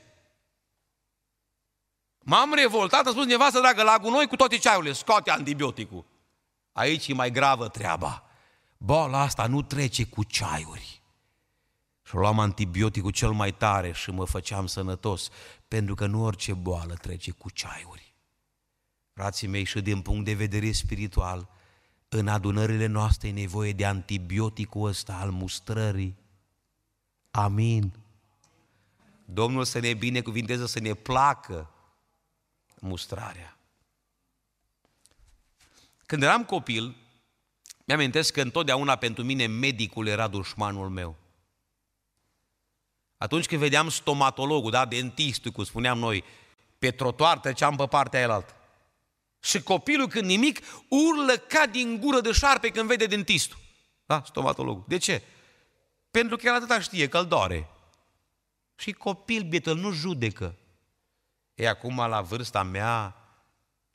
M-am 2.18 2.54
revoltat, 2.54 3.06
a 3.06 3.10
spus 3.10 3.24
nevasta, 3.24 3.60
dragă, 3.60 3.82
la 3.82 3.98
gunoi 3.98 4.26
cu 4.26 4.36
toate 4.36 4.58
ceaiurile, 4.58 4.92
scoate 4.92 5.30
antibioticul. 5.30 6.04
Aici 6.72 7.08
e 7.08 7.14
mai 7.14 7.30
gravă 7.30 7.68
treaba. 7.68 8.22
Boala 8.76 9.20
asta 9.20 9.46
nu 9.46 9.62
trece 9.62 10.04
cu 10.04 10.24
ceaiuri. 10.24 10.93
Și 12.06 12.14
luam 12.14 12.38
antibioticul 12.38 13.10
cel 13.10 13.30
mai 13.30 13.52
tare 13.52 13.92
și 13.92 14.10
mă 14.10 14.24
făceam 14.24 14.66
sănătos, 14.66 15.28
pentru 15.68 15.94
că 15.94 16.06
nu 16.06 16.24
orice 16.24 16.54
boală 16.54 16.94
trece 16.94 17.30
cu 17.30 17.50
ceaiuri. 17.50 18.14
Frații 19.12 19.48
mei, 19.48 19.64
și 19.64 19.80
din 19.80 20.00
punct 20.00 20.24
de 20.24 20.34
vedere 20.34 20.72
spiritual, 20.72 21.48
în 22.08 22.28
adunările 22.28 22.86
noastre 22.86 23.28
e 23.28 23.32
nevoie 23.32 23.72
de 23.72 23.86
antibioticul 23.86 24.88
ăsta 24.88 25.14
al 25.14 25.30
mustrării. 25.30 26.16
Amin. 27.30 27.92
Domnul 29.24 29.64
să 29.64 29.78
ne 29.78 29.94
binecuvinteze, 29.94 30.66
să 30.66 30.80
ne 30.80 30.94
placă 30.94 31.70
mustrarea. 32.80 33.58
Când 36.06 36.22
eram 36.22 36.44
copil, 36.44 36.96
mi-amintesc 37.84 38.32
că 38.32 38.40
întotdeauna 38.40 38.96
pentru 38.96 39.24
mine 39.24 39.46
medicul 39.46 40.06
era 40.06 40.28
dușmanul 40.28 40.88
meu. 40.88 41.16
Atunci 43.16 43.46
când 43.46 43.60
vedeam 43.60 43.88
stomatologul, 43.88 44.70
da, 44.70 44.84
dentistul, 44.84 45.50
cum 45.50 45.64
spuneam 45.64 45.98
noi, 45.98 46.24
pe 46.78 46.90
trotuar 46.90 47.38
treceam 47.38 47.76
pe 47.76 47.86
partea 47.86 48.18
aia 48.18 48.34
altă. 48.34 48.54
Și 49.40 49.62
copilul 49.62 50.08
când 50.08 50.24
nimic 50.24 50.60
urlă 50.88 51.32
ca 51.32 51.66
din 51.66 52.00
gură 52.00 52.20
de 52.20 52.32
șarpe 52.32 52.68
când 52.68 52.88
vede 52.88 53.06
dentistul. 53.06 53.58
Da, 54.06 54.22
stomatologul. 54.26 54.84
De 54.88 54.96
ce? 54.96 55.22
Pentru 56.10 56.36
că 56.36 56.46
el 56.46 56.54
atâta 56.54 56.80
știe 56.80 57.08
că 57.08 57.18
îl 57.18 57.26
doare. 57.26 57.68
Și 58.76 58.92
copil 58.92 59.42
bietul 59.42 59.76
nu 59.76 59.90
judecă. 59.90 60.54
E 61.54 61.68
acum 61.68 61.96
la 61.96 62.20
vârsta 62.20 62.62
mea, 62.62 63.16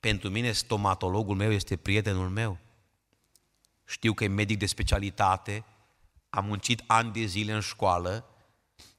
pentru 0.00 0.28
mine 0.28 0.52
stomatologul 0.52 1.36
meu 1.36 1.52
este 1.52 1.76
prietenul 1.76 2.28
meu. 2.28 2.58
Știu 3.84 4.12
că 4.12 4.24
e 4.24 4.28
medic 4.28 4.58
de 4.58 4.66
specialitate, 4.66 5.64
am 6.30 6.44
muncit 6.44 6.82
ani 6.86 7.12
de 7.12 7.24
zile 7.24 7.52
în 7.52 7.60
școală, 7.60 8.29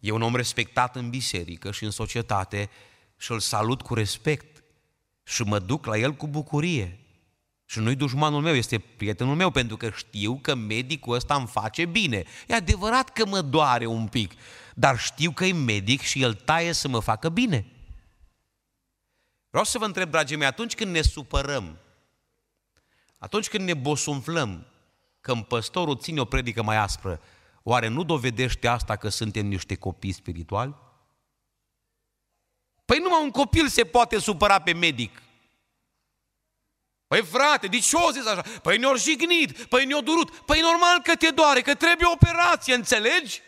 e 0.01 0.11
un 0.11 0.21
om 0.21 0.35
respectat 0.35 0.95
în 0.95 1.09
biserică 1.09 1.71
și 1.71 1.83
în 1.83 1.91
societate 1.91 2.69
și 3.17 3.31
îl 3.31 3.39
salut 3.39 3.81
cu 3.81 3.93
respect 3.93 4.63
și 5.23 5.43
mă 5.43 5.59
duc 5.59 5.85
la 5.85 5.97
el 5.97 6.13
cu 6.13 6.27
bucurie. 6.27 6.99
Și 7.65 7.79
nu-i 7.79 7.95
dușmanul 7.95 8.41
meu, 8.41 8.55
este 8.55 8.79
prietenul 8.79 9.35
meu, 9.35 9.51
pentru 9.51 9.77
că 9.77 9.89
știu 9.89 10.39
că 10.41 10.55
medicul 10.55 11.15
ăsta 11.15 11.35
îmi 11.35 11.47
face 11.47 11.85
bine. 11.85 12.23
E 12.47 12.53
adevărat 12.53 13.09
că 13.09 13.25
mă 13.25 13.41
doare 13.41 13.85
un 13.85 14.07
pic, 14.07 14.31
dar 14.75 14.99
știu 14.99 15.31
că 15.31 15.45
e 15.45 15.53
medic 15.53 16.01
și 16.01 16.21
el 16.21 16.33
taie 16.33 16.71
să 16.71 16.87
mă 16.87 16.99
facă 16.99 17.29
bine. 17.29 17.65
Vreau 19.49 19.65
să 19.65 19.77
vă 19.77 19.85
întreb, 19.85 20.09
dragii 20.09 20.37
mei, 20.37 20.47
atunci 20.47 20.75
când 20.75 20.91
ne 20.91 21.01
supărăm, 21.01 21.77
atunci 23.17 23.49
când 23.49 23.63
ne 23.63 23.73
bosunflăm, 23.73 24.65
că 25.21 25.35
păstorul 25.35 25.97
ține 25.97 26.19
o 26.19 26.25
predică 26.25 26.63
mai 26.63 26.77
aspră, 26.77 27.21
oare 27.63 27.87
nu 27.87 28.03
dovedește 28.03 28.67
asta 28.67 28.95
că 28.95 29.09
suntem 29.09 29.45
niște 29.45 29.75
copii 29.75 30.11
spirituali? 30.11 30.75
Păi 32.85 32.99
numai 32.99 33.23
un 33.23 33.31
copil 33.31 33.67
se 33.67 33.83
poate 33.83 34.19
supăra 34.19 34.61
pe 34.61 34.73
medic. 34.73 35.21
Păi 37.07 37.21
frate, 37.21 37.67
de 37.67 37.79
ce 37.79 37.95
o 37.95 38.11
zis 38.11 38.25
așa? 38.25 38.41
Păi 38.41 38.77
ne-au 38.77 38.97
jignit, 38.97 39.63
păi 39.63 39.85
ne-au 39.85 40.01
durut, 40.01 40.35
păi 40.35 40.59
normal 40.59 41.01
că 41.03 41.15
te 41.15 41.29
doare, 41.29 41.61
că 41.61 41.75
trebuie 41.75 42.07
operație, 42.13 42.73
înțelegi? 42.73 43.41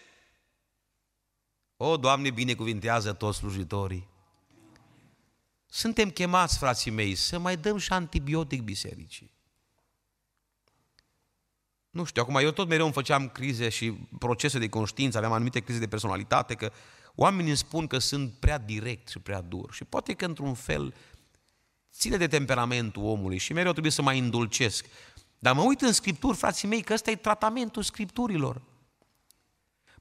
O, 1.78 1.98
Doamne, 1.98 2.30
binecuvintează 2.30 3.14
toți 3.14 3.38
slujitorii. 3.38 4.08
Suntem 5.66 6.10
chemați, 6.10 6.58
frații 6.58 6.92
mei, 6.92 7.16
să 7.16 7.38
mai 7.40 7.58
dăm 7.58 7.78
și 7.78 7.94
antibiotic 7.94 8.62
bisericii. 8.62 9.34
Nu 11.94 12.04
știu, 12.04 12.22
acum 12.22 12.36
eu 12.36 12.52
tot 12.52 12.68
mereu 12.68 12.86
îmi 12.86 12.94
făceam 12.94 13.30
crize 13.30 13.70
și 13.70 13.92
procese 14.20 14.60
de 14.60 14.70
conștiință, 14.70 15.18
aveam 15.18 15.34
anumite 15.34 15.60
crize 15.60 15.80
de 15.80 15.88
personalitate, 15.88 16.54
că 16.54 16.72
oamenii 17.16 17.48
îmi 17.48 17.58
spun 17.58 17.88
că 17.88 17.98
sunt 17.98 18.34
prea 18.40 18.58
direct 18.58 19.08
și 19.08 19.20
prea 19.20 19.42
dur. 19.42 19.74
Și 19.74 19.84
poate 19.84 20.14
că 20.14 20.26
într-un 20.26 20.54
fel 20.54 20.94
ține 21.92 22.18
de 22.18 22.28
temperamentul 22.28 23.04
omului 23.04 23.38
și 23.38 23.54
mereu 23.54 23.72
trebuie 23.72 23.92
să 23.92 24.02
mai 24.02 24.20
îndulcesc. 24.20 24.86
Dar 25.40 25.54
mă 25.54 25.62
uit 25.62 25.82
în 25.82 25.92
Scripturi, 25.92 26.38
frații 26.38 26.68
mei, 26.68 26.82
că 26.82 26.94
ăsta 26.94 27.12
e 27.12 27.16
tratamentul 27.16 27.84
Scripturilor. 27.84 28.62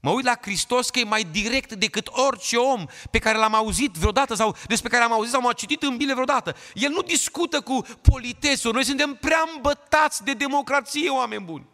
Mă 0.01 0.11
uit 0.11 0.25
la 0.25 0.39
Hristos 0.41 0.91
că 0.91 0.99
e 0.99 1.05
mai 1.05 1.25
direct 1.25 1.73
decât 1.73 2.09
orice 2.09 2.57
om 2.57 2.87
pe 3.11 3.19
care 3.19 3.39
l-am 3.39 3.55
auzit 3.55 3.93
vreodată 3.93 4.35
sau 4.35 4.57
despre 4.67 4.89
care 4.89 5.05
am 5.05 5.13
auzit 5.13 5.33
sau 5.33 5.47
am 5.47 5.53
citit 5.57 5.83
în 5.83 5.97
Biblie 5.97 6.15
vreodată. 6.15 6.57
El 6.75 6.91
nu 6.91 7.03
discută 7.03 7.61
cu 7.61 7.85
politețuri. 8.03 8.75
Noi 8.75 8.85
suntem 8.85 9.15
prea 9.21 9.43
îmbătați 9.55 10.25
de 10.25 10.33
democrație, 10.33 11.11
oameni 11.11 11.45
buni. 11.45 11.71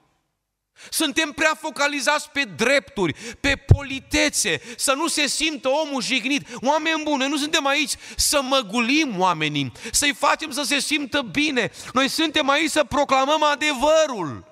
Suntem 0.91 1.33
prea 1.33 1.55
focalizați 1.61 2.31
pe 2.31 2.43
drepturi, 2.43 3.12
pe 3.41 3.57
politețe, 3.57 4.61
să 4.76 4.93
nu 4.93 5.07
se 5.07 5.26
simtă 5.26 5.68
omul 5.68 6.03
jignit. 6.03 6.49
Oameni 6.55 7.03
buni, 7.05 7.29
nu 7.29 7.37
suntem 7.37 7.66
aici 7.66 7.93
să 8.16 8.43
măgulim 8.43 9.20
oamenii, 9.20 9.72
să-i 9.93 10.14
facem 10.14 10.51
să 10.51 10.62
se 10.62 10.79
simtă 10.79 11.22
bine. 11.22 11.70
Noi 11.93 12.09
suntem 12.09 12.49
aici 12.49 12.70
să 12.70 12.85
proclamăm 12.85 13.43
adevărul. 13.43 14.45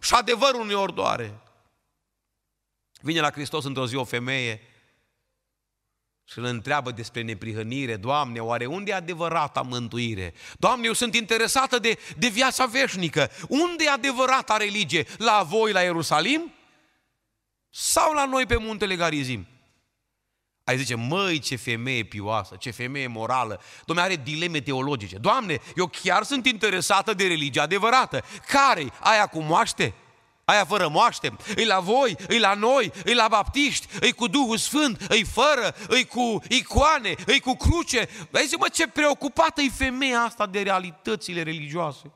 Și 0.00 0.14
adevărul 0.14 0.66
ne 0.66 0.92
doare. 0.94 1.40
Vine 3.00 3.20
la 3.20 3.30
Hristos 3.30 3.64
într-o 3.64 3.86
zi 3.86 3.94
o 3.94 4.04
femeie 4.04 4.69
și 6.30 6.38
îl 6.38 6.44
întreabă 6.44 6.90
despre 6.90 7.22
neprihănire, 7.22 7.96
Doamne, 7.96 8.40
oare 8.40 8.66
unde 8.66 8.90
e 8.90 8.94
adevărata 8.94 9.60
mântuire? 9.60 10.34
Doamne, 10.58 10.86
eu 10.86 10.92
sunt 10.92 11.14
interesată 11.14 11.78
de, 11.78 11.98
de 12.16 12.28
viața 12.28 12.66
veșnică. 12.66 13.30
Unde 13.48 13.84
e 13.84 13.90
adevărata 13.90 14.56
religie? 14.56 15.06
La 15.18 15.42
voi, 15.42 15.72
la 15.72 15.80
Ierusalim? 15.80 16.52
Sau 17.70 18.12
la 18.12 18.24
noi 18.24 18.46
pe 18.46 18.56
muntele 18.56 18.96
Garizim? 18.96 19.46
Ai 20.64 20.78
zice, 20.78 20.94
măi, 20.94 21.38
ce 21.38 21.56
femeie 21.56 22.02
pioasă, 22.02 22.56
ce 22.58 22.70
femeie 22.70 23.06
morală. 23.06 23.60
Doamne, 23.84 24.04
are 24.04 24.16
dileme 24.16 24.60
teologice. 24.60 25.18
Doamne, 25.18 25.60
eu 25.76 25.86
chiar 25.86 26.22
sunt 26.22 26.46
interesată 26.46 27.14
de 27.14 27.26
religia 27.26 27.62
adevărată. 27.62 28.24
Care? 28.46 28.92
Aia 29.00 29.26
cu 29.26 29.40
moaște? 29.40 29.94
Aia 30.50 30.64
fără 30.64 30.88
moaște, 30.88 31.36
îi 31.56 31.64
la 31.64 31.80
voi, 31.80 32.16
îi 32.28 32.38
la 32.38 32.54
noi, 32.54 32.92
îi 33.04 33.14
la 33.14 33.28
baptiști, 33.28 33.86
îi 34.00 34.12
cu 34.12 34.26
Duhul 34.26 34.56
Sfânt, 34.56 35.00
îi 35.00 35.24
fără, 35.24 35.74
îi 35.88 36.04
cu 36.04 36.42
icoane, 36.48 37.14
îi 37.26 37.40
cu 37.40 37.54
cruce. 37.54 38.08
Vezi, 38.30 38.54
mă, 38.54 38.68
ce 38.72 38.88
preocupată 38.88 39.60
e 39.60 39.68
femeia 39.68 40.20
asta 40.20 40.46
de 40.46 40.62
realitățile 40.62 41.42
religioase. 41.42 42.12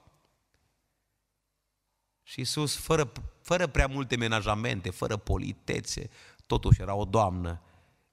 Și 2.23 2.39
Iisus, 2.39 2.77
fără, 2.77 3.13
fără 3.43 3.67
prea 3.67 3.87
multe 3.87 4.17
menajamente, 4.17 4.91
fără 4.91 5.17
politețe, 5.17 6.11
totuși 6.47 6.81
era 6.81 6.95
o 6.95 7.05
doamnă. 7.05 7.61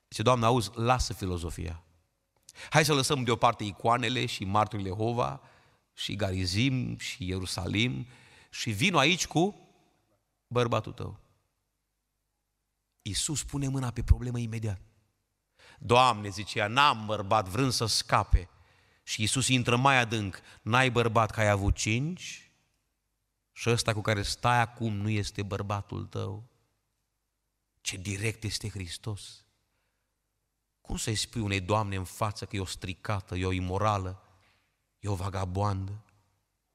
Zice, 0.10 0.22
Doamne, 0.22 0.46
auzi, 0.46 0.70
lasă 0.74 1.14
filozofia. 1.14 1.84
Hai 2.70 2.86
să 2.86 2.94
lăsăm 2.94 3.24
deoparte 3.24 3.64
icoanele 3.64 4.26
și 4.26 4.44
marturile 4.44 4.90
Hova 4.90 5.42
și 5.94 6.16
Garizim 6.16 6.98
și 6.98 7.28
Ierusalim 7.28 8.08
și 8.50 8.70
vin 8.70 8.96
aici 8.96 9.28
cu 9.28 9.56
bărbatul 10.52 10.94
tău. 10.94 11.20
Iisus 13.02 13.44
pune 13.44 13.68
mâna 13.68 13.92
pe 13.92 14.04
problemă 14.04 14.40
imediat. 14.40 14.82
Doamne, 15.80 16.30
zicea, 16.30 16.68
n-am 16.68 17.06
bărbat 17.06 17.48
vrând 17.48 17.72
să 17.72 17.86
scape. 17.86 18.50
Și 19.04 19.22
Iisus 19.22 19.48
intră 19.48 19.76
mai 19.76 19.98
adânc. 19.98 20.42
N-ai 20.62 20.92
bărbat 20.92 21.32
că 21.32 21.40
ai 21.40 21.50
avut 21.50 21.76
cinci? 21.76 22.52
Și 23.52 23.70
ăsta 23.70 23.94
cu 23.94 24.02
care 24.02 24.22
stai 24.22 24.60
acum 24.60 24.94
nu 24.94 25.10
este 25.10 25.44
bărbatul 25.44 26.06
tău. 26.06 26.44
Ce 27.82 27.98
direct 27.98 28.44
este 28.44 28.70
Hristos. 28.70 29.46
Cum 30.82 30.98
să-i 30.98 31.16
spui 31.16 31.42
unei 31.42 31.62
doamne 31.62 31.96
în 31.96 32.04
față 32.04 32.46
că 32.46 32.56
e 32.56 32.60
o 32.60 32.66
stricată, 32.66 33.36
e 33.36 33.46
o 33.46 33.52
imorală, 33.52 34.24
e 35.00 35.08
o 35.08 35.16
vagabondă? 35.16 36.04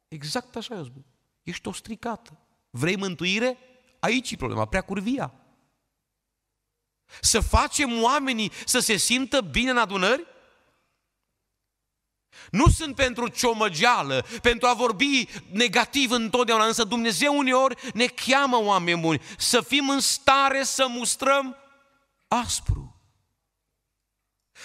Exact 0.09 0.57
așa 0.57 0.75
eu 0.75 0.85
spun. 0.85 1.05
Ești 1.43 1.69
o 1.69 1.73
stricată. 1.73 2.46
Vrei 2.77 2.97
mântuire? 2.97 3.59
Aici 4.01 4.31
e 4.31 4.37
problema, 4.37 4.65
prea 4.65 4.81
curvia. 4.81 5.33
Să 7.21 7.41
facem 7.41 8.03
oamenii 8.03 8.53
să 8.65 8.79
se 8.79 8.97
simtă 8.97 9.41
bine 9.41 9.71
în 9.71 9.79
adunări? 9.79 10.27
Nu 12.51 12.69
sunt 12.69 12.95
pentru 12.95 13.29
ciomăgeală, 13.29 14.27
pentru 14.43 14.69
a 14.69 14.75
vorbi 14.75 15.29
negativ 15.51 16.11
întotdeauna, 16.11 16.67
însă 16.67 16.85
Dumnezeu 16.85 17.37
uneori 17.37 17.93
ne 17.95 18.07
cheamă 18.07 18.57
oameni 18.57 19.01
buni 19.01 19.23
să 19.39 19.61
fim 19.61 19.89
în 19.89 20.01
stare 20.01 20.63
să 20.63 20.87
mustrăm 20.89 21.57
aspru. 22.29 23.01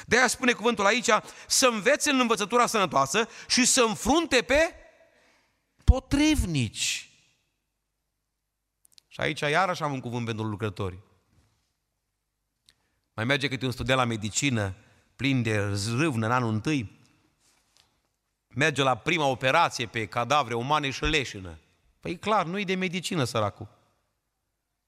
De 0.05 0.18
aia 0.18 0.28
spune 0.28 0.51
cuvântul 0.51 0.86
aici, 0.86 1.09
să 1.47 1.68
învețe 1.68 2.09
în 2.09 2.20
învățătura 2.20 2.66
sănătoasă 2.66 3.30
și 3.47 3.66
să 3.66 3.82
înfrunte 3.82 4.41
pe 4.41 4.76
potrivnici. 5.84 7.11
Și 9.22 9.28
aici 9.28 9.39
iarăși 9.39 9.84
am 9.84 9.93
un 9.93 9.99
cuvânt 9.99 10.26
pentru 10.26 10.43
lucrători. 10.43 10.99
Mai 13.13 13.26
merge 13.26 13.47
câte 13.47 13.65
un 13.65 13.72
student 13.72 13.97
la 13.97 14.05
medicină, 14.05 14.76
plin 15.15 15.41
de 15.41 15.74
zrâvnă 15.74 16.26
în 16.26 16.32
anul 16.32 16.51
întâi, 16.51 16.99
merge 18.47 18.84
la 18.84 18.97
prima 18.97 19.26
operație 19.26 19.86
pe 19.86 20.05
cadavre 20.05 20.53
umane 20.53 20.89
și 20.89 21.03
leșină. 21.03 21.59
Păi 21.99 22.17
clar, 22.17 22.45
nu-i 22.45 22.65
de 22.65 22.76
medicină 22.76 23.24
săracul. 23.24 23.67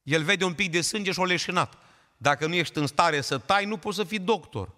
El 0.04 0.24
vede 0.24 0.46
un 0.46 0.54
pic 0.54 0.72
de 0.72 0.82
sânge 0.82 1.12
și 1.12 1.20
o 1.20 1.26
leșinat. 1.26 1.78
Dacă 2.18 2.48
nu 2.48 2.54
ești 2.54 2.78
în 2.78 2.88
stare 2.88 3.22
să 3.22 3.38
tai, 3.38 3.66
nu 3.66 3.78
poți 3.78 3.98
să 3.98 4.04
fii 4.04 4.20
doctor. 4.20 4.72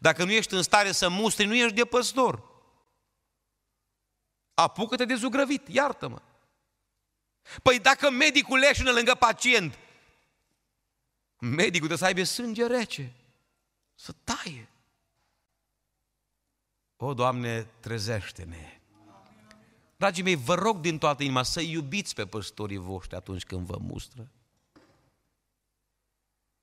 Dacă 0.00 0.24
nu 0.24 0.30
ești 0.30 0.54
în 0.54 0.62
stare 0.62 0.92
să 0.92 1.08
mustri, 1.08 1.46
nu 1.46 1.54
ești 1.54 1.74
de 1.74 1.84
păstor. 1.84 2.42
Apucă-te 4.54 5.04
de 5.04 5.14
zugrăvit, 5.14 5.68
iartă-mă. 5.68 6.22
Păi 7.62 7.78
dacă 7.78 8.10
medicul 8.10 8.58
leșină 8.58 8.90
lângă 8.90 9.14
pacient, 9.14 9.78
medicul 11.38 11.70
trebuie 11.70 11.98
să 11.98 12.04
aibă 12.04 12.22
sânge 12.22 12.66
rece, 12.66 13.12
să 13.94 14.14
taie. 14.24 14.68
O, 16.96 17.14
Doamne, 17.14 17.62
trezește-ne! 17.80 18.78
Dragii 19.96 20.22
mei, 20.22 20.34
vă 20.34 20.54
rog 20.54 20.80
din 20.80 20.98
toată 20.98 21.22
inima 21.22 21.42
să 21.42 21.60
iubiți 21.60 22.14
pe 22.14 22.26
păstorii 22.26 22.76
voștri 22.76 23.16
atunci 23.16 23.44
când 23.44 23.66
vă 23.66 23.78
mustră. 23.80 24.28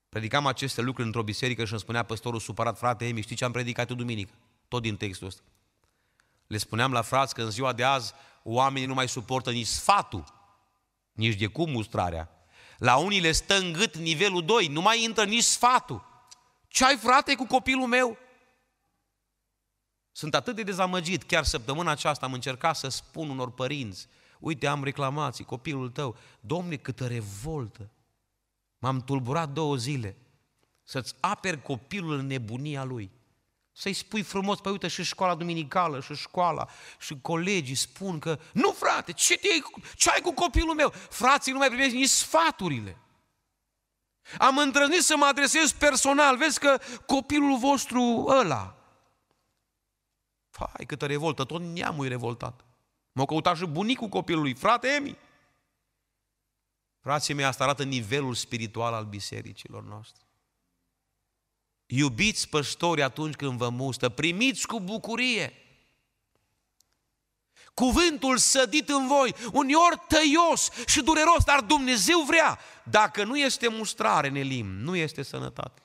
Predicam 0.09 0.45
aceste 0.45 0.81
lucruri 0.81 1.07
într-o 1.07 1.23
biserică 1.23 1.65
și 1.65 1.71
îmi 1.71 1.81
spunea 1.81 2.03
păstorul 2.03 2.39
supărat, 2.39 2.77
frate 2.77 3.07
Emi, 3.07 3.21
știi 3.21 3.35
ce 3.35 3.45
am 3.45 3.51
predicat 3.51 3.89
eu 3.89 3.95
duminică? 3.95 4.33
Tot 4.67 4.81
din 4.81 4.97
textul 4.97 5.27
ăsta. 5.27 5.41
Le 6.47 6.57
spuneam 6.57 6.91
la 6.91 7.01
frați 7.01 7.33
că 7.33 7.41
în 7.41 7.49
ziua 7.49 7.73
de 7.73 7.83
azi 7.83 8.13
oamenii 8.43 8.87
nu 8.87 8.93
mai 8.93 9.09
suportă 9.09 9.51
nici 9.51 9.67
sfatul, 9.67 10.40
nici 11.21 11.37
de 11.37 11.47
cum 11.47 11.69
mustrarea. 11.69 12.29
La 12.77 12.95
unii 12.95 13.19
le 13.19 13.31
stă 13.31 13.57
în 13.57 13.71
gât 13.71 13.97
nivelul 13.97 14.45
2, 14.45 14.67
nu 14.67 14.81
mai 14.81 15.03
intră 15.03 15.23
nici 15.23 15.43
sfatul. 15.43 16.05
Ce 16.67 16.85
ai 16.85 16.97
frate 16.97 17.35
cu 17.35 17.45
copilul 17.45 17.87
meu? 17.87 18.17
Sunt 20.11 20.35
atât 20.35 20.55
de 20.55 20.63
dezamăgit, 20.63 21.23
chiar 21.23 21.43
săptămâna 21.43 21.91
aceasta 21.91 22.25
am 22.25 22.33
încercat 22.33 22.75
să 22.75 22.87
spun 22.87 23.29
unor 23.29 23.51
părinți, 23.51 24.07
uite, 24.39 24.67
am 24.67 24.83
reclamații, 24.83 25.43
copilul 25.43 25.89
tău, 25.89 26.15
domne, 26.39 26.75
câtă 26.75 27.07
revoltă. 27.07 27.89
M-am 28.77 29.03
tulburat 29.03 29.49
două 29.49 29.75
zile 29.75 30.17
să-ți 30.83 31.15
aperi 31.19 31.61
copilul 31.61 32.17
în 32.17 32.27
nebunia 32.27 32.83
lui. 32.83 33.11
Să-i 33.73 33.93
spui 33.93 34.21
frumos, 34.21 34.59
păi 34.59 34.71
uite 34.71 34.87
și 34.87 35.03
școala 35.03 35.35
duminicală 35.35 36.01
și 36.01 36.15
școala 36.15 36.69
și 36.99 37.19
colegii 37.21 37.75
spun 37.75 38.19
că 38.19 38.39
nu 38.53 38.71
frate, 38.71 39.11
ce, 39.11 39.37
te 39.37 39.47
ce 39.95 40.09
ai 40.09 40.21
cu 40.21 40.33
copilul 40.33 40.75
meu? 40.75 40.93
Frații 41.09 41.51
nu 41.51 41.57
mai 41.57 41.67
primesc 41.67 41.93
nici 41.93 42.09
sfaturile. 42.09 42.97
Am 44.37 44.57
îndrăznit 44.57 45.01
să 45.01 45.17
mă 45.17 45.25
adresez 45.25 45.71
personal, 45.71 46.37
vezi 46.37 46.59
că 46.59 46.79
copilul 47.05 47.57
vostru 47.57 48.25
ăla, 48.27 48.81
Fai, 50.51 50.85
câtă 50.85 51.05
revoltă, 51.05 51.43
tot 51.43 51.61
neamul 51.61 52.05
e 52.05 52.09
revoltat. 52.09 52.65
M-a 53.11 53.25
căutat 53.25 53.57
și 53.57 53.65
bunicul 53.65 54.07
copilului, 54.07 54.53
frate 54.53 54.87
Emi. 54.87 55.17
Frații 56.99 57.33
mei, 57.33 57.45
asta 57.45 57.63
arată 57.63 57.83
nivelul 57.83 58.33
spiritual 58.33 58.93
al 58.93 59.05
bisericilor 59.05 59.83
noastre. 59.83 60.25
Iubiți 61.93 62.49
păstori 62.49 63.01
atunci 63.01 63.35
când 63.35 63.57
vă 63.57 63.69
mustă, 63.69 64.09
primiți 64.09 64.67
cu 64.67 64.79
bucurie. 64.79 65.53
Cuvântul 67.73 68.37
sădit 68.37 68.89
în 68.89 69.07
voi, 69.07 69.35
uneori 69.53 70.01
tăios 70.07 70.69
și 70.85 71.01
dureros, 71.01 71.43
dar 71.43 71.61
Dumnezeu 71.61 72.19
vrea. 72.19 72.59
Dacă 72.83 73.23
nu 73.23 73.37
este 73.37 73.67
mustrare, 73.67 74.29
Nelim, 74.29 74.65
nu 74.65 74.95
este 74.95 75.23
sănătate. 75.23 75.81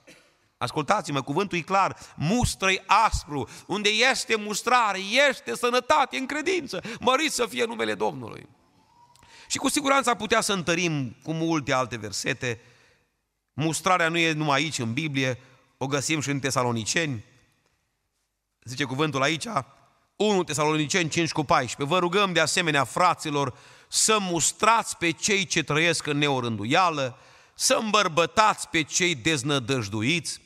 Ascultați-mă, 0.56 1.22
cuvântul 1.22 1.58
e 1.58 1.60
clar, 1.60 1.98
mustră 2.16 2.70
aspru, 2.86 3.48
unde 3.66 3.88
este 3.88 4.36
mustrare, 4.36 4.98
este 5.28 5.54
sănătate 5.54 6.16
în 6.16 6.26
credință, 6.26 6.82
mărit 7.00 7.32
să 7.32 7.46
fie 7.46 7.64
numele 7.64 7.94
Domnului. 7.94 8.48
Și 9.48 9.58
cu 9.58 9.68
siguranță 9.68 10.10
am 10.10 10.16
putea 10.16 10.40
să 10.40 10.52
întărim 10.52 11.16
cu 11.22 11.32
multe 11.32 11.72
alte 11.72 11.96
versete. 11.96 12.60
Mustrarea 13.52 14.08
nu 14.08 14.18
e 14.18 14.32
numai 14.32 14.56
aici 14.60 14.78
în 14.78 14.92
Biblie, 14.92 15.38
o 15.78 15.86
găsim 15.86 16.20
și 16.20 16.30
în 16.30 16.40
Tesaloniceni. 16.40 17.24
Zice 18.62 18.84
cuvântul 18.84 19.22
aici, 19.22 19.46
1 20.16 20.44
Tesaloniceni 20.44 21.08
5 21.08 21.32
cu 21.32 21.44
14. 21.44 21.94
Vă 21.94 22.00
rugăm 22.00 22.32
de 22.32 22.40
asemenea, 22.40 22.84
fraților, 22.84 23.56
să 23.88 24.18
mustrați 24.20 24.96
pe 24.96 25.10
cei 25.10 25.44
ce 25.44 25.62
trăiesc 25.62 26.06
în 26.06 26.18
neorânduială, 26.18 27.18
să 27.54 27.74
îmbărbătați 27.74 28.68
pe 28.68 28.82
cei 28.82 29.14
deznădăjduiți, 29.14 30.40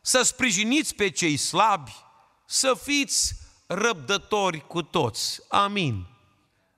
să 0.00 0.22
sprijiniți 0.22 0.94
pe 0.94 1.08
cei 1.08 1.36
slabi, 1.36 1.92
să 2.46 2.78
fiți 2.82 3.34
răbdători 3.66 4.66
cu 4.66 4.82
toți. 4.82 5.40
Amin. 5.48 6.06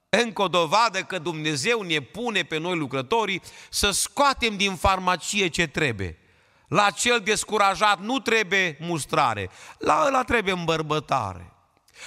Încă 0.09 0.41
o 0.41 0.47
dovadă 0.47 1.03
că 1.03 1.19
Dumnezeu 1.19 1.81
ne 1.81 1.99
pune 1.99 2.43
pe 2.43 2.57
noi 2.57 2.77
lucrătorii 2.77 3.41
să 3.69 3.91
scoatem 3.91 4.57
din 4.57 4.75
farmacie 4.75 5.47
ce 5.47 5.67
trebuie. 5.67 6.19
La 6.67 6.89
cel 6.89 7.19
descurajat 7.19 7.99
nu 7.99 8.19
trebuie 8.19 8.77
mustrare, 8.79 9.49
la 9.77 10.03
ăla 10.07 10.23
trebuie 10.23 10.53
îmbărbătare. 10.53 11.49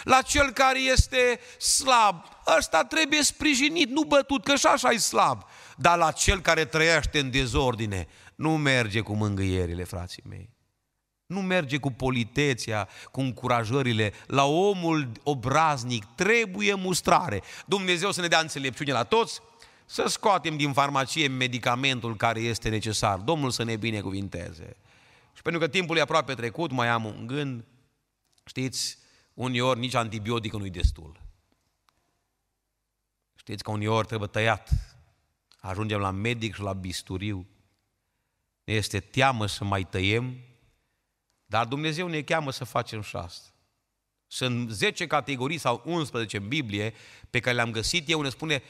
La 0.03 0.23
cel 0.23 0.51
care 0.51 0.81
este 0.81 1.41
slab, 1.59 2.25
ăsta 2.59 2.85
trebuie 2.85 3.23
sprijinit, 3.23 3.89
nu 3.89 4.03
bătut, 4.03 4.45
că 4.45 4.57
și 4.57 4.67
așa 4.67 4.91
e 4.91 4.97
slab. 4.97 5.43
Dar 5.77 5.99
la 5.99 6.11
cel 6.11 6.41
care 6.41 6.65
trăiește 6.65 7.19
în 7.19 7.31
dezordine, 7.31 8.09
nu 8.35 8.57
merge 8.57 9.01
cu 9.01 9.15
mângâierile, 9.15 9.85
frații 9.85 10.23
mei. 10.29 10.57
Nu 11.27 11.41
merge 11.41 11.79
cu 11.79 11.91
politețea, 11.91 12.89
cu 13.11 13.21
încurajările. 13.21 14.13
La 14.27 14.45
omul 14.45 15.13
obraznic 15.23 16.05
trebuie 16.15 16.75
mustrare. 16.75 17.43
Dumnezeu 17.67 18.13
să 18.13 18.21
ne 18.21 18.27
dea 18.27 18.41
înțelepciune 18.41 18.93
la 18.93 19.05
toți, 19.05 19.41
să 19.91 20.07
scoatem 20.07 20.57
din 20.57 20.73
farmacie 20.73 21.29
medicamentul 21.29 22.17
care 22.17 22.41
este 22.41 22.69
necesar. 22.69 23.19
Domnul 23.19 23.51
să 23.51 23.63
ne 23.63 23.77
binecuvinteze. 23.77 24.77
Și 25.33 25.43
pentru 25.43 25.61
că 25.61 25.69
timpul 25.69 25.97
e 25.97 26.01
aproape 26.01 26.35
trecut, 26.35 26.71
mai 26.71 26.89
am 26.89 27.05
un 27.05 27.27
gând. 27.27 27.65
Știți, 28.45 28.99
uneori 29.35 29.79
nici 29.79 29.95
antibiotic 29.95 30.53
nu-i 30.53 30.71
destul. 30.71 31.21
Știți 33.35 33.63
că 33.63 33.71
uneori 33.71 34.07
trebuie 34.07 34.29
tăiat. 34.29 34.71
Ajungem 35.61 36.01
la 36.01 36.11
medic 36.11 36.55
și 36.55 36.61
la 36.61 36.73
bisturiu. 36.73 37.47
Ne 38.65 38.73
este 38.73 39.01
teamă 39.01 39.47
să 39.47 39.65
mai 39.65 39.85
tăiem 39.85 40.37
dar 41.51 41.67
Dumnezeu 41.67 42.09
ne 42.09 42.23
cheamă 42.23 42.51
să 42.51 42.65
facem 42.65 43.01
și 43.01 43.17
asta. 43.17 43.49
Sunt 44.27 44.71
10 44.71 45.07
categorii 45.07 45.59
sau 45.59 45.83
11 45.85 46.37
în 46.37 46.49
Biblie 46.49 46.95
pe 47.31 47.41
care 47.41 47.55
le-am 47.55 47.71
găsit 47.71 48.09
eu, 48.09 48.21
ne 48.21 48.29
spune 48.29 48.63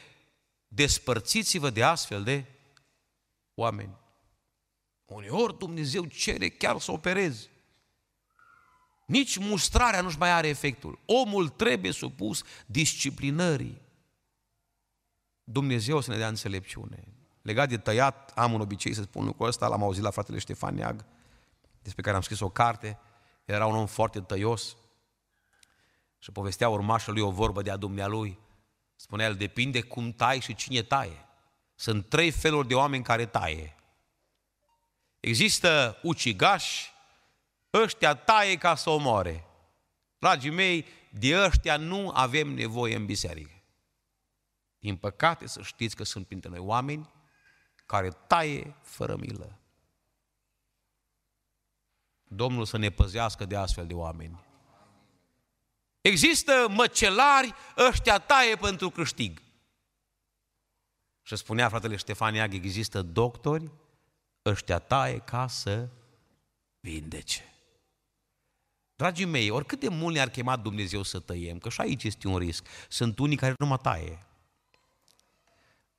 despărțiți-vă 0.69 1.71
de 1.71 1.83
astfel 1.83 2.23
de 2.23 2.45
oameni. 3.55 3.97
Uneori 5.05 5.59
Dumnezeu 5.59 6.05
cere 6.05 6.49
chiar 6.49 6.79
să 6.79 6.93
operezi. 6.93 7.51
Nici 9.07 9.39
mustrarea 9.39 10.01
nu-și 10.01 10.19
mai 10.19 10.31
are 10.31 10.49
efectul. 10.49 10.99
Omul 11.07 11.49
trebuie 11.49 11.93
supus 11.93 12.43
disciplinării. 12.67 13.81
Dumnezeu 15.45 16.01
să 16.01 16.11
ne 16.11 16.17
dea 16.17 16.29
înțelepciune. 16.29 17.09
Legat 17.43 17.69
de 17.69 17.79
tăiat, 17.79 18.33
am 18.35 18.53
un 18.53 18.61
obicei 18.61 18.95
să 18.95 19.03
spun 19.03 19.25
lucrul 19.25 19.47
ăsta, 19.47 19.69
l-am 19.69 19.83
auzit 19.83 20.03
la 20.03 20.11
fratele 20.11 20.39
Ștefan 20.39 20.75
Neag 20.75 21.05
despre 21.83 22.03
care 22.03 22.17
am 22.17 22.23
scris 22.23 22.41
o 22.41 22.49
carte, 22.49 22.99
era 23.45 23.67
un 23.67 23.75
om 23.75 23.87
foarte 23.87 24.21
tăios 24.21 24.77
și 26.19 26.33
povestea 26.33 26.69
urmașul 26.69 27.13
lui 27.13 27.23
o 27.23 27.31
vorbă 27.31 27.63
de 27.63 27.71
a 27.71 27.77
dumnealui. 27.77 28.39
Spunea 29.01 29.27
el, 29.27 29.35
depinde 29.35 29.81
cum 29.81 30.13
tai 30.13 30.41
și 30.41 30.55
cine 30.55 30.83
taie. 30.83 31.27
Sunt 31.75 32.09
trei 32.09 32.31
feluri 32.31 32.69
de 32.69 32.75
oameni 32.75 33.05
care 33.05 33.27
taie. 33.27 33.77
Există 35.21 35.99
ucigași, 36.03 36.93
ăștia 37.73 38.15
taie 38.15 38.57
ca 38.57 38.75
să 38.75 38.91
omoare. 38.91 39.45
Dragii 40.19 40.51
mei, 40.51 40.87
de 41.11 41.39
ăștia 41.39 41.77
nu 41.77 42.11
avem 42.15 42.49
nevoie 42.49 42.97
în 42.97 43.07
biserică. 43.07 43.63
Din 44.79 44.97
păcate 44.97 45.47
să 45.47 45.63
știți 45.63 45.97
că 45.97 46.05
sunt 46.05 46.27
printre 46.27 46.49
noi 46.49 46.59
oameni 46.59 47.11
care 47.87 48.11
taie 48.11 48.77
fără 48.83 49.17
milă. 49.17 49.59
Domnul 52.25 52.65
să 52.65 52.77
ne 52.77 52.91
păzească 52.91 53.45
de 53.45 53.57
astfel 53.57 53.87
de 53.87 53.95
oameni. 53.95 54.47
Există 56.09 56.67
măcelari, 56.71 57.55
ăștia 57.89 58.19
taie 58.19 58.57
pentru 58.57 58.91
câștig. 58.91 59.43
Și 61.23 61.37
spunea 61.37 61.69
fratele 61.69 61.97
Ștefaniag, 61.97 62.55
există 62.55 63.03
doctori, 63.03 63.71
ăștia 64.45 64.79
taie 64.79 65.19
ca 65.19 65.47
să 65.47 65.89
vindece. 66.81 67.55
Dragii 68.97 69.25
mei, 69.25 69.51
oricât 69.51 69.81
de 69.81 69.89
mult 69.89 70.15
ne-ar 70.15 70.29
chema 70.29 70.57
Dumnezeu 70.57 71.03
să 71.03 71.19
tăiem, 71.19 71.59
că 71.59 71.69
și 71.69 71.81
aici 71.81 72.05
este 72.05 72.29
un 72.29 72.37
risc, 72.39 72.67
sunt 72.89 73.19
unii 73.19 73.37
care 73.37 73.55
nu 73.59 73.67
mă 73.67 73.77
taie. 73.77 74.27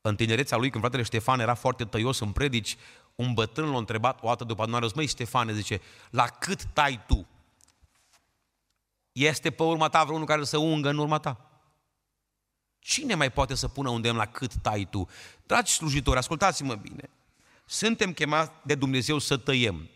În 0.01 0.15
tinerețea 0.15 0.57
lui, 0.57 0.69
când 0.69 0.81
fratele 0.83 1.03
Ștefan 1.03 1.39
era 1.39 1.53
foarte 1.53 1.85
tăios 1.85 2.19
în 2.19 2.31
predici, 2.31 2.77
un 3.15 3.33
bătrân 3.33 3.69
l-a 3.69 3.77
întrebat 3.77 4.23
o 4.23 4.27
dată 4.27 4.43
după 4.43 4.61
adunare, 4.61 4.87
măi 4.95 5.07
Ștefane, 5.07 5.53
zice, 5.53 5.81
la 6.09 6.27
cât 6.27 6.63
tai 6.63 7.03
tu? 7.07 7.27
Este 9.11 9.51
pe 9.51 9.63
urma 9.63 9.89
ta 9.89 10.03
vreunul 10.03 10.25
care 10.25 10.43
să 10.43 10.57
ungă 10.57 10.89
în 10.89 10.97
urma 10.97 11.17
ta? 11.17 11.49
Cine 12.79 13.15
mai 13.15 13.31
poate 13.31 13.55
să 13.55 13.67
pună 13.67 13.89
undem 13.89 14.15
la 14.15 14.25
cât 14.25 14.53
tai 14.61 14.87
tu? 14.89 15.09
Dragi 15.45 15.71
slujitori, 15.71 16.17
ascultați-mă 16.17 16.75
bine. 16.75 17.09
Suntem 17.65 18.13
chemați 18.13 18.51
de 18.63 18.75
Dumnezeu 18.75 19.17
să 19.17 19.37
tăiem. 19.37 19.89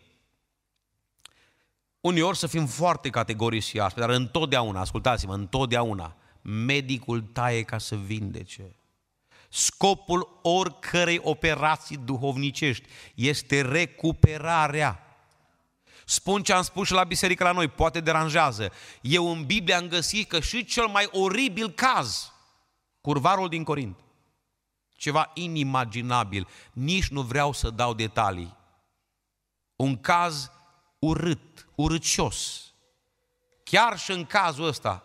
Uneori 2.00 2.36
să 2.36 2.46
fim 2.46 2.66
foarte 2.66 3.10
categorici 3.10 3.62
și 3.62 3.80
aspre, 3.80 4.00
dar 4.00 4.10
întotdeauna, 4.10 4.80
ascultați-mă, 4.80 5.34
întotdeauna, 5.34 6.16
medicul 6.42 7.20
taie 7.20 7.62
ca 7.62 7.78
să 7.78 7.96
vindece. 7.96 8.76
Scopul 9.48 10.40
oricărei 10.42 11.20
operații 11.22 11.96
duhovnicești 11.96 12.88
este 13.14 13.60
recuperarea. 13.60 15.13
Spun 16.04 16.42
ce 16.42 16.52
am 16.52 16.62
spus 16.62 16.86
și 16.86 16.92
la 16.92 17.04
biserică 17.04 17.44
la 17.44 17.52
noi, 17.52 17.68
poate 17.68 18.00
deranjează. 18.00 18.72
Eu 19.00 19.30
în 19.30 19.44
Biblie 19.44 19.74
am 19.74 19.88
găsit 19.88 20.28
că 20.28 20.40
și 20.40 20.64
cel 20.64 20.86
mai 20.86 21.08
oribil 21.12 21.70
caz, 21.70 22.32
curvarul 23.00 23.48
din 23.48 23.64
Corint, 23.64 23.98
ceva 24.96 25.30
inimaginabil, 25.34 26.48
nici 26.72 27.08
nu 27.08 27.22
vreau 27.22 27.52
să 27.52 27.70
dau 27.70 27.94
detalii. 27.94 28.56
Un 29.76 30.00
caz 30.00 30.50
urât, 30.98 31.68
urâcios. 31.74 32.68
Chiar 33.64 33.98
și 33.98 34.10
în 34.10 34.24
cazul 34.24 34.66
ăsta, 34.66 35.04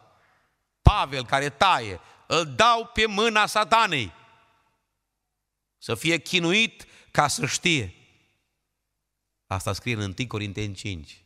Pavel 0.82 1.26
care 1.26 1.50
taie, 1.50 2.00
îl 2.28 2.46
dau 2.56 2.86
pe 2.94 3.06
mâna 3.06 3.46
satanei. 3.46 4.12
Să 5.78 5.96
fie 5.96 6.18
chinuit 6.18 6.86
ca 7.12 7.28
să 7.28 7.46
știe. 7.46 7.99
Asta 9.52 9.74
scrie 9.74 9.94
în 9.94 10.14
1 10.18 10.28
Corinteni 10.28 10.74
5. 10.74 11.24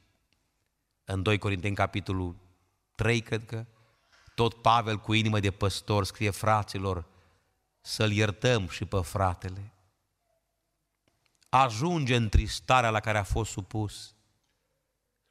În 1.03 1.21
2 1.21 1.37
Corinteni 1.37 1.75
capitolul 1.75 2.35
3, 2.95 3.21
cred 3.21 3.45
că, 3.45 3.65
tot 4.35 4.53
Pavel 4.61 4.97
cu 4.97 5.13
inimă 5.13 5.39
de 5.39 5.51
păstor 5.51 6.05
scrie 6.05 6.29
fraților 6.29 7.05
să-l 7.81 8.11
iertăm 8.11 8.67
și 8.67 8.85
pe 8.85 9.01
fratele. 9.01 9.73
Ajunge 11.49 12.15
în 12.15 12.29
tristarea 12.29 12.89
la 12.89 12.99
care 12.99 13.17
a 13.17 13.23
fost 13.23 13.51
supus. 13.51 14.15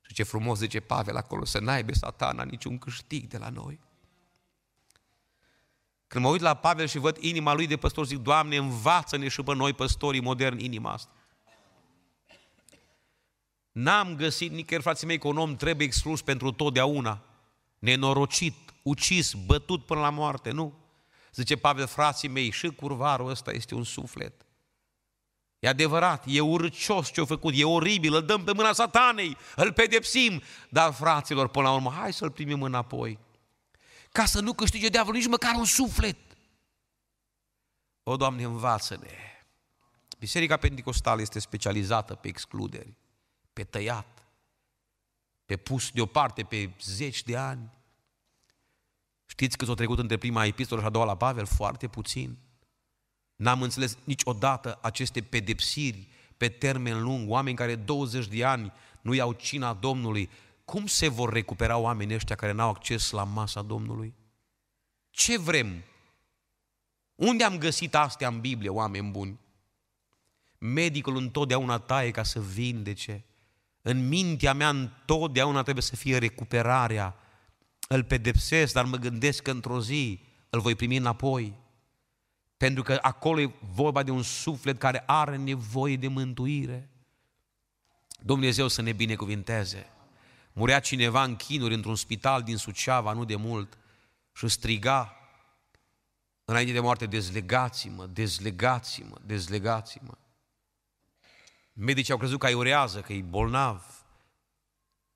Și 0.00 0.14
ce 0.14 0.22
frumos 0.22 0.58
zice 0.58 0.80
Pavel 0.80 1.16
acolo, 1.16 1.44
să 1.44 1.58
n-aibă 1.58 1.92
satana 1.92 2.42
niciun 2.42 2.78
câștig 2.78 3.28
de 3.28 3.38
la 3.38 3.48
noi. 3.48 3.80
Când 6.06 6.24
mă 6.24 6.30
uit 6.30 6.40
la 6.40 6.54
Pavel 6.54 6.86
și 6.86 6.98
văd 6.98 7.16
inima 7.16 7.52
lui 7.52 7.66
de 7.66 7.76
păstor, 7.76 8.06
zic, 8.06 8.18
Doamne, 8.18 8.56
învață-ne 8.56 9.28
și 9.28 9.42
pe 9.42 9.54
noi, 9.54 9.72
păstorii 9.72 10.20
moderni, 10.20 10.64
inima 10.64 10.92
asta. 10.92 11.21
N-am 13.72 14.16
găsit 14.16 14.50
nicăieri, 14.50 14.84
frații 14.84 15.06
mei, 15.06 15.18
că 15.18 15.28
un 15.28 15.38
om 15.38 15.56
trebuie 15.56 15.86
exclus 15.86 16.22
pentru 16.22 16.52
totdeauna, 16.52 17.24
nenorocit, 17.78 18.54
ucis, 18.82 19.32
bătut 19.32 19.86
până 19.86 20.00
la 20.00 20.10
moarte, 20.10 20.50
nu. 20.50 20.78
Zice 21.34 21.56
Pavel, 21.56 21.86
frații 21.86 22.28
mei, 22.28 22.50
și 22.50 22.68
curvarul 22.68 23.30
ăsta 23.30 23.50
este 23.50 23.74
un 23.74 23.84
suflet. 23.84 24.46
E 25.58 25.68
adevărat, 25.68 26.24
e 26.26 26.40
urcios 26.40 27.12
ce-a 27.12 27.24
făcut, 27.24 27.54
e 27.56 27.64
oribil, 27.64 28.14
îl 28.14 28.24
dăm 28.24 28.44
pe 28.44 28.52
mâna 28.52 28.72
satanei, 28.72 29.36
îl 29.56 29.72
pedepsim, 29.72 30.42
dar 30.68 30.92
fraților, 30.92 31.48
până 31.48 31.68
la 31.68 31.74
urmă, 31.74 31.90
hai 31.90 32.12
să-l 32.12 32.30
primim 32.30 32.62
înapoi 32.62 33.18
ca 34.12 34.24
să 34.24 34.40
nu 34.40 34.52
câștige 34.52 34.88
diavolul 34.88 35.18
nici 35.18 35.28
măcar 35.28 35.54
un 35.54 35.64
suflet. 35.64 36.16
O, 38.02 38.16
Doamne, 38.16 38.44
învață-ne! 38.44 39.16
Biserica 40.18 40.56
Pentecostală 40.56 41.20
este 41.20 41.38
specializată 41.38 42.14
pe 42.14 42.28
excluderi, 42.28 42.94
pe 43.52 43.64
tăiat, 43.64 44.26
pe 45.44 45.56
pus 45.56 45.90
deoparte 45.90 46.42
pe 46.42 46.70
zeci 46.80 47.22
de 47.22 47.36
ani. 47.36 47.70
Știți 49.26 49.56
că 49.56 49.64
s-a 49.64 49.74
trecut 49.74 49.98
între 49.98 50.16
prima 50.16 50.44
epistolă 50.44 50.80
și 50.80 50.86
a 50.86 50.90
doua 50.90 51.04
la 51.04 51.16
Pavel? 51.16 51.46
Foarte 51.46 51.88
puțin. 51.88 52.38
N-am 53.36 53.62
înțeles 53.62 53.96
niciodată 54.04 54.78
aceste 54.82 55.22
pedepsiri 55.22 56.08
pe 56.36 56.48
termen 56.48 57.02
lung, 57.02 57.30
oameni 57.30 57.56
care 57.56 57.74
20 57.74 58.26
de 58.26 58.44
ani 58.44 58.72
nu 59.00 59.14
iau 59.14 59.32
cina 59.32 59.74
Domnului, 59.74 60.30
cum 60.64 60.86
se 60.86 61.08
vor 61.08 61.32
recupera 61.32 61.76
oamenii 61.76 62.14
ăștia 62.14 62.36
care 62.36 62.52
n-au 62.52 62.70
acces 62.70 63.10
la 63.10 63.24
masa 63.24 63.62
Domnului? 63.62 64.14
Ce 65.10 65.38
vrem? 65.38 65.82
Unde 67.14 67.44
am 67.44 67.58
găsit 67.58 67.94
astea 67.94 68.28
în 68.28 68.40
Biblie, 68.40 68.68
oameni 68.68 69.10
buni? 69.10 69.38
Medicul 70.58 71.16
întotdeauna 71.16 71.78
taie 71.78 72.10
ca 72.10 72.22
să 72.22 72.40
vindece. 72.40 73.24
În 73.82 74.08
mintea 74.08 74.52
mea 74.52 74.68
întotdeauna 74.68 75.62
trebuie 75.62 75.82
să 75.82 75.96
fie 75.96 76.18
recuperarea. 76.18 77.16
Îl 77.88 78.04
pedepsesc, 78.04 78.72
dar 78.72 78.84
mă 78.84 78.96
gândesc 78.96 79.42
că 79.42 79.50
într-o 79.50 79.80
zi 79.80 80.20
îl 80.50 80.60
voi 80.60 80.74
primi 80.74 80.96
înapoi. 80.96 81.54
Pentru 82.56 82.82
că 82.82 82.98
acolo 83.02 83.40
e 83.40 83.54
vorba 83.60 84.02
de 84.02 84.10
un 84.10 84.22
suflet 84.22 84.78
care 84.78 85.02
are 85.06 85.36
nevoie 85.36 85.96
de 85.96 86.08
mântuire. 86.08 86.88
Dumnezeu 88.20 88.68
să 88.68 88.82
ne 88.82 88.92
binecuvinteze. 88.92 89.86
Murea 90.52 90.80
cineva 90.80 91.22
în 91.22 91.36
chinuri 91.36 91.74
într-un 91.74 91.96
spital 91.96 92.42
din 92.42 92.56
Suceava, 92.56 93.12
nu 93.12 93.24
de 93.24 93.36
mult, 93.36 93.78
și 94.32 94.48
striga 94.48 95.16
înainte 96.44 96.72
de 96.72 96.80
moarte, 96.80 97.06
dezlegați-mă, 97.06 98.06
dezlegați-mă, 98.06 99.16
dezlegați-mă. 99.26 100.14
Medicii 101.72 102.12
au 102.12 102.18
crezut 102.18 102.38
că 102.38 102.54
urează, 102.54 103.00
că 103.00 103.12
e 103.12 103.22
bolnav, 103.22 104.04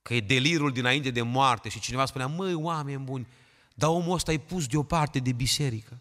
că 0.02 0.14
e 0.14 0.20
delirul 0.20 0.72
dinainte 0.72 1.10
de 1.10 1.22
moarte 1.22 1.68
și 1.68 1.80
cineva 1.80 2.04
spunea, 2.04 2.26
măi, 2.26 2.54
oameni 2.54 3.04
buni, 3.04 3.28
dar 3.74 3.90
omul 3.90 4.14
ăsta 4.14 4.32
e 4.32 4.38
pus 4.38 4.66
deoparte 4.66 5.18
de 5.18 5.32
biserică. 5.32 6.00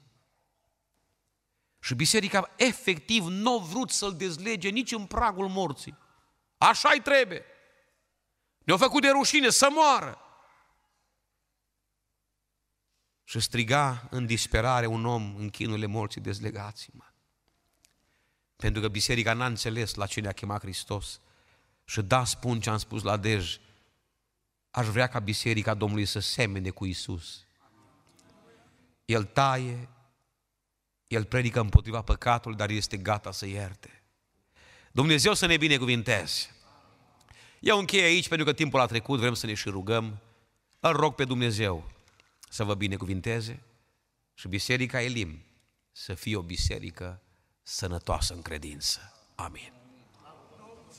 Și 1.80 1.96
biserica 1.96 2.54
efectiv 2.56 3.24
nu 3.24 3.60
a 3.60 3.64
vrut 3.64 3.90
să-l 3.90 4.16
dezlege 4.16 4.70
nici 4.70 4.92
în 4.92 5.06
pragul 5.06 5.48
morții. 5.48 5.98
Așa-i 6.58 7.02
trebuie. 7.02 7.44
Ne-au 8.64 8.78
făcut 8.78 9.02
de 9.02 9.10
rușine 9.10 9.50
să 9.50 9.68
moară. 9.72 10.20
Și 13.24 13.40
striga 13.40 14.08
în 14.10 14.26
disperare 14.26 14.86
un 14.86 15.06
om 15.06 15.36
în 15.36 15.50
chinurile 15.50 15.86
morții, 15.86 16.22
dezlegați-mă. 16.22 17.04
Pentru 18.56 18.82
că 18.82 18.88
biserica 18.88 19.34
n-a 19.34 19.46
înțeles 19.46 19.94
la 19.94 20.06
ce 20.06 20.22
ne-a 20.22 20.32
chemat 20.32 20.62
Hristos. 20.62 21.20
Și 21.86 22.02
da, 22.02 22.24
spun 22.24 22.60
ce 22.60 22.70
am 22.70 22.78
spus 22.78 23.04
la 23.04 23.18
Dej, 23.18 23.58
aș 24.72 24.88
vrea 24.88 25.08
ca 25.08 25.20
biserica 25.20 25.74
Domnului 25.74 26.06
să 26.06 26.20
semene 26.20 26.70
cu 26.70 26.86
Isus. 26.86 27.46
El 29.06 29.24
taie, 29.24 29.90
el 31.08 31.26
predică 31.26 31.60
împotriva 31.60 32.02
păcatului, 32.02 32.58
dar 32.58 32.70
este 32.70 32.98
gata 32.98 33.32
să 33.32 33.46
ierte. 33.46 34.04
Dumnezeu 34.92 35.34
să 35.34 35.46
ne 35.46 35.58
binecuvinteze. 35.58 36.56
Eu 37.60 37.80
închei 37.80 38.02
aici 38.02 38.28
pentru 38.28 38.46
că 38.46 38.54
timpul 38.54 38.80
a 38.80 38.86
trecut, 38.86 39.20
vrem 39.20 39.34
să 39.34 39.46
ne 39.46 39.54
și 39.54 39.70
rugăm. 39.70 40.20
Îl 40.80 40.92
rog 40.92 41.16
pe 41.16 41.26
Dumnezeu 41.26 41.92
să 42.50 42.64
vă 42.64 42.76
binecuvinteze 42.76 43.64
și 44.34 44.48
Biserica 44.48 45.02
Elim 45.02 45.44
să 45.92 46.14
fie 46.14 46.36
o 46.36 46.42
biserică 46.42 47.22
sănătoasă 47.68 48.34
în 48.34 48.42
credință. 48.42 49.00
Amin. 49.36 49.75